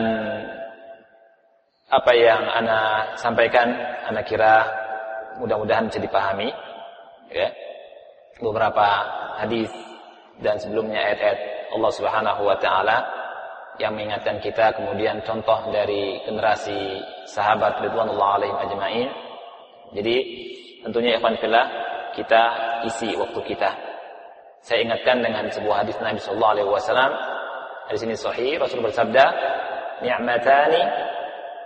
apa 1.90 2.12
yang 2.16 2.40
ana 2.48 3.12
sampaikan, 3.20 3.68
ana 4.08 4.24
kira 4.24 4.64
mudah-mudahan 5.36 5.92
bisa 5.92 6.00
dipahami, 6.00 6.48
ya. 7.28 7.52
Beberapa 8.40 8.86
hadis 9.44 9.68
dan 10.40 10.56
sebelumnya 10.56 10.96
ayat-ayat 10.96 11.38
Allah 11.76 11.92
Subhanahu 11.92 12.42
wa 12.48 12.56
taala 12.56 13.19
yang 13.80 13.96
mengingatkan 13.96 14.44
kita 14.44 14.76
kemudian 14.76 15.24
contoh 15.24 15.72
dari 15.72 16.20
generasi 16.28 17.00
sahabat 17.24 17.80
ridwanullah 17.80 18.36
alaihim 18.36 18.58
ajmain. 18.60 19.08
Jadi 19.96 20.16
tentunya 20.84 21.16
ikhwan 21.16 21.40
fillah 21.40 21.66
kita 22.12 22.42
isi 22.84 23.16
waktu 23.16 23.40
kita. 23.48 23.70
Saya 24.60 24.84
ingatkan 24.84 25.24
dengan 25.24 25.48
sebuah 25.48 25.82
hadis 25.82 25.96
Nabi 25.96 26.20
sallallahu 26.20 26.52
alaihi 26.52 26.68
wasallam. 26.68 27.12
Di 27.88 27.96
sini 27.98 28.14
sahih 28.14 28.60
Rasul 28.60 28.84
bersabda, 28.84 29.24
"Ni'matani 30.04 30.82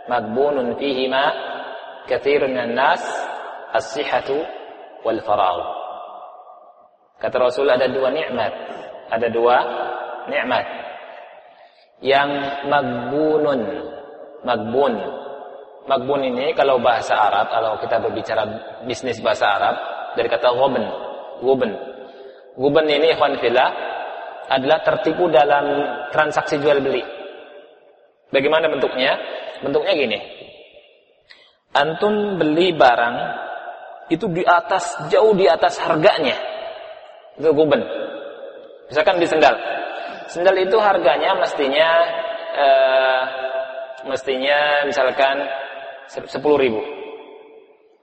magbunun 0.07 0.79
fihima 0.79 1.25
katsirun 2.07 2.55
minan 2.55 2.79
nas 2.79 3.03
as-sihhatu 3.75 4.39
wal 5.03 5.21
faragh." 5.27 5.67
Kata 7.19 7.37
Rasul 7.43 7.67
ada 7.67 7.91
dua 7.91 8.15
nikmat. 8.15 8.55
Ada 9.11 9.29
dua 9.29 9.57
nikmat 10.31 10.84
yang 12.03 12.31
magbunun. 12.67 13.61
Magbun. 14.45 14.95
Magbun 15.85 16.21
ini 16.25 16.57
kalau 16.57 16.81
bahasa 16.81 17.13
Arab, 17.13 17.53
kalau 17.53 17.77
kita 17.81 18.01
berbicara 18.01 18.43
bisnis 18.89 19.21
bahasa 19.21 19.53
Arab, 19.53 19.75
dari 20.17 20.29
kata 20.33 20.49
goben. 20.57 20.85
Goben. 21.45 21.73
Goben 22.57 22.87
ini 22.89 23.13
ikhwan 23.13 23.37
fillah 23.39 23.71
adalah 24.49 24.81
tertipu 24.85 25.29
dalam 25.29 25.65
transaksi 26.13 26.61
jual 26.61 26.81
beli. 26.81 27.05
Bagaimana 28.33 28.69
bentuknya? 28.73 29.17
Bentuknya 29.61 29.93
gini. 29.93 30.19
Antum 31.75 32.39
beli 32.39 32.71
barang 32.73 33.17
itu 34.09 34.29
di 34.31 34.45
atas 34.45 35.09
jauh 35.09 35.33
di 35.37 35.49
atas 35.49 35.81
harganya. 35.81 36.37
Itu 37.37 37.51
goben. 37.51 37.83
Misalkan 38.89 39.19
di 39.19 39.27
sendal 39.27 39.57
Sendal 40.25 40.57
itu 40.57 40.77
harganya 40.81 41.37
mestinya 41.37 41.91
uh, 42.57 43.23
mestinya 44.09 44.89
misalkan 44.89 45.45
sepuluh 46.09 46.59
ribu. 46.61 46.81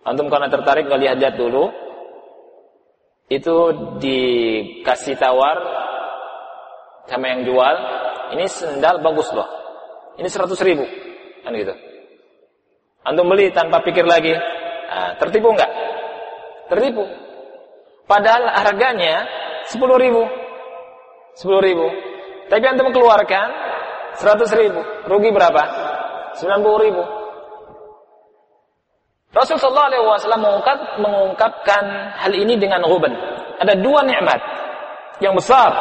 Antum 0.01 0.29
karena 0.33 0.49
tertarik 0.49 0.89
nggak 0.89 1.01
lihat-lihat 1.01 1.35
dulu, 1.37 1.69
itu 3.29 3.55
dikasih 4.01 5.13
tawar 5.17 5.61
sama 7.05 7.25
yang 7.29 7.45
jual, 7.45 7.75
ini 8.33 8.45
sendal 8.49 8.97
bagus 9.05 9.29
loh, 9.29 9.45
ini 10.17 10.25
seratus 10.25 10.57
ribu, 10.65 10.85
kan 11.45 11.53
gitu. 11.53 11.73
Antum 13.05 13.29
beli 13.29 13.53
tanpa 13.53 13.85
pikir 13.85 14.05
lagi, 14.05 14.33
nah, 14.89 15.17
tertipu 15.21 15.53
nggak? 15.53 15.71
Tertipu. 16.69 17.05
Padahal 18.09 18.49
harganya 18.57 19.25
sepuluh 19.69 20.01
ribu, 20.01 20.25
sepuluh 21.37 21.61
ribu. 21.61 21.87
Tapi 22.51 22.63
antum 22.67 22.91
keluarkan 22.91 23.47
100 24.19 24.59
ribu. 24.59 24.83
Rugi 25.07 25.31
berapa? 25.31 25.63
90 26.35 26.83
ribu. 26.83 27.03
Rasulullah 29.31 29.87
SAW 30.19 30.35
mengungkap, 30.43 30.99
mengungkapkan 30.99 31.83
hal 32.19 32.33
ini 32.35 32.59
dengan 32.59 32.83
ruben. 32.83 33.15
Ada 33.55 33.79
dua 33.79 34.03
nikmat 34.03 34.43
yang 35.23 35.31
besar 35.39 35.71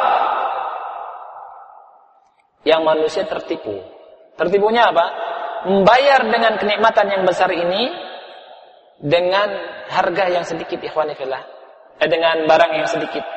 yang 2.63 2.87
manusia 2.87 3.27
tertipu. 3.27 3.75
Tertipunya 4.39 4.87
apa? 4.87 5.05
Membayar 5.67 6.23
dengan 6.23 6.55
kenikmatan 6.55 7.11
yang 7.11 7.23
besar 7.27 7.51
ini 7.51 7.91
dengan 9.03 9.51
harga 9.91 10.31
yang 10.31 10.47
sedikit 10.47 10.79
ikhwanifillah. 10.79 11.43
Eh, 11.99 12.07
dengan 12.07 12.47
barang 12.47 12.71
yang 12.79 12.87
sedikit. 12.87 13.27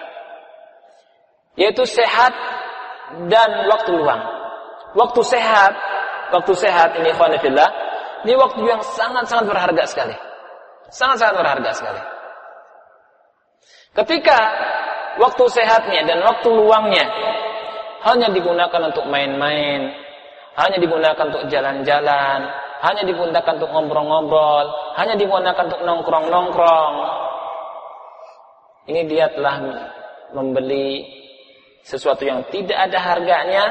Yaitu 1.58 1.82
sehat 1.90 2.32
dan 3.30 3.50
waktu 3.70 3.90
luang. 3.94 4.22
Waktu 4.94 5.20
sehat, 5.26 5.74
waktu 6.30 6.52
sehat 6.54 6.94
ini 6.98 7.10
ikhwanillah, 7.10 7.70
ini 8.24 8.34
waktu 8.38 8.60
yang 8.62 8.82
sangat-sangat 8.82 9.46
berharga 9.50 9.84
sekali. 9.84 10.16
Sangat-sangat 10.90 11.34
berharga 11.38 11.70
sekali. 11.74 12.02
Ketika 13.94 14.38
waktu 15.22 15.44
sehatnya 15.50 16.02
dan 16.06 16.18
waktu 16.26 16.48
luangnya 16.50 17.06
hanya 18.02 18.28
digunakan 18.34 18.90
untuk 18.90 19.06
main-main, 19.06 19.94
hanya 20.58 20.76
digunakan 20.78 21.24
untuk 21.30 21.46
jalan-jalan, 21.50 22.38
hanya 22.84 23.02
digunakan 23.06 23.52
untuk 23.54 23.70
ngobrol-ngobrol, 23.70 24.66
hanya 24.98 25.14
digunakan 25.14 25.62
untuk 25.66 25.82
nongkrong-nongkrong. 25.82 26.94
Ini 28.90 29.00
dia 29.08 29.32
telah 29.32 29.56
membeli 30.36 31.13
sesuatu 31.84 32.24
yang 32.24 32.40
tidak 32.48 32.88
ada 32.88 32.98
harganya 32.98 33.64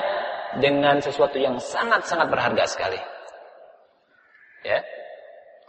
dengan 0.62 1.02
sesuatu 1.02 1.42
yang 1.42 1.58
sangat-sangat 1.58 2.30
berharga 2.30 2.64
sekali. 2.70 3.02
Ya. 4.62 4.80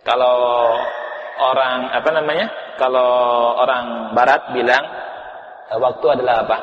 Kalau 0.05 0.37
orang 1.41 1.89
apa 1.91 2.11
namanya? 2.13 2.47
Kalau 2.77 3.11
orang 3.57 4.13
barat 4.13 4.53
bilang 4.53 4.85
eh, 5.73 5.79
waktu 5.81 6.07
adalah 6.21 6.45
apa? 6.45 6.59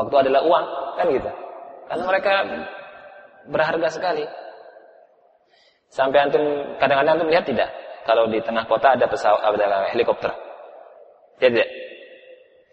Waktu 0.00 0.14
adalah 0.26 0.40
uang, 0.46 0.66
kan 0.96 1.06
gitu. 1.12 1.30
Karena 1.90 2.04
mereka 2.06 2.32
berharga 3.50 3.88
sekali. 3.90 4.24
Sampai 5.90 6.22
antum 6.22 6.40
kadang-kadang 6.78 7.18
antum 7.18 7.28
lihat 7.28 7.44
tidak? 7.44 7.68
Kalau 8.06 8.30
di 8.30 8.38
tengah 8.40 8.64
kota 8.64 8.96
ada 8.96 9.10
pesawat 9.10 9.42
ada 9.44 9.90
helikopter. 9.92 10.30
Tidak 11.42 11.68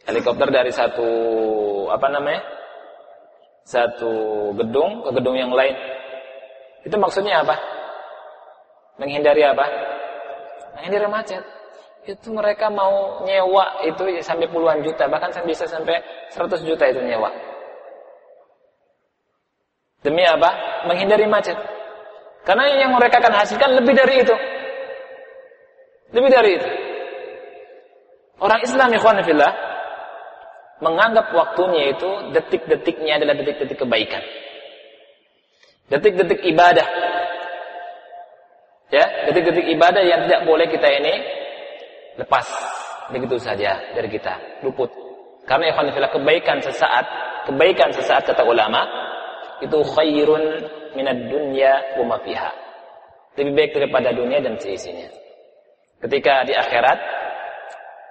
helikopter 0.07 0.47
dari 0.47 0.71
satu 0.71 1.09
apa 1.91 2.07
namanya? 2.07 2.41
Satu 3.67 4.55
gedung 4.55 5.03
ke 5.03 5.11
gedung 5.19 5.35
yang 5.35 5.51
lain. 5.51 5.75
Itu 6.87 6.95
maksudnya 6.95 7.43
apa? 7.43 7.59
Menghindari 8.95 9.43
apa? 9.43 9.65
Menghindari 10.79 11.07
macet. 11.11 11.43
Itu 12.07 12.31
mereka 12.31 12.71
mau 12.71 13.19
nyewa 13.27 13.83
itu 13.83 14.23
sampai 14.23 14.47
puluhan 14.47 14.79
juta 14.79 15.11
bahkan 15.11 15.35
bisa 15.43 15.67
sampai 15.67 15.99
100 16.31 16.63
juta 16.63 16.87
itu 16.87 17.03
nyewa. 17.03 17.27
Demi 19.99 20.23
apa? 20.23 20.81
Menghindari 20.87 21.27
macet. 21.27 21.59
Karena 22.47 22.79
yang 22.79 22.95
mereka 22.95 23.19
akan 23.19 23.43
hasilkan 23.43 23.75
lebih 23.75 23.91
dari 23.91 24.23
itu. 24.23 24.35
Lebih 26.15 26.31
dari 26.31 26.51
itu. 26.55 26.69
Orang 28.39 28.63
Islam 28.63 28.95
ikhwan 28.95 29.19
fillah 29.27 29.66
menganggap 30.83 31.33
waktunya 31.33 31.93
itu 31.93 32.09
detik-detiknya 32.33 33.17
adalah 33.17 33.33
detik-detik 33.37 33.77
kebaikan. 33.81 34.23
Detik-detik 35.87 36.41
ibadah. 36.43 36.87
Ya, 38.87 39.05
detik-detik 39.27 39.67
ibadah 39.67 40.03
yang 40.03 40.27
tidak 40.27 40.47
boleh 40.47 40.67
kita 40.71 40.87
ini 40.87 41.13
lepas 42.17 42.47
begitu 43.11 43.39
saja 43.39 43.79
dari 43.95 44.07
kita, 44.11 44.63
luput. 44.63 44.91
Karena 45.47 45.71
ikhwan 45.71 45.91
fillah 45.95 46.11
kebaikan 46.11 46.59
sesaat, 46.59 47.05
kebaikan 47.47 47.91
sesaat 47.95 48.27
kata 48.27 48.43
ulama 48.43 48.83
itu 49.63 49.79
khairun 49.95 50.43
minad 50.95 51.31
dunya 51.31 51.95
wa 51.99 52.15
ma 52.15 52.17
fiha. 52.19 52.51
Lebih 53.37 53.53
baik 53.53 53.71
daripada 53.77 54.09
dunia 54.11 54.41
dan 54.43 54.57
seisinya. 54.59 55.07
Ketika 56.03 56.45
di 56.45 56.53
akhirat 56.57 56.99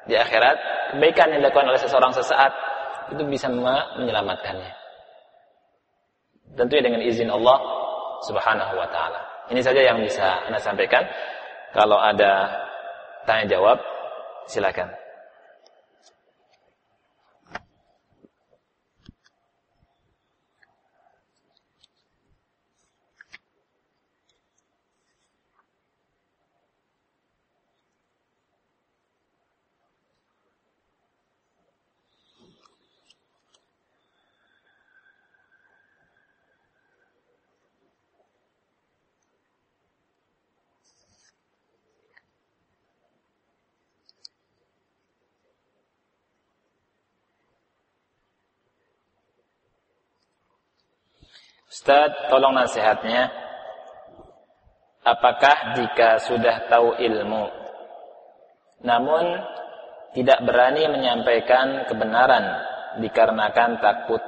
di 0.07 0.15
akhirat, 0.15 0.57
kebaikan 0.95 1.35
yang 1.35 1.43
dilakukan 1.43 1.67
oleh 1.71 1.81
seseorang 1.83 2.15
sesaat 2.15 2.53
itu 3.15 3.23
bisa 3.27 3.47
menyelamatkannya. 3.51 4.73
Tentunya 6.57 6.83
dengan 6.89 7.03
izin 7.05 7.29
Allah 7.31 7.59
Subhanahu 8.25 8.75
wa 8.75 8.89
taala. 8.89 9.21
Ini 9.53 9.61
saja 9.63 9.79
yang 9.83 10.03
bisa 10.03 10.47
Anda 10.49 10.59
sampaikan. 10.59 11.05
Kalau 11.77 12.01
ada 12.01 12.49
tanya 13.29 13.45
jawab, 13.59 13.79
silakan. 14.49 14.89
Ustaz, 51.87 52.19
tolong 52.27 52.51
nasihatnya. 52.51 53.31
Apakah 55.07 55.79
jika 55.79 56.19
sudah 56.19 56.67
tahu 56.67 56.99
ilmu 56.99 57.47
namun 58.83 59.23
tidak 60.11 60.43
berani 60.43 60.91
menyampaikan 60.91 61.87
kebenaran 61.87 62.43
dikarenakan 62.99 63.79
takut 63.79 64.19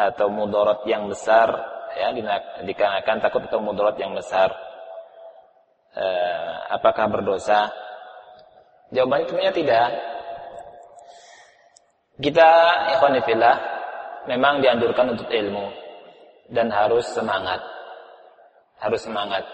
atau 0.00 0.32
mudarat 0.32 0.80
yang 0.88 1.12
besar 1.12 1.52
ya 1.92 2.08
dikarenakan 2.64 3.20
takut 3.20 3.44
atau 3.44 3.60
mudarat 3.60 4.00
yang 4.00 4.16
besar 4.16 4.48
eh, 5.92 6.72
apakah 6.72 7.04
berdosa? 7.12 7.68
Jawabannya 8.96 9.28
tentunya 9.28 9.52
tidak. 9.52 9.88
Kita 12.16 12.48
ikhwanifillah 12.96 13.56
memang 14.24 14.64
dianjurkan 14.64 15.12
untuk 15.12 15.28
ilmu 15.28 15.87
dan 16.48 16.72
harus 16.72 17.04
semangat 17.12 17.60
harus 18.78 19.00
semangat 19.02 19.44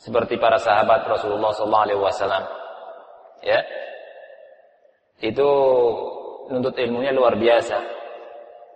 seperti 0.00 0.38
para 0.38 0.56
sahabat 0.56 1.04
Rasulullah 1.06 1.52
SAW 1.52 2.44
ya 3.42 3.60
itu 5.20 5.48
nuntut 6.48 6.74
ilmunya 6.80 7.12
luar 7.12 7.36
biasa. 7.36 7.76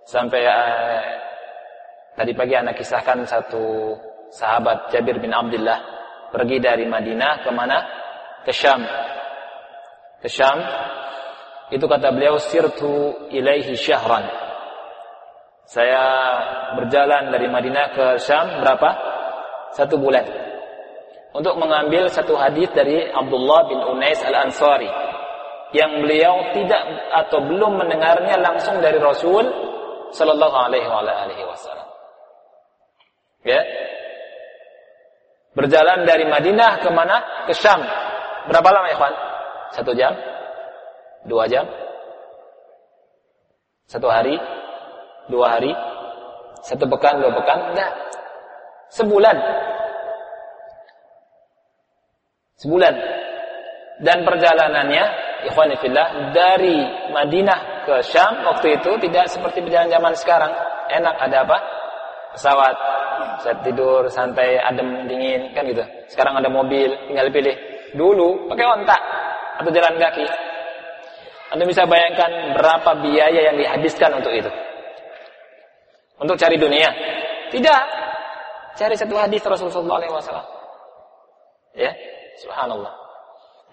Sampai 0.04 0.44
uh, 0.44 1.02
tadi 2.12 2.36
pagi 2.36 2.52
anak 2.52 2.76
kisahkan 2.76 3.24
satu 3.24 3.96
sahabat 4.28 4.92
Jabir 4.92 5.16
bin 5.24 5.32
Abdullah 5.32 5.80
pergi 6.28 6.60
dari 6.60 6.84
Madinah 6.84 7.40
ke 7.40 7.50
mana? 7.50 7.78
Ke 8.44 8.52
Syam. 8.52 8.84
Ke 10.20 10.28
Syam. 10.28 10.60
Itu 11.72 11.88
kata 11.88 12.12
beliau 12.12 12.36
sirtu 12.36 13.24
ilaihi 13.32 13.72
syahran. 13.72 14.43
Saya 15.64 16.04
berjalan 16.76 17.32
dari 17.32 17.48
Madinah 17.48 17.86
ke 17.96 18.06
Syam 18.20 18.60
berapa? 18.60 18.90
Satu 19.72 19.96
bulan. 19.96 20.24
Untuk 21.34 21.58
mengambil 21.58 22.06
satu 22.06 22.38
hadis 22.38 22.70
dari 22.70 23.10
Abdullah 23.10 23.66
bin 23.66 23.80
Unais 23.82 24.22
al-Ansari 24.22 24.86
yang 25.74 26.06
beliau 26.06 26.54
tidak 26.54 26.82
atau 27.10 27.42
belum 27.42 27.82
mendengarnya 27.82 28.38
langsung 28.38 28.78
dari 28.78 29.02
Rasul 29.02 29.42
sallallahu 30.14 30.54
alaihi 30.54 30.86
wasallam. 31.42 31.88
Ya. 33.42 33.60
Berjalan 35.58 36.06
dari 36.06 36.30
Madinah 36.30 36.78
ke 36.78 36.88
mana? 36.94 37.46
Ke 37.50 37.52
Syam. 37.54 37.82
Berapa 38.46 38.68
lama 38.70 38.88
Ikhwan? 38.94 39.14
Satu 39.74 39.90
jam? 39.98 40.14
Dua 41.26 41.50
jam? 41.50 41.66
Satu 43.90 44.06
hari? 44.06 44.38
Dua 45.28 45.56
hari? 45.56 45.72
Satu 46.64 46.84
pekan, 46.88 47.20
dua 47.20 47.32
pekan? 47.32 47.72
Enggak. 47.72 47.92
Sebulan. 48.92 49.36
Sebulan. 52.60 52.94
Dan 54.00 54.26
perjalanannya 54.26 55.04
ikhwanifillah 55.48 56.34
dari 56.34 56.82
Madinah 57.12 57.84
ke 57.84 58.00
Syam 58.02 58.42
waktu 58.48 58.80
itu 58.80 58.90
tidak 59.06 59.28
seperti 59.28 59.60
perjalanan 59.60 59.92
zaman 59.92 60.12
sekarang. 60.16 60.52
Enak 60.88 61.14
ada 61.20 61.36
apa? 61.44 61.58
Pesawat, 62.34 62.76
saya 63.46 63.54
tidur 63.62 64.10
santai, 64.10 64.58
adem, 64.58 65.06
dingin, 65.06 65.54
kan 65.54 65.62
gitu. 65.70 65.84
Sekarang 66.10 66.34
ada 66.34 66.50
mobil, 66.50 66.90
tinggal 67.06 67.30
pilih. 67.30 67.54
Dulu 67.94 68.50
pakai 68.50 68.66
ontak 68.66 69.02
atau 69.62 69.70
jalan 69.70 69.94
kaki. 70.02 70.26
Anda 71.54 71.64
bisa 71.70 71.86
bayangkan 71.86 72.58
berapa 72.58 72.90
biaya 72.98 73.40
yang 73.52 73.56
dihabiskan 73.60 74.18
untuk 74.18 74.34
itu. 74.34 74.50
Untuk 76.18 76.38
cari 76.38 76.56
dunia. 76.58 76.90
Tidak. 77.50 77.82
Cari 78.74 78.94
satu 78.98 79.14
hadis 79.18 79.42
Rasulullah 79.42 80.02
SAW. 80.02 80.46
Ya, 81.74 81.90
subhanallah. 82.42 82.94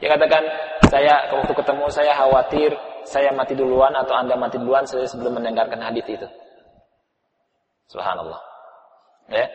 Dia 0.02 0.18
katakan, 0.18 0.44
saya 0.90 1.30
waktu 1.30 1.54
ketemu 1.54 1.86
saya 1.94 2.18
khawatir 2.18 2.74
saya 3.06 3.34
mati 3.34 3.54
duluan 3.54 3.94
atau 3.94 4.14
anda 4.18 4.38
mati 4.38 4.58
duluan 4.58 4.86
sebelum 4.86 5.38
mendengarkan 5.38 5.82
hadis 5.82 6.06
itu. 6.10 6.28
Subhanallah. 7.90 8.42
Ya. 9.30 9.46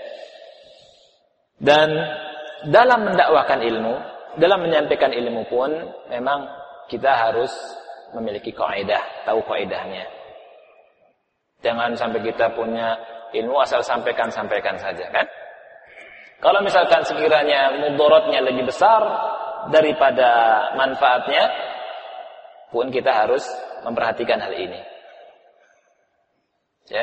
Dan 1.58 1.88
dalam 2.70 3.10
mendakwakan 3.10 3.60
ilmu, 3.64 3.94
dalam 4.38 4.60
menyampaikan 4.62 5.10
ilmu 5.10 5.48
pun 5.48 5.70
memang 6.12 6.46
kita 6.86 7.10
harus 7.10 7.50
memiliki 8.14 8.54
kaidah, 8.54 9.02
tahu 9.26 9.42
kaidahnya. 9.46 10.15
Jangan 11.64 11.96
sampai 11.96 12.20
kita 12.24 12.52
punya 12.52 12.96
ilmu 13.32 13.56
asal 13.60 13.80
sampaikan 13.80 14.28
sampaikan 14.28 14.76
saja 14.76 15.08
kan? 15.08 15.26
Kalau 16.36 16.60
misalkan 16.60 17.00
sekiranya 17.00 17.80
mudorotnya 17.80 18.44
lebih 18.44 18.68
besar, 18.68 19.02
daripada 19.70 20.30
manfaatnya 20.78 21.44
pun 22.70 22.90
kita 22.90 23.10
harus 23.10 23.42
memperhatikan 23.82 24.38
hal 24.42 24.52
ini. 24.54 24.80
Ya. 26.90 27.02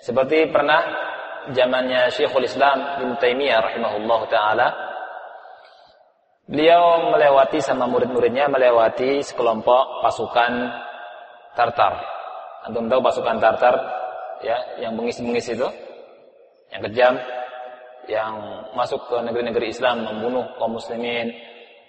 Seperti 0.00 0.48
pernah 0.48 0.80
zamannya 1.52 2.08
Syekhul 2.12 2.48
Islam 2.48 3.00
bin 3.00 3.08
Taimiyah 3.20 3.60
rahimahullah 3.60 4.20
taala 4.32 4.68
beliau 6.48 7.12
melewati 7.12 7.60
sama 7.60 7.84
murid-muridnya 7.84 8.48
melewati 8.48 9.20
sekelompok 9.20 10.04
pasukan 10.04 10.52
Tartar. 11.52 12.19
Antum 12.68 12.90
tahu 12.90 13.00
pasukan 13.00 13.40
Tartar 13.40 13.74
ya 14.44 14.56
yang 14.80 14.96
bengis-bengis 14.96 15.52
itu 15.52 15.68
yang 16.72 16.82
kejam 16.88 17.14
yang 18.08 18.32
masuk 18.76 19.00
ke 19.08 19.16
negeri-negeri 19.22 19.72
Islam 19.72 20.04
membunuh 20.04 20.44
kaum 20.56 20.76
muslimin 20.76 21.32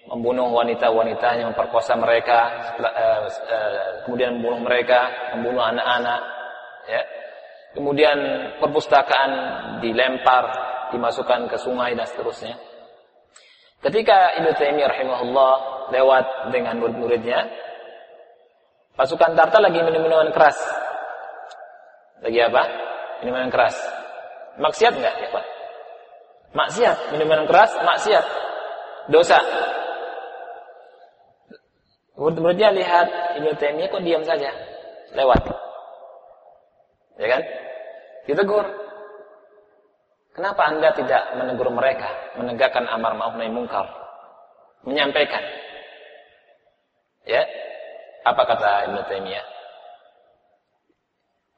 membunuh 0.10 0.50
wanita-wanita 0.50 1.30
yang 1.38 1.54
memperkosa 1.54 1.94
mereka, 1.94 2.74
eh, 2.82 3.22
eh, 3.30 3.90
kemudian 4.08 4.42
membunuh 4.42 4.66
mereka, 4.66 5.00
membunuh 5.38 5.62
anak-anak, 5.62 6.22
ya. 6.90 7.02
Kemudian 7.72 8.18
perpustakaan 8.60 9.32
dilempar, 9.80 10.44
dimasukkan 10.92 11.48
ke 11.48 11.56
sungai 11.56 11.96
dan 11.96 12.04
seterusnya. 12.04 12.58
Ketika 13.80 14.38
Ibnu 14.42 14.52
Taimiyah 14.60 14.92
rahimahullah 14.92 15.54
lewat 15.96 16.26
dengan 16.52 16.84
murid-muridnya, 16.84 17.48
pasukan 18.96 19.34
Tartar 19.36 19.62
lagi 19.64 19.80
minum-minuman 19.82 20.32
keras. 20.36 20.58
Lagi 22.22 22.40
apa? 22.42 22.64
Minuman 23.26 23.50
keras. 23.50 23.76
Maksiat 24.62 24.94
enggak 24.94 25.16
ya, 25.18 25.28
Pak? 25.32 25.46
Maksiat, 26.52 26.98
minuman 27.16 27.48
keras, 27.48 27.72
maksiat. 27.82 28.26
Dosa. 29.10 29.40
Murid-muridnya 32.20 32.70
lihat 32.76 33.08
Ibnu 33.42 33.56
Taimiyah 33.58 33.90
kok 33.90 34.04
diam 34.06 34.22
saja, 34.22 34.52
lewat. 35.18 35.42
Ya 37.18 37.28
kan? 37.38 37.42
Ditegur. 38.30 38.66
Kenapa 40.32 40.62
Anda 40.70 40.96
tidak 40.96 41.36
menegur 41.36 41.68
mereka, 41.74 42.08
menegakkan 42.40 42.88
amar 42.88 43.18
ma'ruf 43.18 43.36
nahi 43.36 43.52
munkar? 43.52 43.84
Menyampaikan. 44.88 45.44
Ya? 47.28 47.44
Apa 48.22 48.42
kata 48.46 48.92
Ibnu 48.92 49.02
Taimiyah? 49.10 49.46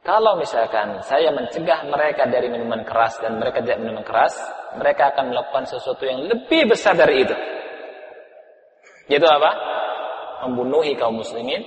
Kalau 0.04 0.36
misalkan 0.36 1.00
saya 1.08 1.32
mencegah 1.32 1.88
mereka 1.88 2.28
dari 2.28 2.52
minuman 2.52 2.84
keras 2.84 3.24
dan 3.24 3.40
mereka 3.40 3.64
tidak 3.64 3.80
minuman 3.80 4.04
keras, 4.04 4.36
mereka 4.76 5.16
akan 5.16 5.32
melakukan 5.32 5.64
sesuatu 5.64 6.04
yang 6.04 6.28
lebih 6.28 6.68
besar 6.68 6.92
dari 7.00 7.24
itu. 7.24 7.36
Yaitu 9.08 9.28
apa? 9.28 9.52
membunuhi 10.44 11.00
kaum 11.00 11.24
muslimin, 11.24 11.64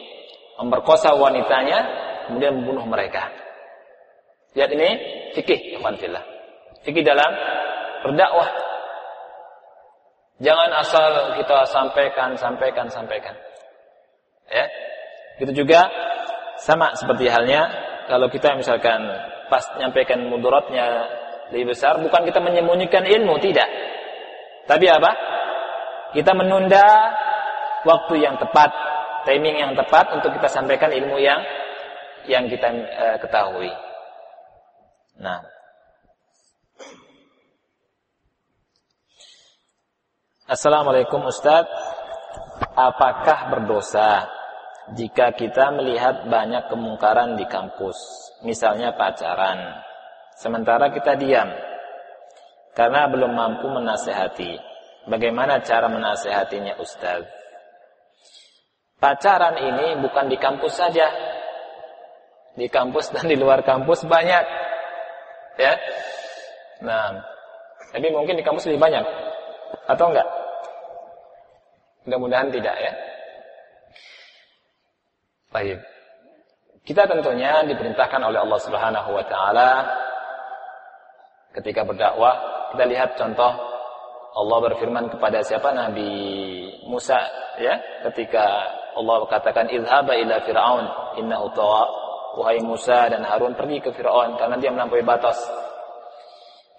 memperkosa 0.60 1.16
wanitanya, 1.16 1.80
kemudian 2.28 2.60
membunuh 2.60 2.84
mereka. 2.84 3.32
Lihat 4.52 4.68
ini 4.72 4.88
fikih, 5.32 5.80
fillah. 5.80 6.24
Fikih 6.84 7.00
dalam 7.00 7.32
berdakwah. 8.04 8.52
Jangan 10.44 10.70
asal 10.76 11.40
kita 11.40 11.64
sampaikan, 11.72 12.36
sampaikan, 12.36 12.92
sampaikan. 12.92 13.32
Ya. 14.50 14.66
Itu 15.42 15.52
juga 15.52 15.90
sama 16.62 16.96
seperti 16.96 17.28
halnya 17.28 17.68
kalau 18.08 18.30
kita 18.30 18.56
misalkan 18.56 19.04
pas 19.50 19.62
nyampaikan 19.76 20.26
mudaratnya 20.26 20.86
lebih 21.52 21.76
besar, 21.76 21.98
bukan 22.02 22.26
kita 22.26 22.42
menyembunyikan 22.42 23.06
ilmu, 23.06 23.38
tidak. 23.38 23.68
Tapi 24.66 24.86
apa? 24.90 25.10
Kita 26.10 26.34
menunda 26.34 26.86
waktu 27.86 28.18
yang 28.18 28.34
tepat, 28.40 28.70
timing 29.28 29.62
yang 29.62 29.72
tepat 29.78 30.10
untuk 30.16 30.34
kita 30.34 30.50
sampaikan 30.50 30.90
ilmu 30.90 31.18
yang 31.22 31.38
yang 32.26 32.50
kita 32.50 32.66
uh, 32.74 33.16
ketahui. 33.22 33.70
Nah, 35.22 35.38
Assalamualaikum 40.46 41.26
Ustadz 41.26 41.96
Apakah 42.76 43.48
berdosa 43.52 44.28
Jika 44.94 45.34
kita 45.34 45.74
melihat 45.74 46.30
banyak 46.30 46.70
kemungkaran 46.70 47.34
di 47.34 47.42
kampus 47.50 47.98
Misalnya 48.46 48.94
pacaran 48.94 49.82
sementara 50.38 50.92
kita 50.94 51.18
diam 51.18 51.48
karena 52.76 53.08
belum 53.08 53.32
mampu 53.32 53.72
menasehati. 53.72 54.60
Bagaimana 55.08 55.64
cara 55.64 55.88
menasehatinya 55.88 56.76
Ustaz? 56.76 57.24
Pacaran 59.00 59.56
ini 59.56 59.96
bukan 60.04 60.28
di 60.28 60.36
kampus 60.36 60.76
saja. 60.76 61.08
Di 62.52 62.68
kampus 62.68 63.16
dan 63.16 63.32
di 63.32 63.36
luar 63.40 63.64
kampus 63.64 64.04
banyak. 64.04 64.44
Ya. 65.56 65.72
Nah, 66.84 67.16
tapi 67.96 68.12
mungkin 68.12 68.36
di 68.36 68.44
kampus 68.44 68.68
lebih 68.68 68.84
banyak. 68.84 69.04
Atau 69.88 70.12
enggak? 70.12 70.28
Mudah-mudahan 72.04 72.52
tidak 72.52 72.76
ya. 72.76 72.92
Baik. 75.50 75.78
Kita 76.86 77.06
tentunya 77.10 77.66
diperintahkan 77.66 78.22
oleh 78.22 78.38
Allah 78.38 78.60
Subhanahu 78.62 79.10
wa 79.10 79.24
taala 79.26 79.70
ketika 81.56 81.82
berdakwah 81.82 82.34
kita 82.74 82.84
lihat 82.86 83.10
contoh 83.18 83.52
Allah 84.36 84.58
berfirman 84.70 85.08
kepada 85.10 85.40
siapa? 85.40 85.72
Nabi 85.72 86.12
Musa 86.86 87.18
ya 87.58 87.74
ketika 88.06 88.44
Allah 88.96 89.24
katakan 89.28 89.66
idhaba 89.72 90.12
ila 90.12 90.36
fir'aun 90.44 90.86
innahu 91.20 91.50
tawa. 91.56 91.84
Wahai 92.36 92.60
Musa 92.60 93.08
dan 93.08 93.24
Harun 93.24 93.56
pergi 93.56 93.80
ke 93.80 93.96
Firaun 93.96 94.36
karena 94.36 94.60
dia 94.60 94.68
melampaui 94.68 95.00
batas. 95.00 95.40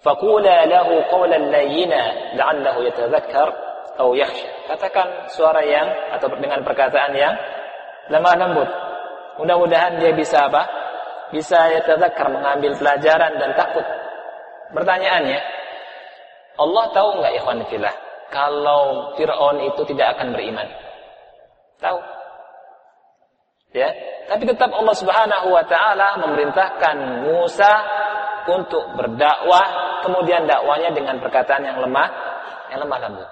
Faqula 0.06 0.70
lahu 0.70 1.02
qawlan 1.10 1.50
layyina 1.50 2.38
la'allahu 2.38 2.86
yatadhakkar 2.86 3.50
atau 3.98 4.14
yakhsha. 4.14 4.46
Katakan 4.70 5.26
suara 5.34 5.58
yang 5.66 6.14
atau 6.14 6.30
dengan 6.38 6.62
perkataan 6.62 7.10
yang 7.18 7.34
lemah 8.08 8.34
lembut 8.36 8.70
mudah-mudahan 9.40 10.00
dia 10.02 10.12
bisa 10.12 10.48
apa 10.48 10.62
bisa 11.28 11.56
yatadhakkar 11.76 12.32
mengambil 12.32 12.72
pelajaran 12.76 13.36
dan 13.36 13.50
takut 13.54 13.84
pertanyaannya 14.72 15.40
Allah 16.58 16.84
tahu 16.90 17.08
nggak 17.22 17.32
ikhwan 17.38 17.62
filah 17.70 18.08
kalau 18.28 19.16
Fir'aun 19.16 19.64
itu 19.72 19.82
tidak 19.88 20.16
akan 20.16 20.36
beriman? 20.36 20.68
Tahu. 21.80 21.98
Ya, 23.76 23.92
tapi 24.28 24.48
tetap 24.48 24.72
Allah 24.72 24.96
Subhanahu 24.96 25.52
wa 25.52 25.64
taala 25.68 26.16
memerintahkan 26.24 27.28
Musa 27.28 27.72
untuk 28.48 28.96
berdakwah, 28.96 30.00
kemudian 30.08 30.48
dakwanya 30.48 30.92
dengan 30.96 31.20
perkataan 31.20 31.68
yang 31.68 31.78
lemah, 31.84 32.08
yang 32.72 32.80
lemah 32.80 32.98
lembut. 33.04 33.28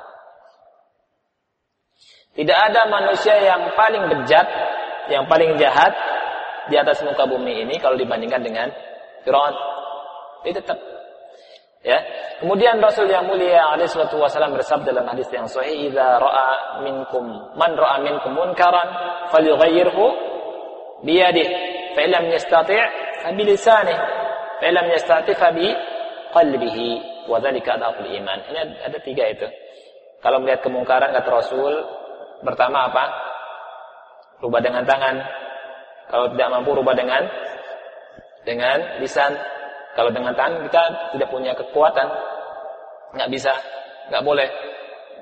Tidak 2.37 2.59
ada 2.68 2.85
manusia 2.85 3.33
yang 3.41 3.72
paling 3.72 4.12
bejat, 4.12 4.45
yang 5.13 5.25
paling 5.31 5.55
jahat 5.59 5.93
di 6.67 6.75
atas 6.75 7.03
muka 7.07 7.27
bumi 7.27 7.63
ini 7.67 7.79
kalau 7.79 7.95
dibandingkan 7.95 8.43
dengan 8.43 8.69
Firaun. 9.23 9.55
Dia 10.43 10.55
tetap 10.55 10.79
Ya. 11.87 12.03
Kemudian 12.43 12.83
Rasul 12.83 13.07
yang 13.07 13.31
mulia 13.31 13.63
alaihi 13.63 13.87
salatu 13.87 14.19
wasallam 14.19 14.59
bersabda 14.59 14.91
dalam 14.91 15.07
hadis 15.07 15.31
yang 15.31 15.47
sahih, 15.47 15.87
"Idza 15.87 16.19
ra'a 16.19 16.83
minkum 16.83 17.23
man 17.55 17.79
ra'a 17.79 18.03
minkum 18.03 18.35
munkaran 18.35 18.91
falyughayyirhu 19.31 20.05
bi 21.07 21.23
yadihi, 21.23 21.55
fa 21.95 22.01
illam 22.03 22.27
yastati' 22.27 22.83
fa 23.23 23.31
bi 23.31 23.43
lisanihi, 23.47 24.03
fa 24.59 24.65
illam 24.67 24.87
yastati' 24.91 25.39
fa 25.39 25.55
bi 25.55 25.71
qalbihi, 26.35 26.89
wa 27.31 27.39
dzalika 27.39 27.79
adaful 27.79 28.11
iman." 28.11 28.39
Ini 28.51 28.59
ada 28.83 28.99
tiga 28.99 29.31
itu. 29.31 29.47
Kalau 30.19 30.43
melihat 30.43 30.67
kemungkaran 30.67 31.15
kata 31.15 31.31
Rasul, 31.31 31.87
pertama 32.43 32.91
apa? 32.91 33.05
Rubah 34.41 34.61
dengan 34.61 34.84
tangan. 34.84 35.16
Kalau 36.07 36.30
tidak 36.32 36.49
mampu 36.55 36.70
rubah 36.76 36.95
dengan 36.95 37.26
dengan 38.47 39.03
lisan 39.03 39.34
kalau 39.97 40.12
dengan 40.12 40.37
tangan 40.37 40.68
kita 40.68 40.82
tidak 41.16 41.28
punya 41.32 41.57
kekuatan, 41.57 42.05
nggak 43.16 43.32
bisa, 43.32 43.57
nggak 44.12 44.20
boleh, 44.20 44.45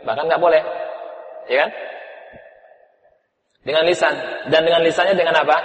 bahkan 0.03 0.27
nggak 0.27 0.43
boleh, 0.43 0.63
ya 1.47 1.63
kan? 1.63 1.71
Dengan 3.65 3.87
lisan 3.87 4.15
dan 4.51 4.67
dengan 4.67 4.83
lisannya 4.83 5.15
dengan 5.15 5.39
apa? 5.41 5.57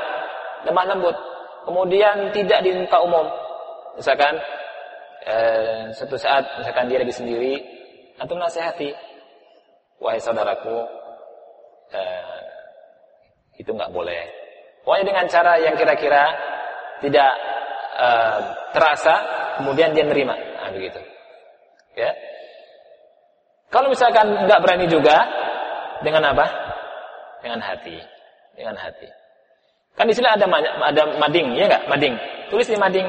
Lemah 0.69 0.85
lembut. 0.93 1.17
Kemudian 1.65 2.31
tidak 2.31 2.63
di 2.63 2.71
muka 2.77 3.01
umum. 3.01 3.27
Misalkan 3.97 4.39
eh, 5.25 5.91
satu 5.97 6.15
saat 6.15 6.45
misalkan 6.61 6.87
dia 6.87 7.01
lagi 7.01 7.11
sendiri 7.11 7.59
atau 8.21 8.37
nasihati, 8.37 8.93
wahai 9.99 10.21
saudaraku, 10.21 10.85
eh, 11.97 12.18
itu 13.59 13.69
nggak 13.75 13.91
boleh. 13.91 14.23
Pokoknya 14.87 15.05
dengan 15.11 15.25
cara 15.27 15.59
yang 15.59 15.75
kira-kira 15.75 16.23
tidak 17.03 17.31
uh, 17.99 18.39
terasa, 18.71 19.15
kemudian 19.59 19.91
dia 19.91 20.07
nerima. 20.07 20.33
Nah, 20.33 20.71
begitu. 20.71 20.97
Ya. 21.99 22.15
Kalau 23.69 23.91
misalkan 23.91 24.47
nggak 24.47 24.61
berani 24.63 24.87
juga, 24.87 25.27
dengan 26.01 26.31
apa? 26.31 26.45
Dengan 27.43 27.59
hati. 27.59 27.99
Dengan 28.55 28.75
hati. 28.79 29.07
Kan 29.99 30.07
di 30.07 30.15
sini 30.15 30.31
ada 30.31 30.47
ada 30.47 31.03
mading, 31.19 31.59
ya 31.59 31.67
nggak? 31.67 31.83
Mading. 31.91 32.15
Tulis 32.47 32.67
di 32.71 32.79
mading 32.79 33.07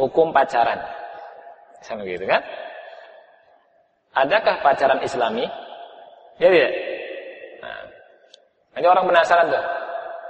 hukum 0.00 0.32
pacaran. 0.32 0.80
Sama 1.84 2.08
gitu 2.08 2.24
kan? 2.24 2.40
Adakah 4.16 4.64
pacaran 4.64 5.00
Islami? 5.04 5.44
Ya 6.40 6.48
tidak. 6.48 6.72
Nah, 7.60 8.80
ini 8.80 8.86
orang 8.88 9.04
penasaran 9.08 9.52
tuh. 9.52 9.81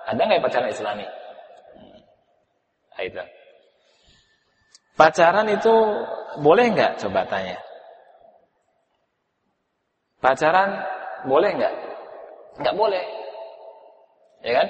Ada 0.06 0.20
nggak 0.22 0.42
pacaran 0.42 0.70
Islami? 0.74 1.06
Hmm. 1.06 2.00
Nah, 2.96 3.02
itu. 3.06 3.22
Pacaran 4.98 5.48
itu 5.48 5.74
boleh 6.42 6.66
nggak? 6.72 7.00
Coba 7.02 7.26
tanya. 7.26 7.56
Pacaran 10.22 10.70
boleh 11.26 11.50
nggak? 11.58 11.74
Nggak 12.62 12.76
boleh. 12.78 13.04
Ya 14.42 14.52
kan? 14.62 14.68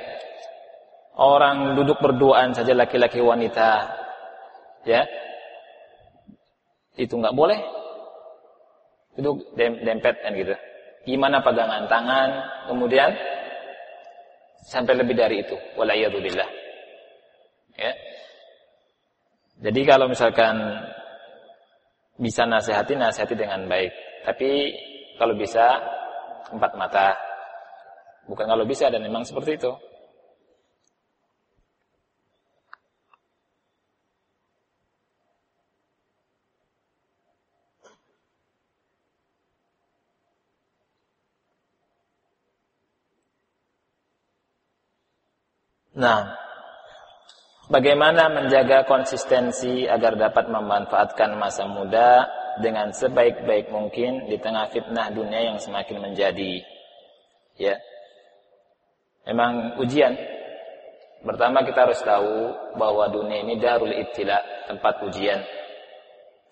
Orang 1.13 1.77
duduk 1.77 2.01
berduaan 2.01 2.57
saja 2.57 2.73
laki-laki 2.73 3.21
wanita, 3.21 3.85
ya, 4.89 5.05
itu 6.97 7.13
nggak 7.13 7.37
boleh. 7.37 7.61
Duduk 9.21 9.45
dem 9.53 9.77
dempet 9.85 10.25
kan 10.25 10.33
gitu. 10.33 10.57
Gimana 11.05 11.45
pegangan 11.45 11.85
tangan, 11.85 12.31
kemudian 12.73 13.13
sampai 14.63 14.95
lebih 14.97 15.19
dari 15.19 15.43
itu. 15.43 15.57
Walayyadubillah. 15.77 16.51
Ya. 17.79 17.93
Jadi 19.63 19.81
kalau 19.87 20.11
misalkan 20.11 20.59
bisa 22.19 22.47
nasihati, 22.47 22.95
nasihati 22.99 23.35
dengan 23.35 23.67
baik. 23.67 23.93
Tapi 24.27 24.51
kalau 25.19 25.35
bisa 25.39 25.79
empat 26.51 26.73
mata. 26.79 27.15
Bukan 28.27 28.47
kalau 28.47 28.63
bisa 28.63 28.87
dan 28.91 29.03
memang 29.03 29.27
seperti 29.27 29.59
itu. 29.59 29.73
Nah, 46.03 46.43
Bagaimana 47.73 48.29
menjaga 48.29 48.85
konsistensi 48.85 49.89
agar 49.89 50.21
dapat 50.21 50.51
memanfaatkan 50.53 51.41
masa 51.41 51.65
muda 51.65 52.29
dengan 52.61 52.93
sebaik-baik 52.93 53.73
mungkin 53.73 54.29
di 54.29 54.37
tengah 54.37 54.69
fitnah 54.69 55.09
dunia 55.09 55.41
yang 55.49 55.57
semakin 55.57 56.05
menjadi. 56.05 56.61
Ya. 57.57 57.81
Memang 59.25 59.81
ujian. 59.81 60.13
Pertama 61.25 61.65
kita 61.65 61.89
harus 61.89 62.03
tahu 62.05 62.53
bahwa 62.77 63.09
dunia 63.09 63.41
ini 63.41 63.57
darul 63.57 63.89
ibtila, 63.89 64.69
tempat 64.69 65.01
ujian. 65.09 65.41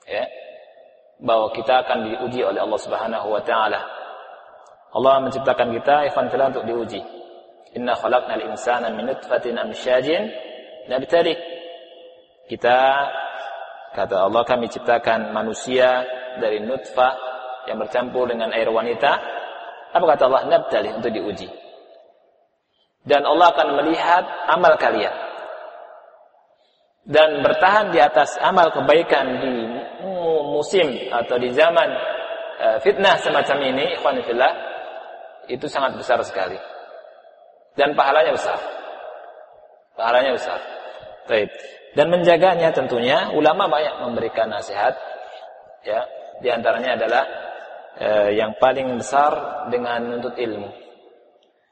Ya. 0.08 0.24
Bahwa 1.20 1.52
kita 1.52 1.84
akan 1.84 2.16
diuji 2.16 2.40
oleh 2.48 2.64
Allah 2.64 2.80
Subhanahu 2.80 3.28
wa 3.28 3.44
taala. 3.44 3.84
Allah 4.96 5.20
menciptakan 5.20 5.68
kita 5.76 6.08
ifan 6.08 6.32
untuk 6.32 6.64
diuji. 6.64 7.19
Inna 7.78 7.94
khalaqnal 7.94 8.44
insana 8.50 8.90
min 8.90 9.06
nutfatin 9.10 9.54
amsyajin 9.54 10.30
nabtalik. 10.90 11.38
Kita 12.50 12.78
kata 13.94 14.26
Allah 14.26 14.42
kami 14.42 14.66
ciptakan 14.66 15.30
manusia 15.30 16.02
dari 16.42 16.58
nutfah 16.58 17.14
yang 17.70 17.78
bercampur 17.78 18.26
dengan 18.26 18.50
air 18.50 18.66
wanita. 18.66 19.12
Apa 19.94 20.04
kata 20.16 20.22
Allah? 20.26 20.42
Nabtali 20.50 20.90
untuk 20.94 21.14
diuji. 21.14 21.46
Dan 23.06 23.22
Allah 23.24 23.54
akan 23.54 23.68
melihat 23.80 24.24
amal 24.50 24.74
kalian. 24.76 25.14
Dan 27.06 27.42
bertahan 27.42 27.90
di 27.90 27.98
atas 27.98 28.36
amal 28.38 28.70
kebaikan 28.70 29.40
di 29.40 29.54
musim 30.60 31.08
atau 31.08 31.40
di 31.40 31.48
zaman 31.56 31.88
uh, 32.60 32.78
fitnah 32.84 33.16
semacam 33.24 33.58
ini, 33.72 33.96
ikhwanifillah, 33.96 34.52
itu 35.48 35.64
sangat 35.64 35.96
besar 35.96 36.20
sekali. 36.20 36.60
Dan 37.80 37.96
pahalanya 37.96 38.36
besar. 38.36 38.60
Pahalanya 39.96 40.36
besar. 40.36 40.60
Baik. 41.24 41.48
Dan 41.96 42.12
menjaganya 42.12 42.76
tentunya 42.76 43.32
ulama 43.32 43.72
banyak 43.72 44.04
memberikan 44.04 44.52
nasihat 44.52 44.92
ya, 45.80 46.04
di 46.44 46.48
antaranya 46.52 47.00
adalah 47.00 47.24
eh, 47.96 48.30
yang 48.36 48.52
paling 48.60 49.00
besar 49.00 49.64
dengan 49.72 50.04
menuntut 50.04 50.36
ilmu. 50.36 50.68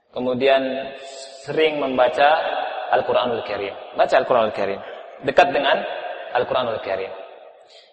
Kemudian 0.08 0.96
sering 1.44 1.76
membaca 1.76 2.40
Al-Qur'anul 2.96 3.44
Karim. 3.44 3.76
Baca 3.92 4.14
Al-Qur'anul 4.16 4.56
Karim. 4.56 4.80
Dekat 5.28 5.52
dengan 5.52 5.76
Al-Qur'anul 6.32 6.80
Karim. 6.80 7.12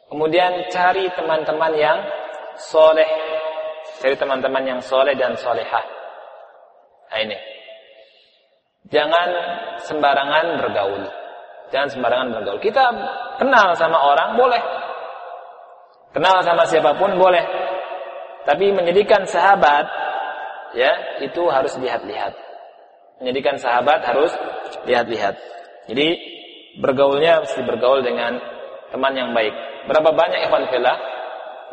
Kemudian 0.08 0.72
cari 0.72 1.12
teman-teman 1.12 1.74
yang 1.76 2.00
soleh. 2.56 3.12
Cari 4.00 4.16
teman-teman 4.16 4.64
yang 4.64 4.80
soleh 4.80 5.20
dan 5.20 5.36
solehah. 5.36 5.84
Nah 7.12 7.20
ini. 7.20 7.55
Jangan 8.94 9.30
sembarangan 9.86 10.62
bergaul. 10.62 11.04
Jangan 11.74 11.90
sembarangan 11.90 12.30
bergaul. 12.38 12.60
Kita 12.62 12.86
kenal 13.42 13.74
sama 13.74 13.98
orang 13.98 14.38
boleh. 14.38 14.62
Kenal 16.14 16.40
sama 16.46 16.64
siapa 16.70 16.96
pun 16.96 17.18
boleh. 17.18 17.44
Tapi 18.46 18.70
menjadikan 18.72 19.26
sahabat 19.26 19.90
ya, 20.78 21.20
itu 21.26 21.42
harus 21.50 21.74
lihat-lihat. 21.82 22.38
Menjadikan 23.20 23.58
sahabat 23.58 24.06
harus 24.06 24.30
lihat-lihat. 24.86 25.34
Jadi 25.90 26.08
bergaulnya 26.78 27.42
mesti 27.42 27.62
bergaul 27.66 28.06
dengan 28.06 28.38
teman 28.94 29.14
yang 29.18 29.34
baik. 29.34 29.54
Berapa 29.90 30.14
banyak 30.14 30.46
ikhwan 30.46 30.70
fillah 30.70 30.98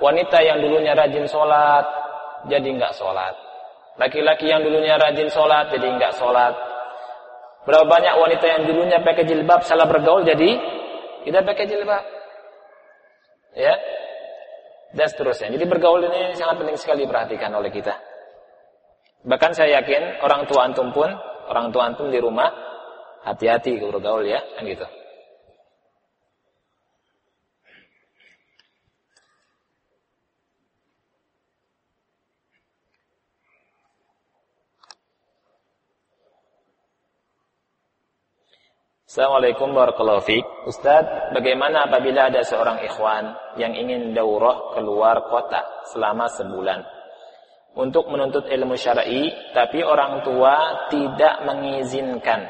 wanita 0.00 0.38
yang 0.42 0.58
dulunya 0.64 0.96
rajin 0.96 1.28
sholat 1.28 1.84
jadi 2.48 2.66
enggak 2.66 2.96
sholat. 2.96 3.36
Laki-laki 4.00 4.48
yang 4.48 4.64
dulunya 4.64 4.96
rajin 4.96 5.28
sholat 5.28 5.68
jadi 5.70 5.86
enggak 5.86 6.16
sholat. 6.16 6.71
Berapa 7.62 7.86
banyak 7.86 8.14
wanita 8.18 8.44
yang 8.46 8.62
dulunya 8.66 8.98
pakai 9.02 9.22
jilbab 9.22 9.62
salah 9.62 9.86
bergaul 9.86 10.26
jadi 10.26 10.58
tidak 11.22 11.42
pakai 11.46 11.64
jilbab. 11.70 12.02
Ya. 13.54 13.74
Dan 14.92 15.06
seterusnya. 15.08 15.48
Jadi 15.54 15.64
bergaul 15.64 16.04
ini 16.04 16.36
sangat 16.36 16.60
penting 16.60 16.76
sekali 16.76 17.08
diperhatikan 17.08 17.48
oleh 17.54 17.72
kita. 17.72 17.96
Bahkan 19.22 19.54
saya 19.54 19.80
yakin 19.80 20.20
orang 20.20 20.50
tua 20.50 20.66
antum 20.66 20.90
pun, 20.90 21.08
orang 21.48 21.70
tua 21.70 21.88
antum 21.88 22.10
di 22.10 22.18
rumah 22.18 22.50
hati-hati 23.22 23.78
bergaul 23.78 24.26
ya, 24.26 24.42
kan 24.58 24.66
gitu. 24.66 24.84
Assalamualaikum 39.12 39.76
warahmatullahi 39.76 40.24
wabarakatuh. 40.24 40.72
Ustaz, 40.72 41.04
bagaimana 41.36 41.84
apabila 41.84 42.32
ada 42.32 42.40
seorang 42.48 42.80
ikhwan 42.80 43.36
yang 43.60 43.76
ingin 43.76 44.16
daurah 44.16 44.72
keluar 44.72 45.28
kota 45.28 45.84
selama 45.92 46.32
sebulan 46.32 46.80
untuk 47.76 48.08
menuntut 48.08 48.48
ilmu 48.48 48.72
syar'i, 48.72 49.28
tapi 49.52 49.84
orang 49.84 50.24
tua 50.24 50.88
tidak 50.88 51.44
mengizinkan? 51.44 52.40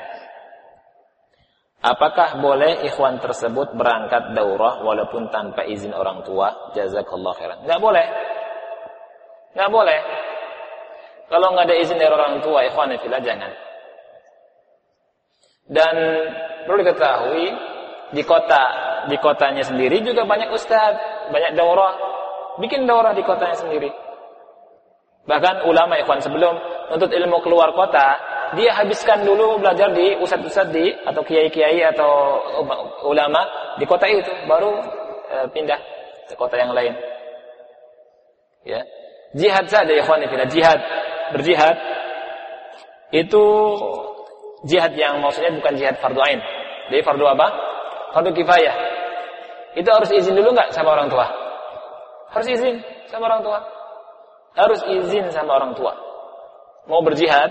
Apakah 1.83 2.39
boleh 2.39 2.87
ikhwan 2.87 3.19
tersebut 3.19 3.75
berangkat 3.75 4.31
daurah 4.31 4.87
walaupun 4.87 5.35
tanpa 5.35 5.67
izin 5.67 5.91
orang 5.91 6.23
tua? 6.23 6.71
Jazakallah 6.79 7.43
khairan. 7.43 7.59
Enggak 7.67 7.83
boleh. 7.83 8.07
Enggak 9.59 9.71
boleh. 9.75 9.99
Kalau 11.27 11.59
enggak 11.59 11.75
ada 11.75 11.77
izin 11.83 11.99
dari 11.99 12.15
orang 12.15 12.39
tua, 12.39 12.63
ikhwan 12.71 12.95
fillah 13.03 13.19
jangan. 13.19 13.51
Dan 15.67 15.95
perlu 16.67 16.83
diketahui 16.83 17.45
di 18.13 18.23
kota 18.27 18.65
di 19.09 19.17
kotanya 19.19 19.65
sendiri 19.67 20.03
juga 20.05 20.23
banyak 20.27 20.51
ustaz, 20.53 20.95
banyak 21.33 21.59
daurah. 21.59 21.95
Bikin 22.61 22.85
daurah 22.85 23.17
di 23.17 23.25
kotanya 23.25 23.57
sendiri. 23.57 23.91
Bahkan 25.23 25.65
ulama 25.71 25.97
ikhwan 26.03 26.19
sebelum 26.19 26.55
untuk 26.91 27.09
ilmu 27.09 27.41
keluar 27.47 27.73
kota, 27.73 28.19
dia 28.59 28.75
habiskan 28.75 29.25
dulu 29.25 29.63
belajar 29.63 29.95
di 29.95 30.19
ustaz-ustaz 30.19 30.69
di 30.75 30.93
atau 31.07 31.23
kiai-kiai 31.25 31.81
atau 31.95 32.43
ulama 33.07 33.41
di 33.79 33.87
kota 33.89 34.05
itu 34.11 34.29
baru 34.45 34.77
e, 35.31 35.37
pindah 35.55 35.81
ke 36.29 36.35
kota 36.37 36.59
yang 36.59 36.75
lain. 36.75 36.93
Ya. 38.67 38.83
Jihad 39.33 39.65
saja 39.73 39.89
ikhwan 39.89 40.21
fillah, 40.29 40.51
jihad, 40.53 40.81
berjihad 41.33 41.77
itu 43.15 43.45
jihad 44.67 44.93
yang 44.95 45.19
maksudnya 45.19 45.53
bukan 45.55 45.75
jihad 45.79 45.99
fardu 45.99 46.21
ain. 46.23 46.41
Jadi 46.91 47.03
fardu 47.03 47.25
apa? 47.27 47.47
Fardu 48.15 48.31
kifayah. 48.35 48.77
Itu 49.73 49.89
harus 49.89 50.11
izin 50.13 50.37
dulu 50.37 50.53
nggak 50.53 50.75
sama 50.77 50.95
orang 50.95 51.09
tua? 51.09 51.27
Harus 52.33 52.49
izin 52.49 52.81
sama 53.09 53.29
orang 53.29 53.43
tua. 53.45 53.59
Harus 54.53 54.81
izin 54.85 55.25
sama 55.33 55.57
orang 55.57 55.73
tua. 55.73 55.93
Mau 56.87 57.01
berjihad 57.01 57.51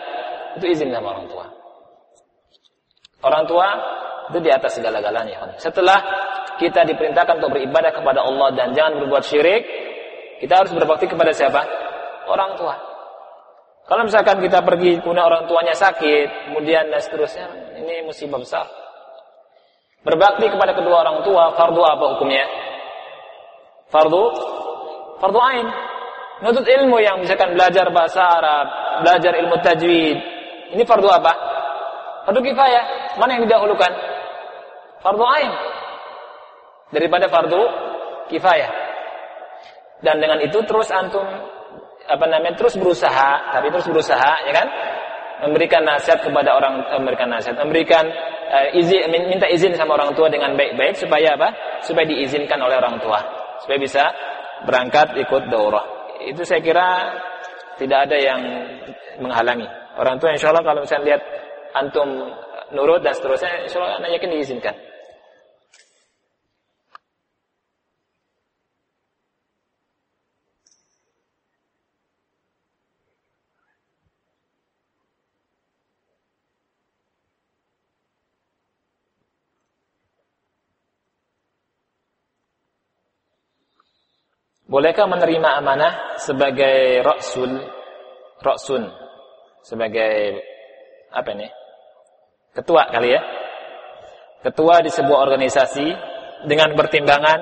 itu 0.59 0.65
izin 0.69 0.93
sama 0.93 1.17
orang 1.17 1.25
tua. 1.31 1.45
Orang 3.21 3.45
tua 3.45 3.67
itu 4.33 4.39
di 4.41 4.49
atas 4.49 4.77
segala-galanya. 4.77 5.57
Setelah 5.57 5.99
kita 6.57 6.85
diperintahkan 6.85 7.41
untuk 7.41 7.57
beribadah 7.57 7.93
kepada 7.93 8.21
Allah 8.21 8.53
dan 8.53 8.73
jangan 8.77 9.01
berbuat 9.01 9.23
syirik, 9.25 9.63
kita 10.41 10.61
harus 10.61 10.73
berbakti 10.73 11.09
kepada 11.09 11.33
siapa? 11.33 11.61
Orang 12.29 12.57
tua. 12.57 12.90
Kalau 13.91 14.07
misalkan 14.07 14.39
kita 14.39 14.63
pergi 14.63 15.03
punya 15.03 15.27
orang 15.27 15.51
tuanya 15.51 15.75
sakit, 15.75 16.47
kemudian 16.47 16.87
dan 16.87 17.03
seterusnya, 17.03 17.75
ini 17.75 18.07
musibah 18.07 18.39
besar. 18.39 18.63
Berbakti 20.07 20.47
kepada 20.47 20.71
kedua 20.71 21.03
orang 21.03 21.19
tua, 21.27 21.51
fardu 21.59 21.81
apa 21.83 22.05
hukumnya? 22.15 22.47
Fardu, 23.91 24.23
fardu 25.19 25.39
ain. 25.43 25.67
Menuntut 26.39 26.71
ilmu 26.71 27.03
yang 27.03 27.19
misalkan 27.19 27.51
belajar 27.51 27.91
bahasa 27.91 28.23
Arab, 28.23 28.67
belajar 29.03 29.35
ilmu 29.43 29.59
tajwid. 29.59 30.17
Ini 30.71 30.83
fardu 30.87 31.11
apa? 31.11 31.33
Fardu 32.31 32.39
kifayah. 32.47 33.19
Mana 33.19 33.35
yang 33.35 33.43
didahulukan? 33.43 33.91
Fardu 35.03 35.25
ain. 35.35 35.51
Daripada 36.95 37.27
fardu 37.27 37.61
kifayah. 38.31 38.71
Dan 39.99 40.23
dengan 40.23 40.39
itu 40.39 40.63
terus 40.63 40.87
antum 40.95 41.27
apa 42.11 42.25
namanya 42.27 42.59
terus 42.59 42.75
berusaha, 42.75 43.55
tapi 43.55 43.71
terus 43.71 43.87
berusaha, 43.87 44.31
ya 44.43 44.53
kan? 44.53 44.67
Memberikan 45.47 45.81
nasihat 45.81 46.21
kepada 46.21 46.53
orang, 46.53 46.85
eh, 46.85 46.99
memberikan 47.01 47.27
nasihat, 47.31 47.57
memberikan 47.57 48.05
uh, 48.51 48.77
izin, 48.77 49.09
minta 49.09 49.49
izin 49.49 49.73
sama 49.73 49.97
orang 49.97 50.13
tua 50.13 50.29
dengan 50.29 50.53
baik-baik 50.53 50.99
supaya 50.99 51.33
apa? 51.33 51.49
Supaya 51.81 52.05
diizinkan 52.05 52.61
oleh 52.61 52.77
orang 52.77 53.01
tua, 53.01 53.17
supaya 53.63 53.79
bisa 53.81 54.03
berangkat 54.67 55.17
ikut 55.17 55.49
daurah. 55.49 56.13
Itu 56.21 56.45
saya 56.45 56.61
kira 56.61 57.17
tidak 57.81 58.05
ada 58.05 58.17
yang 58.21 58.41
menghalangi. 59.17 59.65
Orang 59.97 60.21
tua 60.21 60.35
insya 60.35 60.53
Allah 60.53 60.61
kalau 60.61 60.85
misalnya 60.85 61.17
lihat 61.17 61.21
antum 61.73 62.07
nurut 62.75 63.01
dan 63.01 63.17
seterusnya, 63.17 63.65
insya 63.65 63.81
Allah 63.81 63.97
anak 63.97 64.21
yakin 64.21 64.29
diizinkan. 64.37 64.75
Bolehkah 84.71 85.03
menerima 85.03 85.59
amanah 85.59 86.15
sebagai 86.15 87.03
rasul, 87.03 87.59
raksun, 88.39 88.87
sebagai 89.67 90.39
apa 91.11 91.27
ini? 91.35 91.51
Ketua 92.55 92.87
kali 92.87 93.11
ya? 93.11 93.19
Ketua 94.39 94.79
di 94.79 94.87
sebuah 94.87 95.27
organisasi 95.27 95.87
dengan 96.47 96.71
pertimbangan 96.79 97.39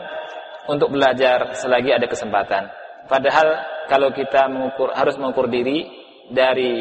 untuk 0.74 0.90
belajar 0.90 1.54
selagi 1.54 1.94
ada 1.94 2.10
kesempatan. 2.10 2.66
Padahal 3.06 3.48
kalau 3.86 4.10
kita 4.10 4.50
mengukur 4.50 4.90
harus 4.98 5.14
mengukur 5.22 5.54
diri 5.54 5.86
dari 6.34 6.74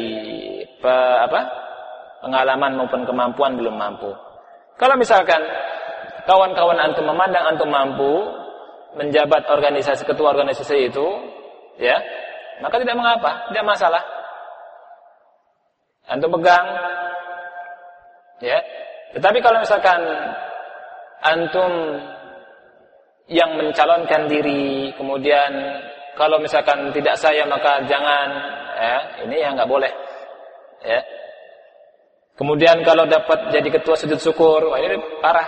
pe, 0.81 0.93
apa? 1.29 1.41
pengalaman 2.25 2.73
maupun 2.73 3.05
kemampuan 3.05 3.53
belum 3.53 3.77
mampu. 3.77 4.11
Kalau 4.81 4.97
misalkan 4.97 5.39
kawan-kawan 6.25 6.81
antum 6.81 7.05
memandang 7.05 7.53
antum 7.53 7.69
mampu, 7.69 8.38
menjabat 8.97 9.45
organisasi 9.49 10.07
ketua 10.07 10.33
organisasi 10.33 10.89
itu, 10.89 11.07
ya, 11.77 11.97
maka 12.63 12.81
tidak 12.81 12.97
mengapa, 12.97 13.49
tidak 13.51 13.65
masalah. 13.65 14.03
Antum 16.09 16.33
pegang, 16.39 16.65
ya. 18.41 18.59
Tetapi 19.13 19.37
kalau 19.45 19.61
misalkan 19.61 20.01
antum 21.21 21.71
yang 23.29 23.53
mencalonkan 23.57 24.25
diri, 24.25 24.89
kemudian 24.97 25.51
kalau 26.17 26.41
misalkan 26.41 26.89
tidak 26.93 27.13
saya 27.17 27.45
maka 27.45 27.85
jangan, 27.85 28.27
ya, 28.73 28.97
ini 29.29 29.37
yang 29.37 29.53
nggak 29.53 29.69
boleh, 29.69 29.93
ya. 30.81 31.01
Kemudian 32.39 32.87
kalau 32.87 33.03
dapat 33.03 33.51
jadi 33.51 33.67
ketua 33.67 33.99
sujud 33.99 34.15
syukur, 34.15 34.71
wah 34.71 34.79
ini 34.79 34.95
parah. 35.19 35.43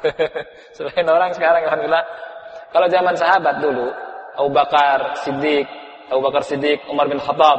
Selain 0.76 1.04
orang 1.04 1.36
sekarang 1.36 1.60
alhamdulillah. 1.68 2.29
Kalau 2.70 2.86
zaman 2.86 3.14
sahabat 3.18 3.58
dulu, 3.58 3.90
Abu 4.38 4.50
Bakar 4.54 5.18
Siddiq, 5.26 5.66
Abu 6.10 6.22
Bakar 6.22 6.42
Siddiq, 6.46 6.86
Umar 6.86 7.10
bin 7.10 7.18
Khattab, 7.18 7.58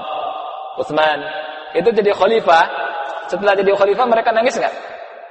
Utsman, 0.79 1.19
itu 1.75 1.91
jadi 1.91 2.11
khalifah. 2.15 2.65
Setelah 3.27 3.55
jadi 3.59 3.71
khalifah 3.75 4.05
mereka 4.07 4.31
nangis 4.31 4.55
nggak? 4.55 4.75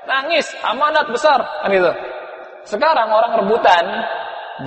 Nangis, 0.08 0.46
amanat 0.64 1.08
besar 1.08 1.40
kan 1.40 1.72
itu. 1.72 1.92
Sekarang 2.64 3.08
orang 3.08 3.40
rebutan 3.40 3.84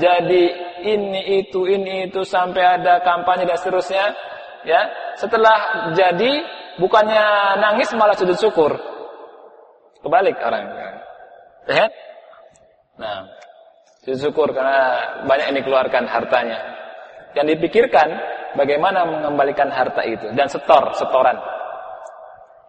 jadi 0.01 0.43
ini 0.81 1.45
itu 1.45 1.65
ini 1.69 2.09
itu 2.09 2.25
sampai 2.25 2.81
ada 2.81 3.01
kampanye 3.05 3.45
dan 3.45 3.57
seterusnya 3.57 4.05
ya 4.65 4.81
setelah 5.19 5.91
jadi 5.93 6.31
bukannya 6.81 7.25
nangis 7.61 7.93
malah 7.93 8.17
sujud 8.17 8.37
syukur 8.39 8.71
kebalik 10.01 10.35
orang 10.41 10.65
ya 11.69 11.85
nah 12.97 13.27
sujud 13.27 13.42
syukur 14.03 14.51
karena 14.51 14.99
banyak 15.23 15.45
yang 15.53 15.57
dikeluarkan 15.63 16.03
hartanya 16.07 16.59
yang 17.33 17.47
dipikirkan 17.47 18.07
bagaimana 18.59 19.07
mengembalikan 19.07 19.71
harta 19.71 20.03
itu 20.03 20.31
dan 20.35 20.51
setor 20.51 20.91
setoran 20.99 21.39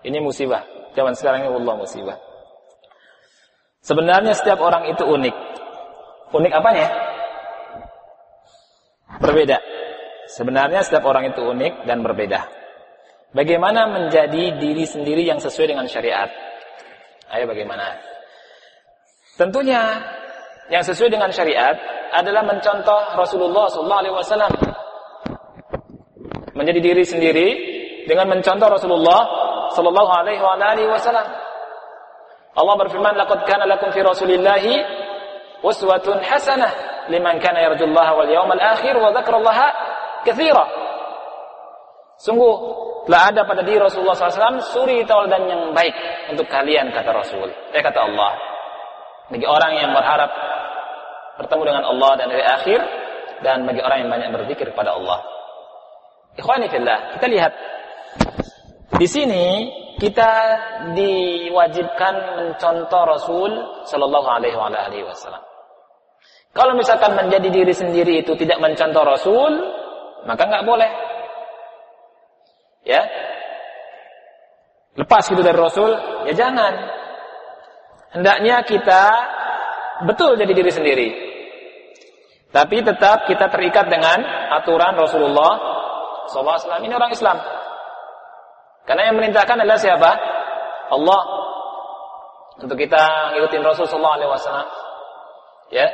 ini 0.07 0.23
musibah 0.23 0.63
zaman 0.95 1.13
sekarang 1.19 1.45
ini 1.45 1.51
Allah 1.51 1.75
musibah 1.75 2.17
sebenarnya 3.83 4.33
setiap 4.39 4.63
orang 4.63 4.89
itu 4.89 5.03
unik 5.03 5.37
unik 6.35 6.53
apanya 6.55 6.87
berbeda. 9.21 9.59
Sebenarnya 10.31 10.81
setiap 10.83 11.05
orang 11.07 11.31
itu 11.31 11.41
unik 11.45 11.85
dan 11.85 12.01
berbeda. 12.01 12.49
Bagaimana 13.35 13.91
menjadi 13.91 14.57
diri 14.57 14.87
sendiri 14.87 15.27
yang 15.27 15.43
sesuai 15.43 15.75
dengan 15.75 15.87
syariat? 15.91 16.31
Ayo 17.35 17.51
bagaimana? 17.51 17.99
Tentunya 19.35 20.01
yang 20.73 20.83
sesuai 20.85 21.13
dengan 21.13 21.29
syariat 21.29 21.77
adalah 22.15 22.47
mencontoh 22.47 23.19
Rasulullah 23.19 23.69
SAW. 23.69 24.53
Menjadi 26.55 26.81
diri 26.81 27.05
sendiri 27.05 27.49
dengan 28.07 28.31
mencontoh 28.31 28.71
Rasulullah 28.71 29.21
sallallahu 29.75 30.11
alaihi 30.15 30.87
wasallam. 30.87 31.27
Allah 32.55 32.75
berfirman, 32.79 33.19
"Laqad 33.19 33.43
kana 33.51 33.67
lakum 33.67 33.91
fi 33.91 34.01
Rasulillahi 34.01 34.75
uswatun 35.67 36.23
hasanah." 36.23 36.95
liman 37.09 37.37
kana 37.41 37.61
yarjullaha 37.71 38.17
wal 38.17 38.31
yawmal 38.31 38.61
akhir 38.61 38.97
wa 38.97 39.13
dzakarallaha 39.13 39.67
katsira. 40.25 40.65
Sungguh 42.17 42.55
telah 43.05 43.35
ada 43.35 43.43
pada 43.45 43.61
diri 43.67 43.77
Rasulullah 43.83 44.17
SAW 44.17 44.63
suri 44.65 45.05
tauladan 45.05 45.45
yang 45.45 45.63
baik 45.77 45.93
untuk 46.33 46.49
kalian 46.49 46.95
kata 46.95 47.11
Rasul. 47.13 47.51
Eh 47.75 47.83
kata 47.83 48.01
Allah. 48.01 48.33
Bagi 49.33 49.47
orang 49.49 49.73
yang 49.81 49.91
berharap 49.97 50.31
bertemu 51.41 51.63
dengan 51.65 51.85
Allah 51.89 52.11
dan 52.21 52.27
hari 52.31 52.45
akhir 52.45 52.81
dan 53.43 53.65
bagi 53.65 53.81
orang 53.81 54.07
yang 54.07 54.11
banyak 54.11 54.31
berzikir 54.33 54.71
kepada 54.71 54.95
Allah. 54.95 55.25
Ikhwani 56.35 56.67
fillah, 56.67 57.19
kita 57.19 57.27
lihat 57.31 57.53
di 58.99 59.07
sini 59.07 59.47
kita 59.99 60.33
diwajibkan 60.95 62.15
mencontoh 62.39 63.03
Rasul 63.07 63.51
sallallahu 63.87 64.29
alaihi 64.29 64.59
wasallam. 65.07 65.43
Kalau 66.55 66.79
misalkan 66.79 67.19
menjadi 67.19 67.51
diri 67.51 67.75
sendiri 67.75 68.23
itu 68.23 68.39
tidak 68.39 68.63
mencontoh 68.63 69.03
Rasul, 69.03 69.53
maka 70.23 70.43
nggak 70.47 70.67
boleh. 70.67 70.91
Ya. 72.87 73.03
Lepas 74.95 75.27
gitu 75.27 75.43
dari 75.43 75.59
Rasul, 75.59 75.91
ya 76.31 76.35
jangan. 76.35 77.03
Hendaknya 78.15 78.63
kita 78.63 79.03
betul 80.07 80.39
jadi 80.39 80.53
diri 80.55 80.71
sendiri. 80.71 81.09
Tapi 82.55 82.87
tetap 82.87 83.27
kita 83.27 83.51
terikat 83.51 83.91
dengan 83.91 84.23
aturan 84.55 84.95
Rasulullah 84.95 85.53
SAW. 86.31 86.79
Ini 86.87 86.95
orang 86.95 87.11
Islam. 87.11 87.37
Karena 88.87 89.11
yang 89.11 89.19
merintahkan 89.19 89.59
adalah 89.59 89.79
siapa? 89.83 90.11
Allah. 90.95 91.23
Untuk 92.63 92.79
kita 92.79 93.35
ngikutin 93.35 93.63
Rasulullah 93.67 94.15
SAW. 94.39 94.71
Ya, 95.75 95.91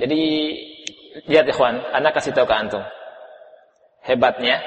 jadi 0.00 0.22
lihat 1.28 1.44
ikhwan, 1.52 1.92
anak 1.92 2.16
kasih 2.16 2.32
tahu 2.32 2.48
ke 2.48 2.54
antum. 2.56 2.80
Hebatnya 4.00 4.64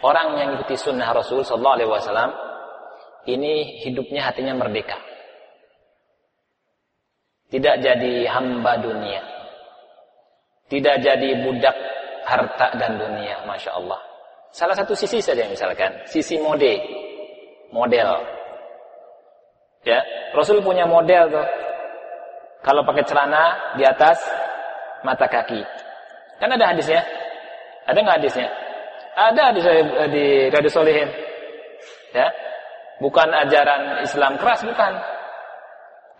orang 0.00 0.40
yang 0.40 0.48
ikuti 0.56 0.80
sunnah 0.80 1.12
Rasul 1.12 1.44
sallallahu 1.44 1.76
alaihi 1.76 2.32
ini 3.28 3.52
hidupnya 3.84 4.24
hatinya 4.24 4.56
merdeka. 4.56 4.96
Tidak 7.54 7.76
jadi 7.78 8.26
hamba 8.34 8.74
dunia. 8.82 9.22
Tidak 10.66 10.96
jadi 11.06 11.38
budak 11.38 11.76
harta 12.26 12.74
dan 12.74 12.98
dunia, 12.98 13.46
Masya 13.46 13.78
Allah. 13.78 14.02
Salah 14.50 14.74
satu 14.74 14.90
sisi 14.98 15.22
saja 15.22 15.46
misalkan, 15.46 16.02
sisi 16.10 16.34
mode, 16.42 16.82
model. 17.70 18.26
Ya, 19.86 20.02
Rasul 20.34 20.66
punya 20.66 20.82
model 20.82 21.30
tuh. 21.30 21.46
Kalau 22.66 22.82
pakai 22.82 23.06
celana 23.06 23.76
di 23.78 23.86
atas 23.86 24.18
mata 25.06 25.30
kaki. 25.30 25.62
Kan 26.42 26.50
ada 26.58 26.74
hadisnya? 26.74 27.06
Ada 27.86 28.02
nggak 28.02 28.18
hadisnya? 28.18 28.50
Ada 29.14 29.40
hadis 29.54 29.64
di 30.10 30.50
Riyadhus 30.50 30.74
Shalihin. 30.74 31.06
Ya. 32.18 32.34
Bukan 32.98 33.30
ajaran 33.30 34.02
Islam 34.02 34.42
keras 34.42 34.66
bukan. 34.66 35.13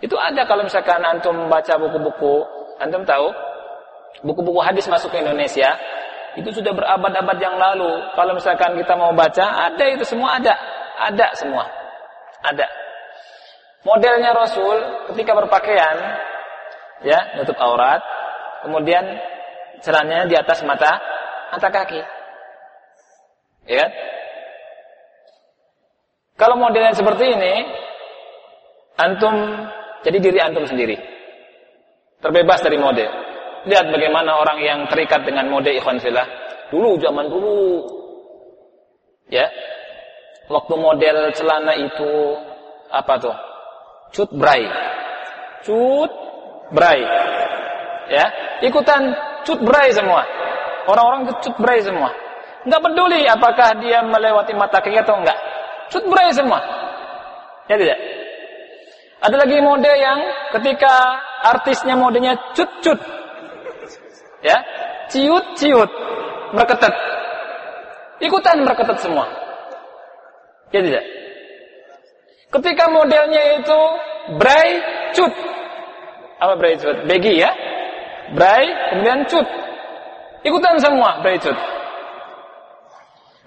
Itu 0.05 0.21
ada 0.21 0.45
kalau 0.45 0.69
misalkan 0.69 1.01
antum 1.01 1.49
baca 1.49 1.81
buku-buku, 1.81 2.45
antum 2.77 3.09
tahu 3.09 3.33
buku-buku 4.21 4.61
hadis 4.61 4.85
masuk 4.85 5.09
ke 5.09 5.25
Indonesia 5.25 5.73
itu 6.37 6.51
sudah 6.53 6.77
berabad-abad 6.77 7.39
yang 7.41 7.57
lalu. 7.57 8.05
Kalau 8.13 8.37
misalkan 8.37 8.77
kita 8.77 8.93
mau 9.01 9.17
baca, 9.17 9.73
ada 9.73 9.85
itu 9.89 10.05
semua 10.05 10.37
ada. 10.37 10.55
Ada 11.09 11.27
semua. 11.41 11.65
Ada. 12.45 12.69
Modelnya 13.89 14.37
Rasul 14.37 15.09
ketika 15.13 15.33
berpakaian 15.33 15.97
ya, 17.01 17.41
nutup 17.41 17.57
aurat, 17.57 18.05
kemudian 18.67 19.05
celananya 19.81 20.29
di 20.29 20.37
atas 20.37 20.61
mata 20.69 21.01
mata 21.49 21.69
kaki. 21.73 22.01
Ya. 23.71 23.89
Kalau 26.35 26.59
modelnya 26.59 26.93
seperti 26.93 27.31
ini, 27.31 27.55
antum 28.99 29.37
jadi 30.05 30.19
diri 30.21 30.39
antum 30.39 30.69
sendiri. 30.69 31.01
Terbebas 32.21 32.61
dari 32.61 32.77
model. 32.77 33.09
Lihat 33.65 33.89
bagaimana 33.89 34.37
orang 34.37 34.61
yang 34.61 34.79
terikat 34.93 35.25
dengan 35.25 35.49
mode 35.49 35.73
ikhwan 35.73 35.97
filah. 35.97 36.29
Dulu 36.69 37.01
zaman 37.01 37.33
dulu 37.33 37.85
ya. 39.33 39.49
Waktu 40.45 40.75
model 40.77 41.33
celana 41.33 41.73
itu 41.81 42.37
apa 42.93 43.17
tuh? 43.17 43.37
Cut 44.13 44.31
bray. 44.37 44.69
Cut 45.65 46.13
bray. 46.77 47.01
Ya, 48.13 48.29
ikutan 48.61 49.17
cut 49.49 49.65
bray 49.65 49.89
semua. 49.97 50.29
Orang-orang 50.85 51.33
cut 51.41 51.57
bray 51.57 51.81
semua. 51.81 52.13
Enggak 52.69 52.81
peduli 52.85 53.25
apakah 53.25 53.81
dia 53.81 54.05
melewati 54.05 54.53
mata 54.53 54.85
kaki 54.85 55.01
atau 55.01 55.17
enggak. 55.17 55.37
Cut 55.89 56.05
bray 56.05 56.29
semua. 56.37 56.61
Ya 57.73 57.81
tidak? 57.81 58.24
Ada 59.25 59.37
lagi 59.41 59.57
mode 59.65 59.89
yang 59.89 60.21
ketika 60.53 60.93
artisnya 61.49 61.97
modenya 61.97 62.37
cut-cut. 62.53 63.01
Ya, 64.45 64.61
ciut-ciut, 65.09 65.89
berketat. 66.53 66.93
Ikutan 68.21 68.69
berketat 68.69 69.01
semua. 69.01 69.25
Ya 70.69 70.85
tidak? 70.85 71.05
Ketika 72.53 72.85
modelnya 72.93 73.65
itu 73.65 73.81
bray 74.37 74.71
cut. 75.17 75.33
Apa 76.45 76.61
bray 76.61 76.77
cut? 76.77 77.09
Begi 77.09 77.41
ya? 77.41 77.51
Bray, 78.37 78.93
kemudian 78.93 79.25
cut. 79.25 79.49
Ikutan 80.45 80.77
semua 80.85 81.25
bray 81.25 81.41
cut. 81.41 81.57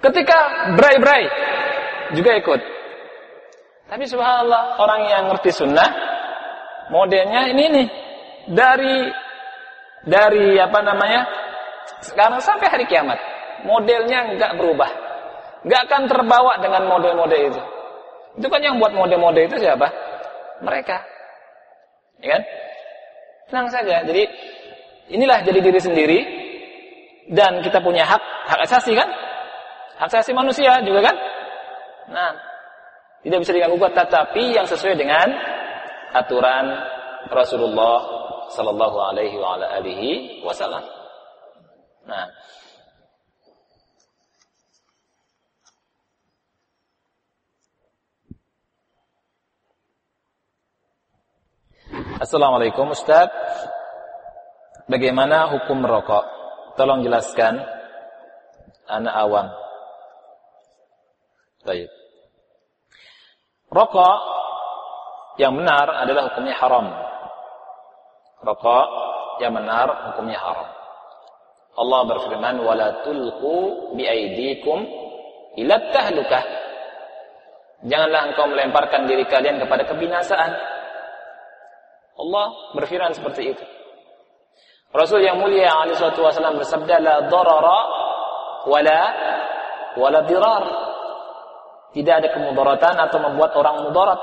Ketika 0.01 0.37
bray-bray 0.73 1.23
juga 2.17 2.33
ikut. 2.37 2.61
Tapi 3.88 4.03
subhanallah 4.03 4.76
orang 4.80 5.01
yang 5.07 5.23
ngerti 5.31 5.51
sunnah 5.55 5.89
modelnya 6.91 7.51
ini 7.51 7.65
nih. 7.72 7.88
Dari 8.47 8.97
dari 10.07 10.55
apa 10.55 10.80
namanya 10.80 11.27
sekarang 11.99 12.39
sampai 12.39 12.68
hari 12.72 12.85
kiamat 12.88 13.19
modelnya 13.68 14.35
nggak 14.35 14.55
berubah. 14.55 14.88
Nggak 15.68 15.81
akan 15.91 16.01
terbawa 16.07 16.53
dengan 16.64 16.88
model-model 16.88 17.41
itu. 17.51 17.61
Itu 18.39 18.47
kan 18.47 18.61
yang 18.64 18.80
buat 18.80 18.95
model-model 18.95 19.51
itu 19.51 19.57
siapa? 19.59 19.91
Mereka. 20.64 20.97
Ya 22.23 22.39
kan? 22.39 22.41
Tenang 23.51 23.68
saja. 23.68 24.05
Jadi 24.07 24.23
Inilah 25.07 25.39
jadi 25.39 25.59
diri 25.64 25.80
sendiri 25.80 26.19
dan 27.31 27.64
kita 27.64 27.80
punya 27.80 28.03
hak 28.03 28.19
hak 28.51 28.59
asasi 28.68 28.91
kan? 28.91 29.07
Hak 29.95 30.11
asasi 30.11 30.35
manusia 30.35 30.84
juga 30.84 31.07
kan? 31.07 31.15
Nah, 32.11 32.31
Tidak 33.26 33.39
bisa 33.41 33.53
diganggu 33.53 33.81
gugat 33.81 33.98
tetapi 33.98 34.53
yang 34.53 34.69
sesuai 34.69 34.94
dengan 34.94 35.26
aturan 36.14 36.65
Rasulullah 37.27 37.98
sallallahu 38.53 38.98
alaihi 39.11 39.35
wa 39.35 39.57
alihi 39.57 40.41
wasallam. 40.45 40.84
Nah, 42.07 42.27
Assalamualaikum 52.18 52.91
Ustaz. 52.91 53.30
Bagaimana 54.89 55.53
hukum 55.53 55.85
merokok? 55.85 56.26
Tolong 56.76 57.06
jelaskan. 57.06 57.61
Anak 58.89 59.15
awam. 59.15 59.48
Baik 61.64 61.97
Rokok 63.68 64.19
Yang 65.38 65.53
benar 65.61 65.88
adalah 66.07 66.22
hukumnya 66.31 66.56
haram 66.57 66.88
Rokok 68.41 68.88
Yang 69.44 69.53
benar 69.61 69.88
hukumnya 70.11 70.39
haram 70.39 70.69
Allah 71.77 72.02
berfirman 72.10 72.56
Wala 72.64 72.88
tulku 73.06 73.91
biaidikum 73.94 74.80
Ilat 75.57 75.94
tahlukah 75.94 76.44
Janganlah 77.85 78.34
engkau 78.34 78.49
melemparkan 78.49 79.06
diri 79.06 79.22
kalian 79.30 79.61
kepada 79.61 79.85
kebinasaan 79.85 80.77
Allah 82.18 82.73
berfirman 82.73 83.14
seperti 83.14 83.53
itu. 83.53 83.65
Rasul 84.89 85.22
yang 85.22 85.38
mulia 85.38 85.69
alaihi 85.69 86.02
wasallam 86.02 86.57
bersabda 86.57 86.95
la 86.98 87.15
darara 87.30 87.80
wala 88.65 89.02
wala 89.94 90.19
dirar. 90.26 90.65
Tidak 91.98 92.14
ada 92.14 92.30
kemudaratan 92.30 92.94
atau 93.10 93.18
membuat 93.18 93.57
orang 93.57 93.90
mudarat. 93.90 94.22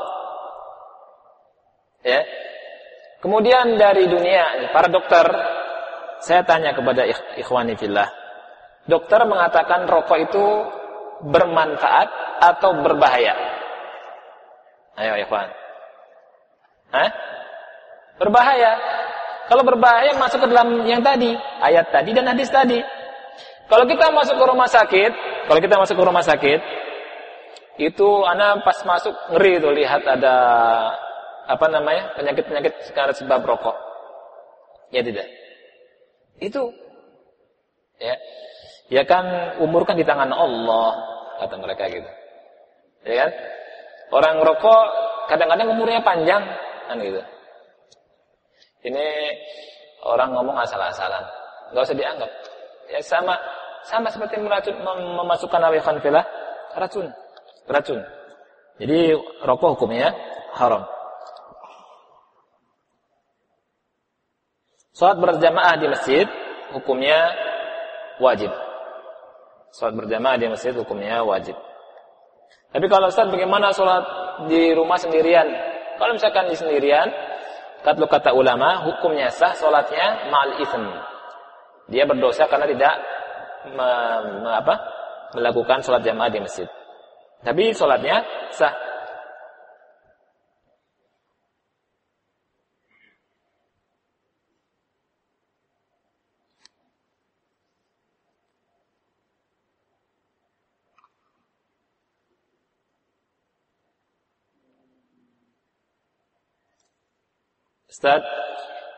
Ya. 2.06 2.22
Kemudian 3.18 3.74
dari 3.74 4.06
dunia 4.06 4.70
para 4.70 4.86
dokter 4.86 5.26
saya 6.22 6.46
tanya 6.46 6.70
kepada 6.70 7.02
ikhwani 7.34 7.74
fillah. 7.74 8.06
Dokter 8.86 9.26
mengatakan 9.26 9.90
rokok 9.90 10.18
itu 10.22 10.44
bermanfaat 11.24 12.08
atau 12.46 12.84
berbahaya? 12.84 13.34
Ayo 14.94 15.18
ikhwan. 15.18 15.50
Hah? 16.94 17.10
Berbahaya. 18.22 18.78
Kalau 19.50 19.66
berbahaya 19.66 20.14
masuk 20.14 20.46
ke 20.46 20.48
dalam 20.52 20.86
yang 20.86 21.02
tadi, 21.02 21.34
ayat 21.58 21.90
tadi 21.90 22.14
dan 22.14 22.30
hadis 22.30 22.52
tadi. 22.52 22.78
Kalau 23.66 23.88
kita 23.88 24.12
masuk 24.14 24.36
ke 24.36 24.44
rumah 24.46 24.68
sakit, 24.68 25.12
kalau 25.48 25.60
kita 25.60 25.76
masuk 25.80 25.96
ke 25.96 26.04
rumah 26.04 26.22
sakit, 26.22 26.60
itu 27.74 28.08
anak 28.22 28.62
pas 28.62 28.78
masuk 28.86 29.14
ngeri 29.34 29.58
tuh 29.58 29.74
lihat 29.74 30.06
ada 30.06 30.36
apa 31.44 31.66
namanya 31.68 32.14
penyakit-penyakit 32.14 32.94
karena 32.94 33.14
sebab 33.14 33.42
rokok. 33.42 33.76
Ya 34.94 35.02
tidak. 35.02 35.26
Itu 36.38 36.70
ya. 37.98 38.14
Ya 38.92 39.02
kan 39.08 39.58
umur 39.58 39.82
kan 39.88 39.98
di 39.98 40.06
tangan 40.06 40.30
Allah 40.30 40.94
kata 41.42 41.54
mereka 41.58 41.90
gitu. 41.90 42.10
Ya 43.04 43.26
kan? 43.26 43.30
Orang 44.14 44.36
rokok 44.46 44.84
kadang-kadang 45.26 45.74
umurnya 45.74 46.00
panjang 46.06 46.46
kan 46.86 46.96
gitu. 47.02 47.20
Ini 48.84 49.06
orang 50.04 50.36
ngomong 50.36 50.56
asal-asalan. 50.62 51.24
Enggak 51.72 51.90
usah 51.90 51.96
dianggap. 51.96 52.30
Ya 52.92 53.00
sama 53.00 53.34
sama 53.84 54.08
seperti 54.12 54.38
meracun 54.38 54.76
mem 54.78 55.00
memasukkan 55.18 55.60
awifan 55.64 55.98
filah 55.98 56.24
racun. 56.76 57.08
Racun. 57.64 58.00
Jadi 58.80 59.14
rokok 59.44 59.78
hukumnya 59.78 60.12
haram. 60.54 60.84
Salat 64.94 65.18
berjamaah 65.18 65.74
di 65.78 65.86
masjid 65.90 66.26
hukumnya 66.70 67.34
wajib. 68.22 68.50
Salat 69.74 69.94
berjamaah 69.98 70.38
di 70.38 70.46
masjid 70.50 70.74
hukumnya 70.74 71.22
wajib. 71.26 71.58
Tapi 72.70 72.86
kalau 72.90 73.10
Ustaz 73.10 73.30
bagaimana 73.30 73.70
salat 73.74 74.06
di 74.46 74.74
rumah 74.74 74.98
sendirian? 74.98 75.46
Kalau 75.94 76.14
misalkan 76.18 76.50
di 76.50 76.58
sendirian, 76.58 77.06
Kata 77.84 78.00
kata 78.08 78.30
ulama, 78.32 78.80
hukumnya 78.80 79.28
sah 79.28 79.52
solatnya 79.52 80.32
mal 80.32 80.56
ism. 80.56 80.88
Dia 81.92 82.08
berdosa 82.08 82.48
karena 82.48 82.64
tidak 82.64 82.94
me, 83.76 83.88
me, 84.40 84.50
apa, 84.56 84.74
melakukan 85.36 85.84
solat 85.84 86.00
jamaah 86.00 86.32
di 86.32 86.40
masjid. 86.40 86.64
Tapi 87.44 87.76
solatnya 87.76 88.24
sah. 88.56 88.72
Ustaz, 107.94 108.26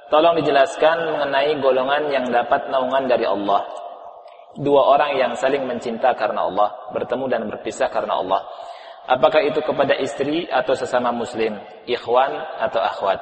tolong 0.08 0.40
dijelaskan 0.40 1.12
mengenai 1.12 1.60
golongan 1.60 2.08
yang 2.08 2.26
dapat 2.32 2.72
naungan 2.72 3.04
dari 3.04 3.28
Allah. 3.28 3.85
Dua 4.56 4.82
orang 4.96 5.20
yang 5.20 5.32
saling 5.36 5.68
mencinta 5.68 6.16
karena 6.16 6.48
Allah, 6.48 6.68
bertemu 6.96 7.24
dan 7.28 7.42
berpisah 7.48 7.92
karena 7.92 8.16
Allah. 8.16 8.40
Apakah 9.06 9.44
itu 9.44 9.60
kepada 9.62 9.94
istri 10.00 10.48
atau 10.48 10.72
sesama 10.72 11.12
muslim, 11.12 11.60
ikhwan 11.84 12.32
atau 12.58 12.80
akhwat? 12.80 13.20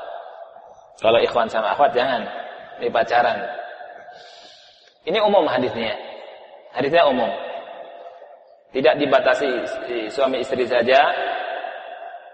Kalau 1.03 1.19
ikhwan 1.19 1.51
sama 1.51 1.75
akhwat 1.75 1.93
jangan, 1.93 2.23
ini 2.79 2.89
pacaran. 2.89 3.39
Ini 5.05 5.19
umum 5.21 5.45
hadisnya. 5.51 5.93
Hadisnya 6.73 7.05
umum. 7.11 7.29
Tidak 8.73 8.95
dibatasi 8.97 9.49
suami 10.15 10.41
istri 10.41 10.65
saja, 10.65 11.13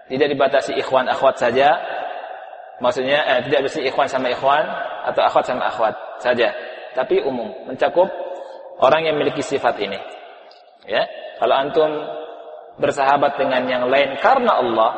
tidak 0.07 0.27
dibatasi 0.31 0.77
ikhwan 0.77 1.09
akhwat 1.09 1.37
saja, 1.41 1.77
Maksudnya 2.81 3.21
eh, 3.29 3.39
tidak 3.45 3.69
bersih 3.69 3.85
ikhwan 3.85 4.09
sama 4.09 4.33
ikhwan 4.33 4.65
atau 5.05 5.21
akhwat 5.21 5.45
sama 5.45 5.69
akhwat 5.69 5.93
saja, 6.17 6.49
tapi 6.97 7.21
umum, 7.21 7.53
mencakup 7.69 8.09
orang 8.81 9.07
yang 9.07 9.15
memiliki 9.15 9.45
sifat 9.45 9.77
ini. 9.79 9.99
Ya, 10.89 11.05
kalau 11.37 11.55
antum 11.55 11.91
bersahabat 12.81 13.37
dengan 13.37 13.63
yang 13.69 13.83
lain 13.87 14.17
karena 14.17 14.57
Allah, 14.57 14.91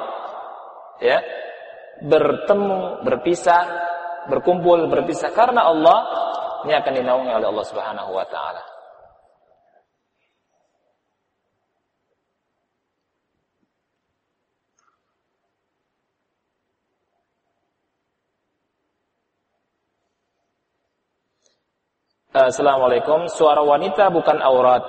ya, 1.03 1.19
bertemu, 2.01 3.03
berpisah, 3.03 3.63
berkumpul, 4.31 4.87
berpisah 4.87 5.29
karena 5.35 5.67
Allah, 5.67 5.99
ini 6.63 6.73
akan 6.73 6.93
dinaungi 6.95 7.31
oleh 7.35 7.47
Allah 7.51 7.65
Subhanahu 7.67 8.11
wa 8.15 8.25
taala. 8.31 8.72
Assalamualaikum. 22.33 23.29
Suara 23.29 23.61
wanita 23.61 24.09
bukan 24.09 24.41
aurat. 24.41 24.81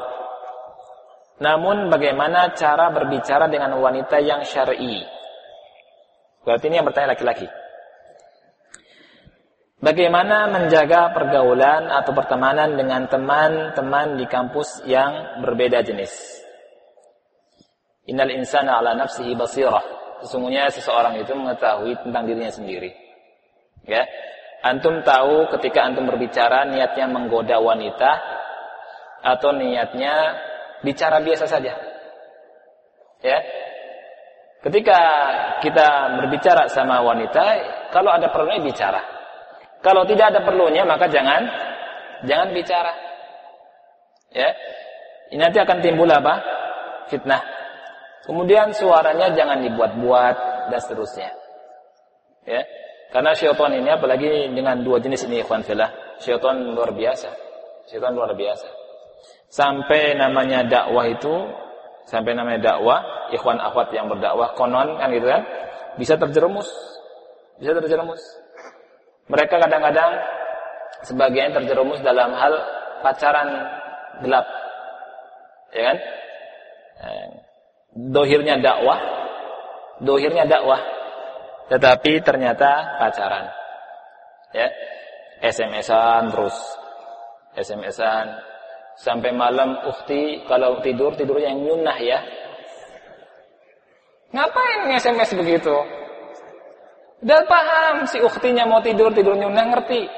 Namun 1.44 1.92
bagaimana 1.92 2.56
cara 2.56 2.88
berbicara 2.88 3.52
dengan 3.52 3.76
wanita 3.84 4.16
yang 4.24 4.48
syar'i? 4.48 5.04
Berarti 6.40 6.64
ini 6.72 6.80
yang 6.80 6.88
bertanya 6.88 7.12
laki-laki. 7.12 7.44
Bagaimana 9.76 10.48
menjaga 10.48 11.12
pergaulan 11.12 11.92
atau 11.92 12.16
pertemanan 12.16 12.80
dengan 12.80 13.04
teman-teman 13.12 14.16
di 14.16 14.24
kampus 14.24 14.80
yang 14.88 15.44
berbeda 15.44 15.84
jenis? 15.84 16.40
Innal 18.08 18.32
insana 18.32 18.80
ala 18.80 18.96
nafsihi 18.96 19.36
basirah. 19.36 19.84
Sesungguhnya 20.24 20.72
seseorang 20.72 21.20
itu 21.20 21.36
mengetahui 21.36 21.92
tentang 22.08 22.24
dirinya 22.24 22.48
sendiri. 22.48 22.88
Ya. 23.84 24.08
Antum 24.64 25.04
tahu 25.04 25.52
ketika 25.52 25.84
antum 25.84 26.08
berbicara 26.08 26.64
niatnya 26.64 27.04
menggoda 27.04 27.60
wanita 27.60 28.12
atau 29.20 29.52
niatnya 29.52 30.40
bicara 30.80 31.20
biasa 31.20 31.44
saja. 31.44 31.76
Ya. 33.20 33.38
Ketika 34.64 35.00
kita 35.60 36.16
berbicara 36.16 36.72
sama 36.72 37.04
wanita, 37.04 37.44
kalau 37.92 38.16
ada 38.16 38.32
perlunya 38.32 38.64
bicara. 38.64 39.04
Kalau 39.84 40.08
tidak 40.08 40.32
ada 40.32 40.40
perlunya 40.40 40.88
maka 40.88 41.12
jangan 41.12 41.44
jangan 42.24 42.56
bicara. 42.56 42.92
Ya. 44.32 44.48
Ini 45.28 45.44
nanti 45.44 45.60
akan 45.60 45.84
timbul 45.84 46.08
apa? 46.08 46.40
Fitnah. 47.12 47.44
Kemudian 48.24 48.72
suaranya 48.72 49.28
jangan 49.36 49.60
dibuat-buat 49.60 50.36
dan 50.72 50.80
seterusnya. 50.80 51.36
Ya. 52.48 52.64
Karena 53.14 53.30
syaitan 53.30 53.70
ini 53.70 53.94
apalagi 53.94 54.50
dengan 54.50 54.82
dua 54.82 54.98
jenis 54.98 55.30
ini 55.30 55.46
ikhwan 55.46 55.62
fillah, 55.62 56.18
syaitan 56.18 56.74
luar 56.74 56.90
biasa. 56.90 57.30
Syaitan 57.86 58.10
luar 58.10 58.34
biasa. 58.34 58.66
Sampai 59.46 60.18
namanya 60.18 60.66
dakwah 60.66 61.06
itu, 61.06 61.30
sampai 62.10 62.34
namanya 62.34 62.74
dakwah 62.74 63.30
ikhwan 63.30 63.62
akhwat 63.62 63.94
yang 63.94 64.10
berdakwah 64.10 64.50
konon 64.58 64.98
kan 64.98 65.14
gitu 65.14 65.30
kan 65.30 65.46
bisa 65.94 66.18
terjerumus. 66.18 66.66
Bisa 67.62 67.70
terjerumus. 67.78 68.18
Mereka 69.30 69.62
kadang-kadang 69.62 70.10
sebagian 71.06 71.54
terjerumus 71.54 72.02
dalam 72.02 72.34
hal 72.34 72.50
pacaran 73.06 73.46
gelap. 74.26 74.46
Ya 75.70 75.82
kan? 75.86 75.96
Eh, 76.98 77.26
dohirnya 78.10 78.58
dakwah 78.58 78.98
dohirnya 80.02 80.50
dakwah 80.50 80.82
tetapi 81.68 82.20
ternyata 82.20 83.00
pacaran. 83.00 83.48
Ya 84.52 84.68
SMS-an 85.44 86.32
terus. 86.32 86.56
SMS-an 87.54 88.42
sampai 88.98 89.30
malam 89.30 89.78
ukti 89.86 90.42
kalau 90.46 90.82
tidur 90.82 91.14
tidur 91.14 91.38
yang 91.38 91.62
nyunah 91.62 91.98
ya. 92.02 92.20
Ngapain 94.34 94.90
SMS 94.98 95.30
begitu? 95.38 95.74
Udah 97.22 97.40
paham 97.46 98.04
si 98.10 98.18
uktinya 98.20 98.66
mau 98.66 98.82
tidur 98.82 99.14
tidur 99.14 99.38
nyunah 99.38 99.64
ngerti? 99.70 100.10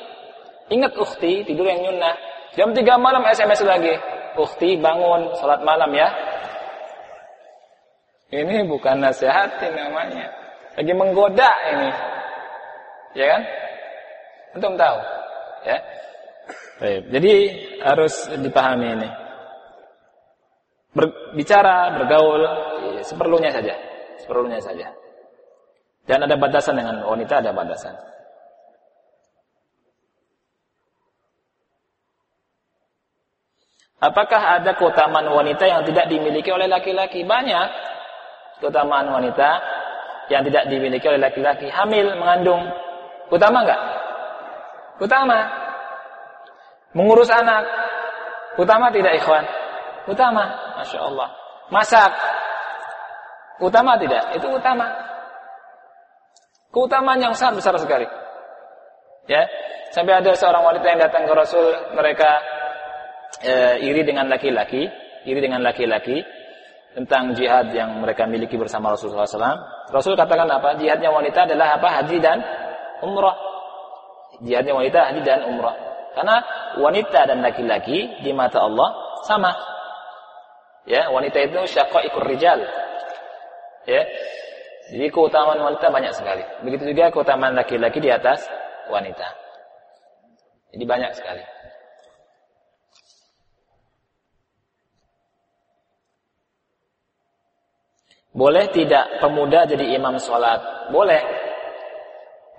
Ingat 0.73 0.97
ukti 0.99 1.47
tidur 1.47 1.69
yang 1.69 1.85
nyunah. 1.85 2.15
Jam 2.57 2.73
3 2.73 2.83
malam 2.97 3.23
SMS 3.29 3.63
lagi. 3.63 3.95
Ukti 4.37 4.81
bangun 4.81 5.37
salat 5.37 5.61
malam 5.61 5.93
ya. 5.93 6.09
Ini 8.33 8.67
bukan 8.67 9.05
nasihatin 9.05 9.77
namanya 9.77 10.46
lagi 10.77 10.93
menggoda 10.93 11.51
ini 11.73 11.91
ya 13.17 13.27
kan 13.33 13.43
Antum 14.57 14.73
tahu? 14.81 14.99
Ya. 15.69 15.79
Baik. 16.81 17.03
Jadi 17.13 17.33
harus 17.85 18.15
dipahami 18.41 18.89
ini. 18.97 19.09
Berbicara, 20.97 21.93
bergaul 22.01 22.41
ya, 22.97 23.03
seperlunya 23.05 23.53
saja, 23.53 23.77
seperlunya 24.17 24.57
saja. 24.65 24.89
Dan 26.09 26.25
ada 26.25 26.41
batasan 26.41 26.81
dengan 26.81 27.05
wanita 27.05 27.45
ada 27.45 27.53
batasan. 27.53 27.93
Apakah 34.01 34.61
ada 34.61 34.73
keutamaan 34.77 35.29
wanita 35.29 35.69
yang 35.69 35.85
tidak 35.85 36.09
dimiliki 36.09 36.49
oleh 36.49 36.65
laki-laki? 36.65 37.29
Banyak 37.29 37.69
keutamaan 38.65 39.13
wanita 39.13 39.61
yang 40.33 40.43
tidak 40.47 40.67
dimiliki 40.67 41.07
oleh 41.07 41.23
laki-laki. 41.23 41.71
Hamil, 41.71 42.19
mengandung. 42.19 42.67
Utama 43.31 43.63
enggak? 43.63 43.81
Utama. 44.99 45.39
Mengurus 46.95 47.31
anak. 47.31 47.67
Utama 48.59 48.91
tidak 48.91 49.19
ikhwan? 49.21 49.45
Utama. 50.09 50.45
Masya 50.83 50.99
Allah. 50.99 51.29
Masak. 51.71 52.13
Utama 53.61 53.99
tidak? 53.99 54.37
Itu 54.37 54.51
utama. 54.53 54.87
Keutamaan 56.71 57.17
yang 57.17 57.33
sangat 57.33 57.65
besar 57.65 57.75
sekali. 57.81 58.05
Ya, 59.27 59.49
sampai 59.91 60.23
ada 60.23 60.37
seorang 60.37 60.63
wanita 60.63 60.87
yang 60.87 61.01
datang 61.03 61.25
ke 61.27 61.33
Rasul, 61.35 61.73
mereka 61.97 62.39
e, 63.43 63.81
iri 63.83 64.07
dengan 64.07 64.29
laki-laki, 64.31 64.87
iri 65.27 65.41
dengan 65.41 65.65
laki-laki 65.65 66.23
tentang 66.97 67.37
jihad 67.37 67.77
yang 67.77 68.01
mereka 68.01 68.25
miliki 68.25 68.57
bersama 68.57 68.97
Rasulullah 68.97 69.29
SAW. 69.29 69.93
Rasul 69.93 70.17
katakan 70.17 70.49
apa? 70.49 70.81
Jihadnya 70.81 71.13
wanita 71.13 71.45
adalah 71.45 71.77
apa? 71.77 71.89
Haji 72.01 72.17
dan 72.25 72.41
umrah 73.05 73.47
jihadnya 74.43 74.77
wanita 74.77 74.99
haji 75.13 75.21
dan 75.25 75.49
umrah. 75.49 75.77
Karena 76.17 76.37
wanita 76.81 77.29
dan 77.29 77.45
laki-laki 77.45 78.25
di 78.25 78.33
mata 78.33 78.65
Allah 78.65 79.21
sama. 79.29 79.53
Ya, 80.89 81.13
wanita 81.13 81.37
itu 81.45 81.61
syaqaiqur 81.67 82.25
rijal. 82.25 82.61
Ya. 83.85 84.03
Jadi 84.87 85.11
keutamaan 85.11 85.59
wanita 85.59 85.91
banyak 85.91 86.15
sekali. 86.15 86.47
Begitu 86.63 86.95
juga 86.95 87.11
keutamaan 87.11 87.59
laki-laki 87.59 87.99
di 87.99 88.09
atas 88.09 88.47
wanita. 88.89 89.27
Jadi 90.73 90.85
banyak 90.87 91.13
sekali. 91.13 91.43
Boleh 98.37 98.69
tidak 98.69 99.17
pemuda 99.25 99.65
jadi 99.65 99.97
imam 99.97 100.21
sholat? 100.21 100.93
Boleh 100.93 101.25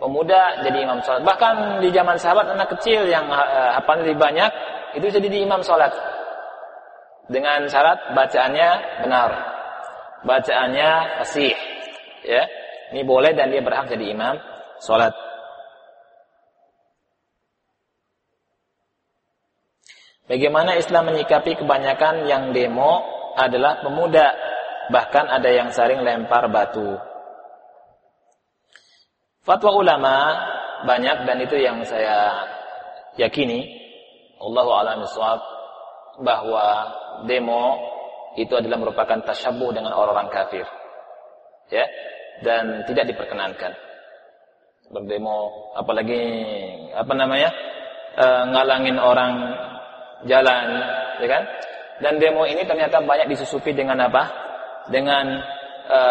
pemuda 0.01 0.65
jadi 0.65 0.89
imam 0.89 0.97
sholat. 1.05 1.21
Bahkan 1.21 1.85
di 1.85 1.93
zaman 1.93 2.17
sahabat 2.17 2.49
anak 2.49 2.73
kecil 2.73 3.05
yang 3.05 3.29
uh, 3.29 3.77
hafal 3.77 4.01
lebih 4.01 4.17
banyak 4.17 4.49
itu 4.97 5.05
jadi 5.13 5.29
di 5.29 5.39
imam 5.45 5.61
sholat. 5.61 5.93
Dengan 7.29 7.69
syarat 7.69 8.17
bacaannya 8.17 8.69
benar. 9.05 9.29
Bacaannya 10.25 11.21
fasih. 11.21 11.53
Ya. 12.25 12.49
Ini 12.89 13.05
boleh 13.05 13.37
dan 13.37 13.53
dia 13.53 13.61
berhak 13.61 13.85
jadi 13.85 14.17
imam 14.17 14.33
sholat. 14.81 15.13
Bagaimana 20.27 20.75
Islam 20.75 21.13
menyikapi 21.13 21.55
kebanyakan 21.55 22.25
yang 22.25 22.49
demo 22.51 23.05
adalah 23.37 23.79
pemuda. 23.85 24.56
Bahkan 24.87 25.25
ada 25.27 25.49
yang 25.51 25.69
sering 25.71 26.03
lempar 26.03 26.47
batu. 26.47 26.95
Fatwa 29.43 29.71
ulama 29.79 30.15
banyak 30.83 31.23
dan 31.23 31.37
itu 31.39 31.55
yang 31.55 31.79
saya 31.87 32.45
yakini 33.15 33.63
Allahu 34.37 34.69
a'lam 34.75 35.01
bahwa 36.21 36.65
demo 37.25 37.79
itu 38.37 38.53
adalah 38.53 38.77
merupakan 38.77 39.17
tasyabuh 39.25 39.73
dengan 39.73 39.97
orang-orang 39.97 40.29
kafir. 40.29 40.65
Ya, 41.73 41.83
dan 42.45 42.85
tidak 42.85 43.09
diperkenankan. 43.11 43.73
Berdemo 44.87 45.73
apalagi 45.75 46.21
apa 46.95 47.13
namanya? 47.17 47.49
E, 48.15 48.25
ngalangin 48.55 48.97
orang 49.01 49.33
jalan, 50.29 50.65
ya 51.19 51.27
kan? 51.27 51.43
Dan 51.97 52.21
demo 52.21 52.45
ini 52.45 52.61
ternyata 52.63 53.01
banyak 53.01 53.27
disusupi 53.33 53.73
dengan 53.73 53.99
apa? 54.05 54.46
Dengan 54.87 55.25
e, 55.87 56.01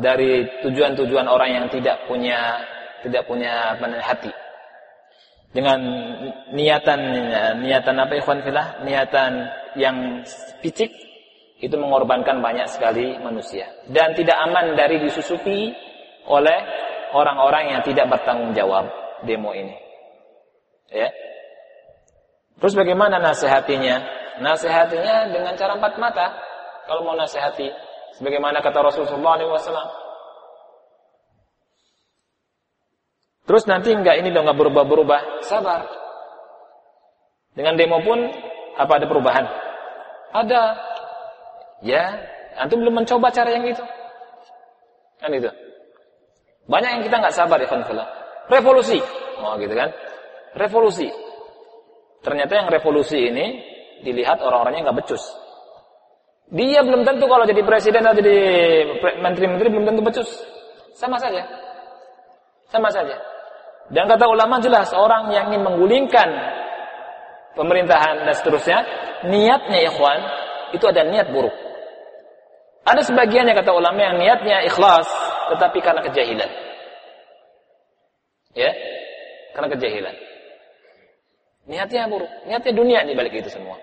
dari 0.00 0.44
tujuan-tujuan 0.64 1.26
orang 1.26 1.50
yang 1.50 1.66
tidak 1.72 2.04
punya 2.04 2.60
tidak 3.00 3.24
punya 3.24 3.76
hati. 4.04 4.32
Dengan 5.50 5.80
niatan 6.54 7.00
niatan 7.64 7.96
apa 7.98 8.14
ikhwan 8.20 8.44
fillah? 8.46 8.84
Niatan 8.86 9.32
yang 9.74 10.22
picik 10.62 10.94
itu 11.60 11.76
mengorbankan 11.76 12.40
banyak 12.40 12.70
sekali 12.72 13.20
manusia 13.20 13.68
dan 13.92 14.16
tidak 14.16 14.36
aman 14.48 14.72
dari 14.78 14.96
disusupi 14.96 15.76
oleh 16.24 16.58
orang-orang 17.12 17.76
yang 17.76 17.82
tidak 17.84 18.08
bertanggung 18.08 18.56
jawab 18.56 18.88
demo 19.28 19.52
ini. 19.52 19.76
Ya. 20.90 21.12
Terus 22.60 22.74
bagaimana 22.76 23.20
nasihatinya? 23.20 23.96
Nasihatinya 24.40 25.32
dengan 25.32 25.52
cara 25.56 25.76
empat 25.76 25.94
mata. 26.00 26.26
Kalau 26.86 27.02
mau 27.04 27.16
nasihati, 27.16 27.68
sebagaimana 28.16 28.60
kata 28.64 28.80
Rasulullah 28.80 29.40
SAW. 29.40 29.90
Terus 33.50 33.64
nanti 33.66 33.90
enggak 33.90 34.22
ini 34.22 34.30
dong 34.30 34.46
enggak 34.46 34.62
berubah-berubah, 34.62 35.42
sabar. 35.42 35.90
Dengan 37.56 37.74
demo 37.74 37.98
pun 38.00 38.30
apa 38.78 38.92
ada 39.02 39.06
perubahan? 39.10 39.44
Ada. 40.30 40.62
Ya, 41.82 42.04
antum 42.60 42.84
belum 42.84 43.02
mencoba 43.02 43.34
cara 43.34 43.50
yang 43.50 43.66
itu. 43.66 43.82
Kan 45.18 45.34
itu. 45.34 45.50
Banyak 46.70 46.90
yang 46.94 47.02
kita 47.02 47.16
nggak 47.18 47.34
sabar 47.34 47.58
ya 47.58 47.68
Revolusi. 48.46 48.98
Oh 49.42 49.58
gitu 49.58 49.74
kan. 49.74 49.90
Revolusi. 50.54 51.10
Ternyata 52.20 52.52
yang 52.54 52.68
revolusi 52.68 53.18
ini 53.18 53.46
dilihat 54.04 54.38
orang-orangnya 54.44 54.90
nggak 54.90 54.98
becus. 55.04 55.24
Dia 56.50 56.82
belum 56.82 57.06
tentu 57.06 57.30
kalau 57.30 57.46
jadi 57.46 57.62
presiden 57.62 58.02
atau 58.02 58.18
jadi 58.18 58.38
menteri-menteri 59.22 59.68
belum 59.70 59.86
tentu 59.86 60.02
becus. 60.02 60.30
Sama 60.98 61.14
saja. 61.22 61.46
Sama 62.66 62.90
saja. 62.90 63.14
Dan 63.90 64.06
kata 64.06 64.26
ulama 64.26 64.58
jelas 64.62 64.90
orang 64.94 65.30
yang 65.30 65.50
ingin 65.50 65.66
menggulingkan 65.66 66.28
pemerintahan 67.54 68.26
dan 68.26 68.34
seterusnya, 68.34 68.78
niatnya 69.26 69.90
ikhwan 69.90 70.18
itu 70.74 70.84
ada 70.86 71.06
niat 71.06 71.30
buruk. 71.30 71.54
Ada 72.86 73.06
sebagiannya 73.06 73.54
kata 73.54 73.70
ulama 73.70 73.98
yang 73.98 74.16
niatnya 74.18 74.66
ikhlas 74.66 75.06
tetapi 75.54 75.78
karena 75.82 76.02
kejahilan. 76.06 76.50
Ya? 78.54 78.70
Karena 79.54 79.68
kejahilan. 79.70 80.14
Niatnya 81.70 82.10
buruk, 82.10 82.30
niatnya 82.50 82.72
dunia 82.74 83.00
di 83.06 83.14
balik 83.14 83.38
itu 83.38 83.50
semua. 83.50 83.78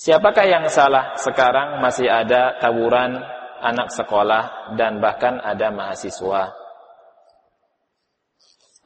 Siapakah 0.00 0.48
yang 0.48 0.64
salah 0.72 1.12
sekarang 1.20 1.84
masih 1.84 2.08
ada 2.08 2.56
tawuran 2.56 3.20
anak 3.60 3.92
sekolah 3.92 4.72
dan 4.80 4.96
bahkan 4.96 5.36
ada 5.36 5.68
mahasiswa. 5.68 6.56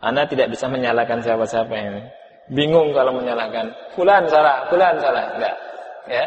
Anda 0.03 0.27
tidak 0.27 0.51
bisa 0.51 0.67
menyalahkan 0.67 1.23
siapa-siapa 1.23 1.71
ini. 1.71 2.03
bingung 2.45 2.93
kalau 2.93 3.15
menyalahkan 3.17 3.95
fulan 3.95 4.27
salah, 4.27 4.67
fulan 4.67 4.99
salah, 4.99 5.39
enggak. 5.39 5.57
Ya. 6.11 6.27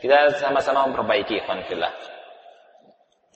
Kita 0.00 0.40
sama-sama 0.40 0.88
memperbaiki 0.88 1.44
ikhwanillah. 1.44 1.92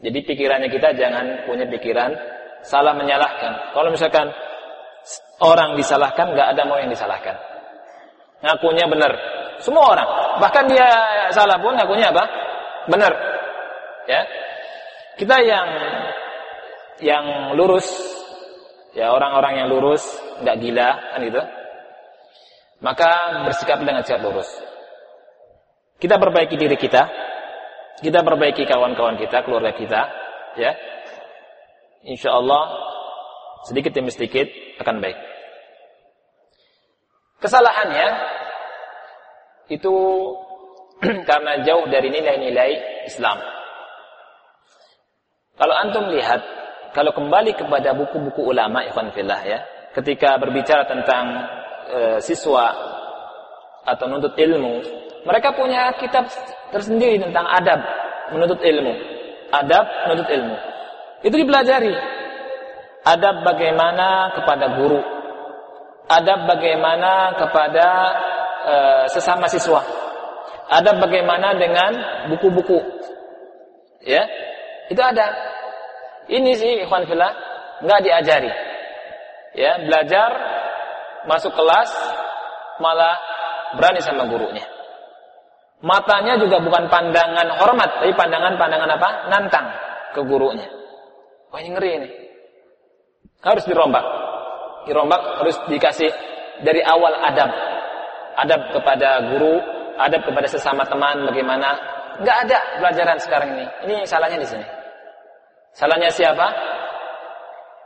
Jadi 0.03 0.19
pikirannya 0.25 0.73
kita 0.73 0.97
jangan 0.97 1.47
punya 1.47 1.69
pikiran 1.69 2.17
salah 2.65 2.97
menyalahkan. 2.97 3.77
Kalau 3.77 3.93
misalkan 3.93 4.33
orang 5.39 5.77
disalahkan, 5.77 6.33
nggak 6.33 6.49
ada 6.57 6.63
mau 6.65 6.81
yang 6.81 6.91
disalahkan. 6.91 7.37
Ngakunya 8.41 8.89
benar. 8.89 9.13
Semua 9.63 9.95
orang. 9.95 10.26
Bahkan 10.37 10.65
dia 10.69 10.89
salah 11.33 11.57
pun 11.61 11.77
ngakunya 11.77 12.13
apa? 12.13 12.25
Benar. 12.91 13.13
Ya. 14.07 14.21
Kita 15.17 15.37
yang 15.41 15.69
yang 17.01 17.25
lurus, 17.57 17.89
ya 18.93 19.13
orang-orang 19.13 19.65
yang 19.65 19.69
lurus, 19.73 20.05
nggak 20.45 20.57
gila 20.61 20.91
kan 21.17 21.21
itu. 21.25 21.43
Maka 22.85 23.11
bersikap 23.49 23.81
dengan 23.81 24.05
sikap 24.05 24.21
lurus. 24.21 24.49
Kita 25.97 26.21
perbaiki 26.21 26.61
diri 26.61 26.77
kita, 26.77 27.09
kita 28.05 28.21
perbaiki 28.21 28.69
kawan-kawan 28.69 29.17
kita, 29.17 29.41
keluarga 29.49 29.73
kita, 29.73 30.01
ya. 30.61 30.77
Insya 32.05 32.37
Allah 32.37 32.77
sedikit 33.65 33.97
demi 33.97 34.13
sedikit 34.13 34.47
akan 34.85 35.01
baik. 35.01 35.19
Kesalahannya 37.41 38.07
itu 39.67 39.95
karena 41.29 41.63
jauh 41.67 41.87
dari 41.91 42.09
nilai-nilai 42.09 43.05
Islam. 43.07 43.39
Kalau 45.57 45.75
antum 45.77 46.13
lihat, 46.13 46.41
kalau 46.93 47.13
kembali 47.17 47.57
kepada 47.57 47.97
buku-buku 47.97 48.45
ulama 48.53 48.85
ikhwan 48.85 49.09
fillah 49.17 49.41
ya, 49.45 49.59
ketika 49.97 50.37
berbicara 50.37 50.85
tentang 50.85 51.25
e, 51.89 51.99
siswa 52.21 52.77
atau 53.89 54.05
menuntut 54.05 54.37
ilmu, 54.37 54.85
mereka 55.25 55.57
punya 55.57 55.97
kitab 55.97 56.29
tersendiri 56.69 57.17
tentang 57.17 57.49
adab 57.49 57.81
menuntut 58.33 58.61
ilmu. 58.61 58.93
Adab 59.49 59.85
menuntut 60.09 60.29
ilmu. 60.29 60.57
Itu 61.25 61.35
dipelajari. 61.41 61.95
Adab 63.07 63.47
bagaimana 63.47 64.37
kepada 64.37 64.77
guru. 64.77 65.01
Adab 66.07 66.47
bagaimana 66.47 67.35
kepada 67.41 67.87
e, 68.67 68.75
sesama 69.15 69.47
siswa. 69.47 69.81
Adab 70.67 70.99
bagaimana 70.99 71.55
dengan 71.55 71.95
buku-buku. 72.35 72.83
Ya. 74.03 74.27
Itu 74.91 74.99
ada. 74.99 75.31
Ini 76.27 76.51
sih 76.59 76.73
ikhwan 76.83 77.07
fillah 77.07 77.31
nggak 77.87 78.03
diajari. 78.03 78.51
Ya, 79.57 79.79
belajar 79.81 80.31
masuk 81.25 81.55
kelas 81.55 81.91
malah 82.83 83.17
berani 83.79 84.03
sama 84.03 84.29
gurunya. 84.29 84.63
Matanya 85.81 86.41
juga 86.41 86.61
bukan 86.61 86.89
pandangan 86.89 87.61
hormat, 87.61 88.01
tapi 88.01 88.13
pandangan-pandangan 88.17 88.91
apa? 88.97 89.09
Nantang 89.29 89.67
ke 90.17 90.21
gurunya. 90.25 90.67
Wah 91.53 91.61
ini 91.61 91.71
ngeri 91.73 91.91
ini. 92.01 92.09
Harus 93.45 93.65
dirombak. 93.69 94.05
Dirombak 94.89 95.23
harus 95.43 95.57
dikasih 95.69 96.11
dari 96.65 96.81
awal 96.81 97.13
adab. 97.21 97.53
Adab 98.37 98.73
kepada 98.73 99.33
guru, 99.33 99.57
adab 99.97 100.23
kepada 100.29 100.49
sesama 100.49 100.85
teman 100.85 101.25
bagaimana. 101.25 101.77
Enggak 102.21 102.37
ada 102.49 102.59
pelajaran 102.81 103.19
sekarang 103.21 103.49
ini. 103.57 103.67
Ini 103.89 103.97
salahnya 104.05 104.39
di 104.41 104.49
sini. 104.49 104.67
Salahnya 105.77 106.09
siapa? 106.13 106.47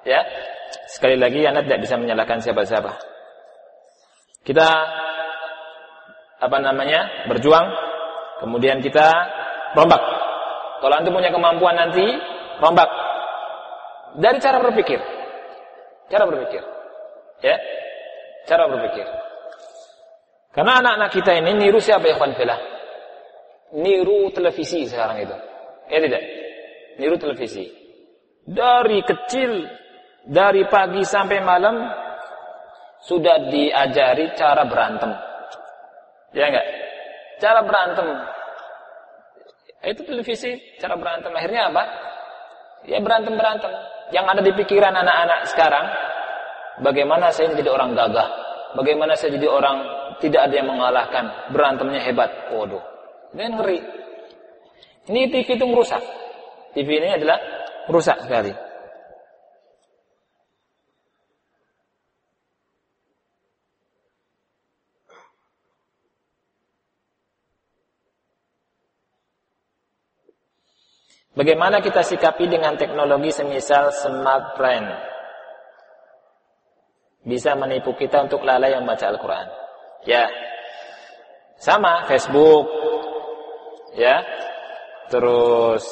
Ya. 0.06 0.22
Sekali 0.86 1.18
lagi 1.18 1.42
Anda 1.46 1.66
tidak 1.66 1.82
bisa 1.82 1.98
menyalahkan 1.98 2.38
siapa-siapa. 2.42 2.94
Kita 4.46 4.68
apa 6.40 6.56
namanya 6.56 7.28
berjuang 7.28 7.68
kemudian 8.40 8.80
kita 8.80 9.06
rombak 9.76 10.00
kalau 10.80 10.96
antum 10.96 11.12
punya 11.12 11.28
kemampuan 11.28 11.76
nanti 11.76 12.16
rombak 12.56 12.88
dari 14.16 14.40
cara 14.40 14.56
berpikir 14.64 14.96
cara 16.08 16.24
berpikir 16.24 16.64
ya 17.44 17.56
cara 18.48 18.72
berpikir 18.72 19.04
karena 20.50 20.82
anak-anak 20.82 21.10
kita 21.14 21.30
ini 21.38 21.50
niru 21.56 21.78
siapa 21.78 22.06
ya 22.10 22.18
kawan 22.18 22.34
niru 23.76 24.34
televisi 24.34 24.86
sekarang 24.90 25.22
itu 25.22 25.36
ya 25.90 25.98
tidak 26.02 26.22
niru 26.98 27.16
televisi 27.18 27.70
dari 28.42 28.98
kecil 29.06 29.66
dari 30.26 30.66
pagi 30.66 31.06
sampai 31.06 31.38
malam 31.40 31.76
sudah 33.00 33.48
diajari 33.48 34.34
cara 34.34 34.66
berantem 34.66 35.30
Ya 36.30 36.46
enggak? 36.46 36.66
Cara 37.42 37.60
berantem. 37.66 38.06
Itu 39.80 40.04
televisi, 40.06 40.60
cara 40.78 40.94
berantem. 40.94 41.32
Akhirnya 41.34 41.72
apa? 41.72 41.82
Ya 42.86 43.02
berantem-berantem. 43.02 43.72
Yang 44.14 44.24
ada 44.26 44.42
di 44.42 44.52
pikiran 44.54 44.94
anak-anak 44.94 45.40
sekarang, 45.50 45.86
bagaimana 46.82 47.30
saya 47.34 47.54
jadi 47.54 47.70
orang 47.70 47.94
gagah? 47.94 48.28
Bagaimana 48.78 49.18
saya 49.18 49.34
jadi 49.34 49.48
orang 49.50 49.82
tidak 50.20 50.46
ada 50.48 50.54
yang 50.54 50.68
mengalahkan? 50.68 51.24
Berantemnya 51.50 52.00
hebat. 52.04 52.30
Waduh. 52.52 52.84
Ini 53.34 53.44
ngeri. 53.56 53.78
Ini 55.10 55.20
TV 55.32 55.48
itu 55.56 55.66
merusak. 55.66 56.02
TV 56.76 57.02
ini 57.02 57.16
adalah 57.16 57.40
merusak 57.88 58.22
sekali. 58.22 58.52
Bagaimana 71.30 71.80
kita 71.80 72.04
sikapi 72.04 72.50
dengan 72.50 72.76
teknologi 72.76 73.32
semisal 73.32 73.94
smartphone? 73.94 74.92
Bisa 77.24 77.56
menipu 77.56 77.94
kita 77.94 78.26
untuk 78.26 78.42
lalai 78.42 78.76
membaca 78.76 79.08
Al-Quran. 79.08 79.69
Ya, 80.08 80.28
sama 81.60 82.08
Facebook, 82.08 82.66
ya, 83.96 84.24
terus 85.12 85.84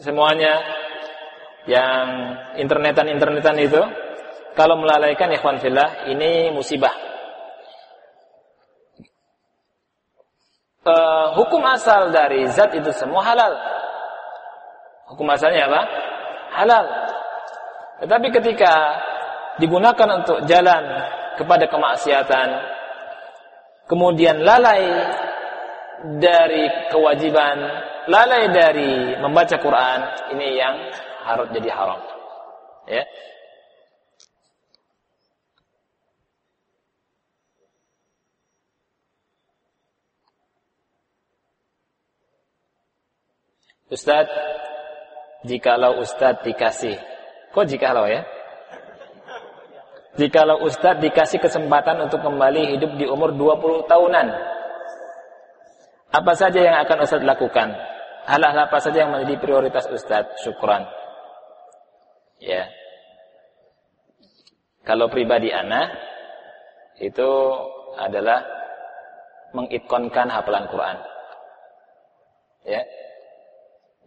semuanya 0.00 0.60
yang 1.64 2.06
internetan-internetan 2.60 3.56
itu, 3.56 3.80
kalau 4.52 4.76
melalaikan 4.76 5.32
ikhwan 5.32 5.64
fillah, 5.64 6.08
ini 6.12 6.52
musibah. 6.52 6.92
Uh, 10.84 11.32
hukum 11.40 11.64
asal 11.64 12.12
dari 12.12 12.44
zat 12.52 12.76
itu 12.76 12.92
semua 12.92 13.24
halal 13.24 13.56
Hukum 15.14 15.28
asalnya 15.28 15.68
apa? 15.68 15.80
Halal. 16.58 16.84
Tetapi 18.04 18.28
ketika 18.32 18.72
digunakan 19.60 20.08
untuk 20.18 20.48
jalan 20.48 20.82
kepada 21.36 21.68
kemaksiatan, 21.68 22.48
kemudian 23.88 24.40
lalai 24.40 24.84
dari 26.20 26.64
kewajiban, 26.92 27.58
lalai 28.08 28.52
dari 28.52 29.16
membaca 29.20 29.56
Quran, 29.56 30.00
ini 30.36 30.60
yang 30.60 30.76
harus 31.24 31.48
jadi 31.52 31.70
haram. 31.72 32.00
Ya. 32.84 33.04
Ustaz, 43.94 44.26
jikalau 45.46 46.02
Ustadz 46.02 46.42
dikasih. 46.42 46.98
Kok 47.54 47.68
jikalau 47.70 48.10
ya? 48.10 48.26
Jikalau 50.14 50.62
Ustadz 50.62 51.02
dikasih 51.02 51.42
kesempatan 51.42 51.98
untuk 52.06 52.22
kembali 52.22 52.78
hidup 52.78 52.94
di 52.94 53.06
umur 53.10 53.34
20 53.34 53.90
tahunan. 53.90 54.26
Apa 56.14 56.32
saja 56.38 56.62
yang 56.62 56.76
akan 56.86 57.02
Ustadz 57.02 57.26
lakukan? 57.26 57.74
Hal-hal 58.24 58.70
apa 58.70 58.78
saja 58.78 59.02
yang 59.04 59.10
menjadi 59.10 59.42
prioritas 59.42 59.90
Ustadz? 59.90 60.38
Syukuran. 60.46 60.86
Ya. 62.38 62.70
Kalau 64.86 65.10
pribadi 65.10 65.50
anak 65.50 65.98
itu 67.02 67.30
adalah 67.98 68.46
mengikonkan 69.50 70.30
hafalan 70.30 70.70
Quran. 70.70 70.96
Ya, 72.64 72.80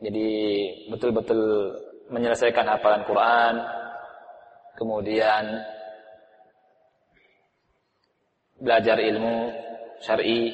jadi 0.01 0.29
betul-betul 0.89 1.73
menyelesaikan 2.09 2.65
hafalan 2.65 3.05
Quran, 3.05 3.53
kemudian 4.77 5.61
belajar 8.57 8.97
ilmu 8.97 9.53
syar'i, 10.01 10.53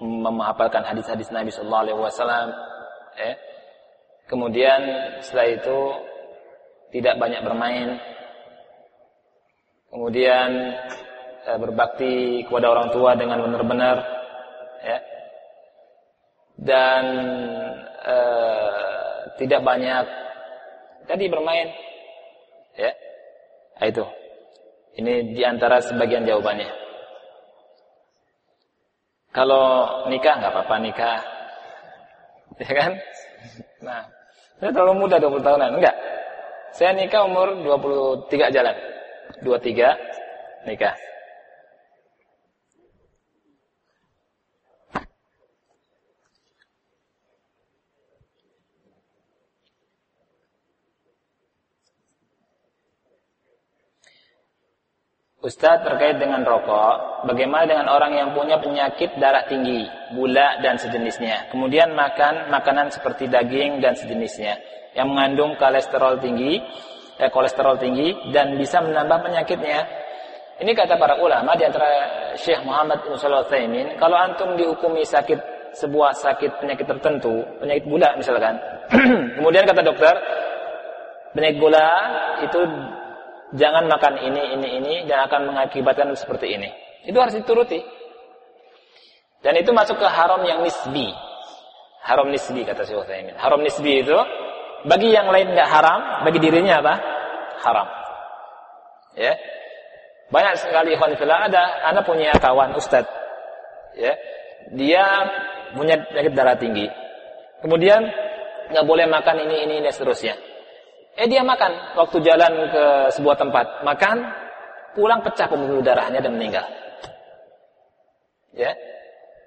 menghafalkan 0.00 0.84
hadis-hadis 0.84 1.32
Nabi 1.32 1.48
sallallahu 1.52 1.84
alaihi 1.88 2.00
wasallam, 2.00 2.48
eh. 3.20 3.36
Kemudian 4.26 4.80
setelah 5.22 5.48
itu 5.54 5.78
tidak 6.90 7.14
banyak 7.22 7.46
bermain. 7.46 8.02
Kemudian 9.86 10.48
eh, 11.46 11.58
berbakti 11.62 12.42
kepada 12.42 12.66
orang 12.74 12.90
tua 12.90 13.14
dengan 13.14 13.38
benar-benar 13.46 13.96
ya 14.82 14.98
dan 16.56 17.04
tidak 19.36 19.60
banyak 19.62 20.04
tadi 21.04 21.24
bermain 21.28 21.68
ya 22.76 22.92
itu 23.84 24.04
ini 24.96 25.36
di 25.36 25.42
antara 25.44 25.84
sebagian 25.84 26.24
jawabannya 26.24 26.85
kalau 29.36 29.64
nikah 30.08 30.40
nggak 30.40 30.52
apa-apa 30.52 30.76
nikah. 30.80 31.18
Ya 32.56 32.72
kan? 32.72 32.92
Nah 33.84 34.08
saya 34.56 34.72
terlalu 34.72 35.04
muda 35.04 35.20
20 35.20 35.44
tahunan 35.44 35.76
enggak. 35.76 35.92
Saya 36.72 36.96
nikah 36.96 37.28
umur 37.28 37.52
23 38.32 38.48
jalan. 38.48 38.72
23 39.44 40.64
nikah 40.64 40.96
Ustadz 55.46 55.86
terkait 55.86 56.18
dengan 56.18 56.42
rokok, 56.42 57.22
bagaimana 57.30 57.70
dengan 57.70 57.86
orang 57.86 58.18
yang 58.18 58.28
punya 58.34 58.58
penyakit 58.58 59.14
darah 59.14 59.46
tinggi, 59.46 59.86
gula 60.10 60.58
dan 60.58 60.74
sejenisnya, 60.74 61.54
kemudian 61.54 61.94
makan 61.94 62.50
makanan 62.50 62.90
seperti 62.90 63.30
daging 63.30 63.78
dan 63.78 63.94
sejenisnya, 63.94 64.58
yang 64.98 65.06
mengandung 65.06 65.54
kolesterol 65.54 66.18
tinggi, 66.18 66.58
eh, 67.22 67.30
kolesterol 67.30 67.78
tinggi 67.78 68.34
dan 68.34 68.58
bisa 68.58 68.82
menambah 68.82 69.22
penyakitnya. 69.22 69.86
Ini 70.66 70.72
kata 70.74 70.98
para 70.98 71.22
ulama 71.22 71.54
di 71.54 71.62
antara 71.62 71.90
Syekh 72.34 72.66
Muhammad 72.66 73.06
bin 73.06 73.14
Shalih 73.14 73.46
kalau 74.02 74.18
antum 74.18 74.58
dihukumi 74.58 75.06
sakit 75.06 75.38
sebuah 75.78 76.10
sakit 76.26 76.58
penyakit 76.58 76.90
tertentu, 76.90 77.46
penyakit 77.62 77.86
gula 77.86 78.18
misalkan, 78.18 78.58
kemudian 79.38 79.62
kata 79.62 79.78
dokter, 79.86 80.14
penyakit 81.38 81.62
gula 81.62 81.86
itu 82.42 82.60
jangan 83.54 83.86
makan 83.86 84.18
ini, 84.18 84.42
ini, 84.58 84.68
ini, 84.82 84.94
dan 85.06 85.30
akan 85.30 85.54
mengakibatkan 85.54 86.10
seperti 86.18 86.58
ini. 86.58 86.72
Itu 87.06 87.14
harus 87.22 87.38
dituruti. 87.38 87.78
Dan 89.44 89.54
itu 89.62 89.70
masuk 89.70 90.02
ke 90.02 90.08
haram 90.10 90.42
yang 90.42 90.66
nisbi. 90.66 91.14
Haram 92.02 92.30
nisbi 92.34 92.66
kata 92.66 92.82
Syekh 92.82 93.06
Utsaimin. 93.06 93.38
Haram 93.38 93.62
nisbi 93.62 94.02
itu 94.02 94.18
bagi 94.86 95.14
yang 95.14 95.30
lain 95.30 95.54
nggak 95.54 95.70
haram, 95.70 96.26
bagi 96.26 96.38
dirinya 96.42 96.82
apa? 96.82 96.94
Haram. 97.62 97.88
Ya. 99.14 99.34
Banyak 100.26 100.58
sekali 100.58 100.98
ikhwan 100.98 101.14
fillah 101.14 101.46
ada 101.46 101.62
anak 101.94 102.02
punya 102.02 102.34
kawan 102.38 102.74
ustaz. 102.74 103.06
Ya. 103.94 104.18
Dia 104.74 105.04
punya 105.78 106.02
penyakit 106.10 106.32
darah 106.34 106.58
tinggi. 106.58 106.90
Kemudian 107.62 108.02
nggak 108.74 108.86
boleh 108.86 109.06
makan 109.06 109.46
ini 109.46 109.56
ini 109.66 109.74
dan 109.82 109.94
seterusnya. 109.94 110.34
Eh 111.16 111.26
dia 111.32 111.40
makan 111.40 111.96
waktu 111.96 112.16
jalan 112.20 112.52
ke 112.68 112.84
sebuah 113.16 113.36
tempat, 113.40 113.80
makan, 113.88 114.16
pulang 114.92 115.24
pecah 115.24 115.48
pembuluh 115.48 115.80
darahnya 115.80 116.20
dan 116.20 116.36
meninggal. 116.36 116.68
Ya. 118.52 118.76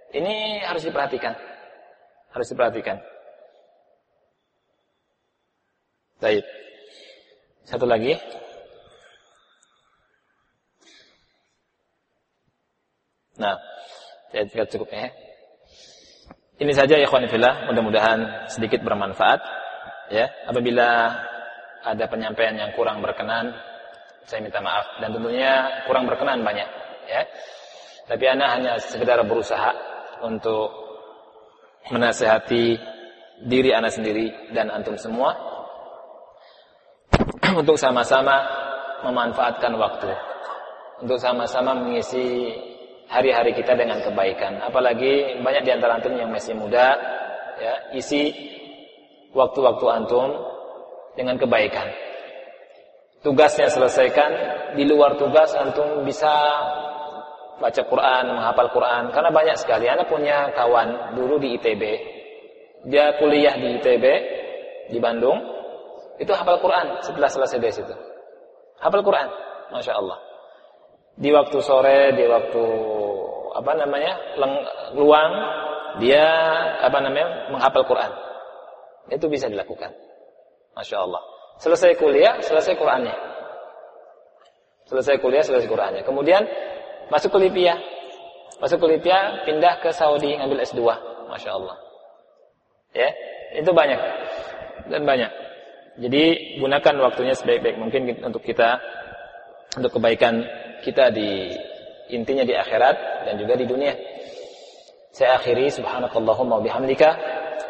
Ini 0.10 0.66
harus 0.66 0.82
diperhatikan. 0.82 1.38
Harus 2.34 2.50
diperhatikan. 2.50 2.98
Baik. 6.18 6.42
Satu 7.70 7.86
lagi. 7.86 8.18
Nah, 13.38 13.56
saya 14.34 14.50
kira 14.50 14.66
cukup 14.66 14.90
ya. 14.90 15.14
Ini 16.60 16.76
saja 16.76 17.00
ya 17.00 17.08
fillah, 17.08 17.72
mudah-mudahan 17.72 18.52
sedikit 18.52 18.84
bermanfaat. 18.84 19.40
Ya, 20.12 20.28
apabila 20.50 21.14
ada 21.86 22.06
penyampaian 22.12 22.56
yang 22.56 22.72
kurang 22.76 23.00
berkenan, 23.00 23.56
saya 24.28 24.44
minta 24.44 24.60
maaf 24.60 25.00
dan 25.00 25.16
tentunya 25.16 25.84
kurang 25.88 26.06
berkenan 26.06 26.44
banyak, 26.44 26.68
ya. 27.08 27.22
Tapi 28.10 28.24
ana 28.26 28.46
hanya 28.58 28.72
sekedar 28.82 29.22
berusaha 29.24 29.72
untuk 30.26 30.74
menasehati 31.94 32.76
diri 33.46 33.72
ana 33.72 33.88
sendiri 33.88 34.52
dan 34.52 34.68
antum 34.74 35.00
semua 35.00 35.32
untuk 37.62 37.80
sama-sama 37.80 38.44
memanfaatkan 39.06 39.74
waktu, 39.80 40.12
untuk 41.06 41.22
sama-sama 41.22 41.78
mengisi 41.78 42.52
hari-hari 43.10 43.56
kita 43.56 43.74
dengan 43.74 44.04
kebaikan. 44.04 44.62
Apalagi 44.62 45.40
banyak 45.40 45.64
di 45.66 45.72
antara 45.72 45.98
antum 45.98 46.14
yang 46.14 46.30
masih 46.30 46.54
muda, 46.54 46.98
ya, 47.58 47.74
isi 47.96 48.34
waktu-waktu 49.34 49.86
antum 49.90 50.30
dengan 51.20 51.36
kebaikan. 51.36 51.92
Tugasnya 53.20 53.68
selesaikan, 53.68 54.32
di 54.80 54.88
luar 54.88 55.20
tugas 55.20 55.52
antum 55.52 56.08
bisa 56.08 56.32
baca 57.60 57.82
Quran, 57.84 58.24
menghafal 58.32 58.72
Quran. 58.72 59.12
Karena 59.12 59.28
banyak 59.28 59.60
sekali. 59.60 59.92
Anak 59.92 60.08
punya 60.08 60.56
kawan 60.56 61.20
dulu 61.20 61.36
di 61.44 61.60
ITB. 61.60 61.84
Dia 62.88 63.20
kuliah 63.20 63.60
di 63.60 63.76
ITB 63.76 64.06
di 64.88 64.98
Bandung. 65.04 65.36
Itu 66.16 66.32
hafal 66.32 66.64
Quran 66.64 67.04
setelah 67.04 67.28
selesai 67.28 67.60
dari 67.60 67.76
situ. 67.76 67.96
Hafal 68.80 69.04
Quran, 69.04 69.28
masya 69.76 70.00
Allah. 70.00 70.24
Di 71.20 71.36
waktu 71.36 71.60
sore, 71.60 72.16
di 72.16 72.24
waktu 72.24 72.64
apa 73.60 73.72
namanya 73.76 74.16
leng, 74.40 74.56
luang, 74.96 75.32
dia 76.00 76.28
apa 76.80 77.04
namanya 77.04 77.52
menghafal 77.52 77.84
Quran. 77.84 78.12
Itu 79.12 79.28
bisa 79.28 79.52
dilakukan. 79.52 80.09
Masya 80.80 80.98
Allah. 81.04 81.22
Selesai 81.60 81.92
kuliah, 82.00 82.40
selesai 82.40 82.80
Qurannya. 82.80 83.12
Selesai 84.88 85.20
kuliah, 85.20 85.44
selesai 85.44 85.68
Qurannya. 85.68 86.08
Kemudian 86.08 86.48
masuk 87.12 87.36
ke 87.36 87.40
Libya. 87.52 87.76
Masuk 88.64 88.80
ke 88.80 88.88
Libya, 88.96 89.44
pindah 89.44 89.84
ke 89.84 89.92
Saudi, 89.92 90.40
ngambil 90.40 90.64
S2. 90.64 90.80
Masya 91.28 91.52
Allah. 91.52 91.76
Ya, 92.96 93.12
itu 93.60 93.70
banyak. 93.76 94.00
Dan 94.88 95.04
banyak. 95.04 95.32
Jadi 96.00 96.24
gunakan 96.64 96.96
waktunya 97.04 97.36
sebaik-baik 97.36 97.76
mungkin 97.76 98.24
untuk 98.24 98.40
kita 98.40 98.80
untuk 99.76 100.00
kebaikan 100.00 100.48
kita 100.80 101.12
di 101.12 101.52
intinya 102.08 102.48
di 102.48 102.56
akhirat 102.56 103.28
dan 103.28 103.36
juga 103.36 103.60
di 103.60 103.68
dunia. 103.68 103.94
Saya 105.12 105.36
akhiri 105.36 105.68
subhanakallahumma 105.68 106.64
bihamdika 106.64 107.10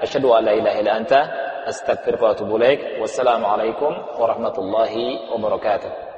asyhadu 0.06 0.30
an 0.38 0.46
la 0.46 0.54
ilaha 0.54 0.78
illa 0.78 0.94
anta 0.94 1.49
astaghfiruka 1.66 2.26
wa 2.26 2.32
atubu 2.32 2.58
ilaik. 2.58 3.02
Wassalamualaikum 3.02 3.96
warahmatullahi 4.20 5.20
wabarakatuh. 5.32 6.09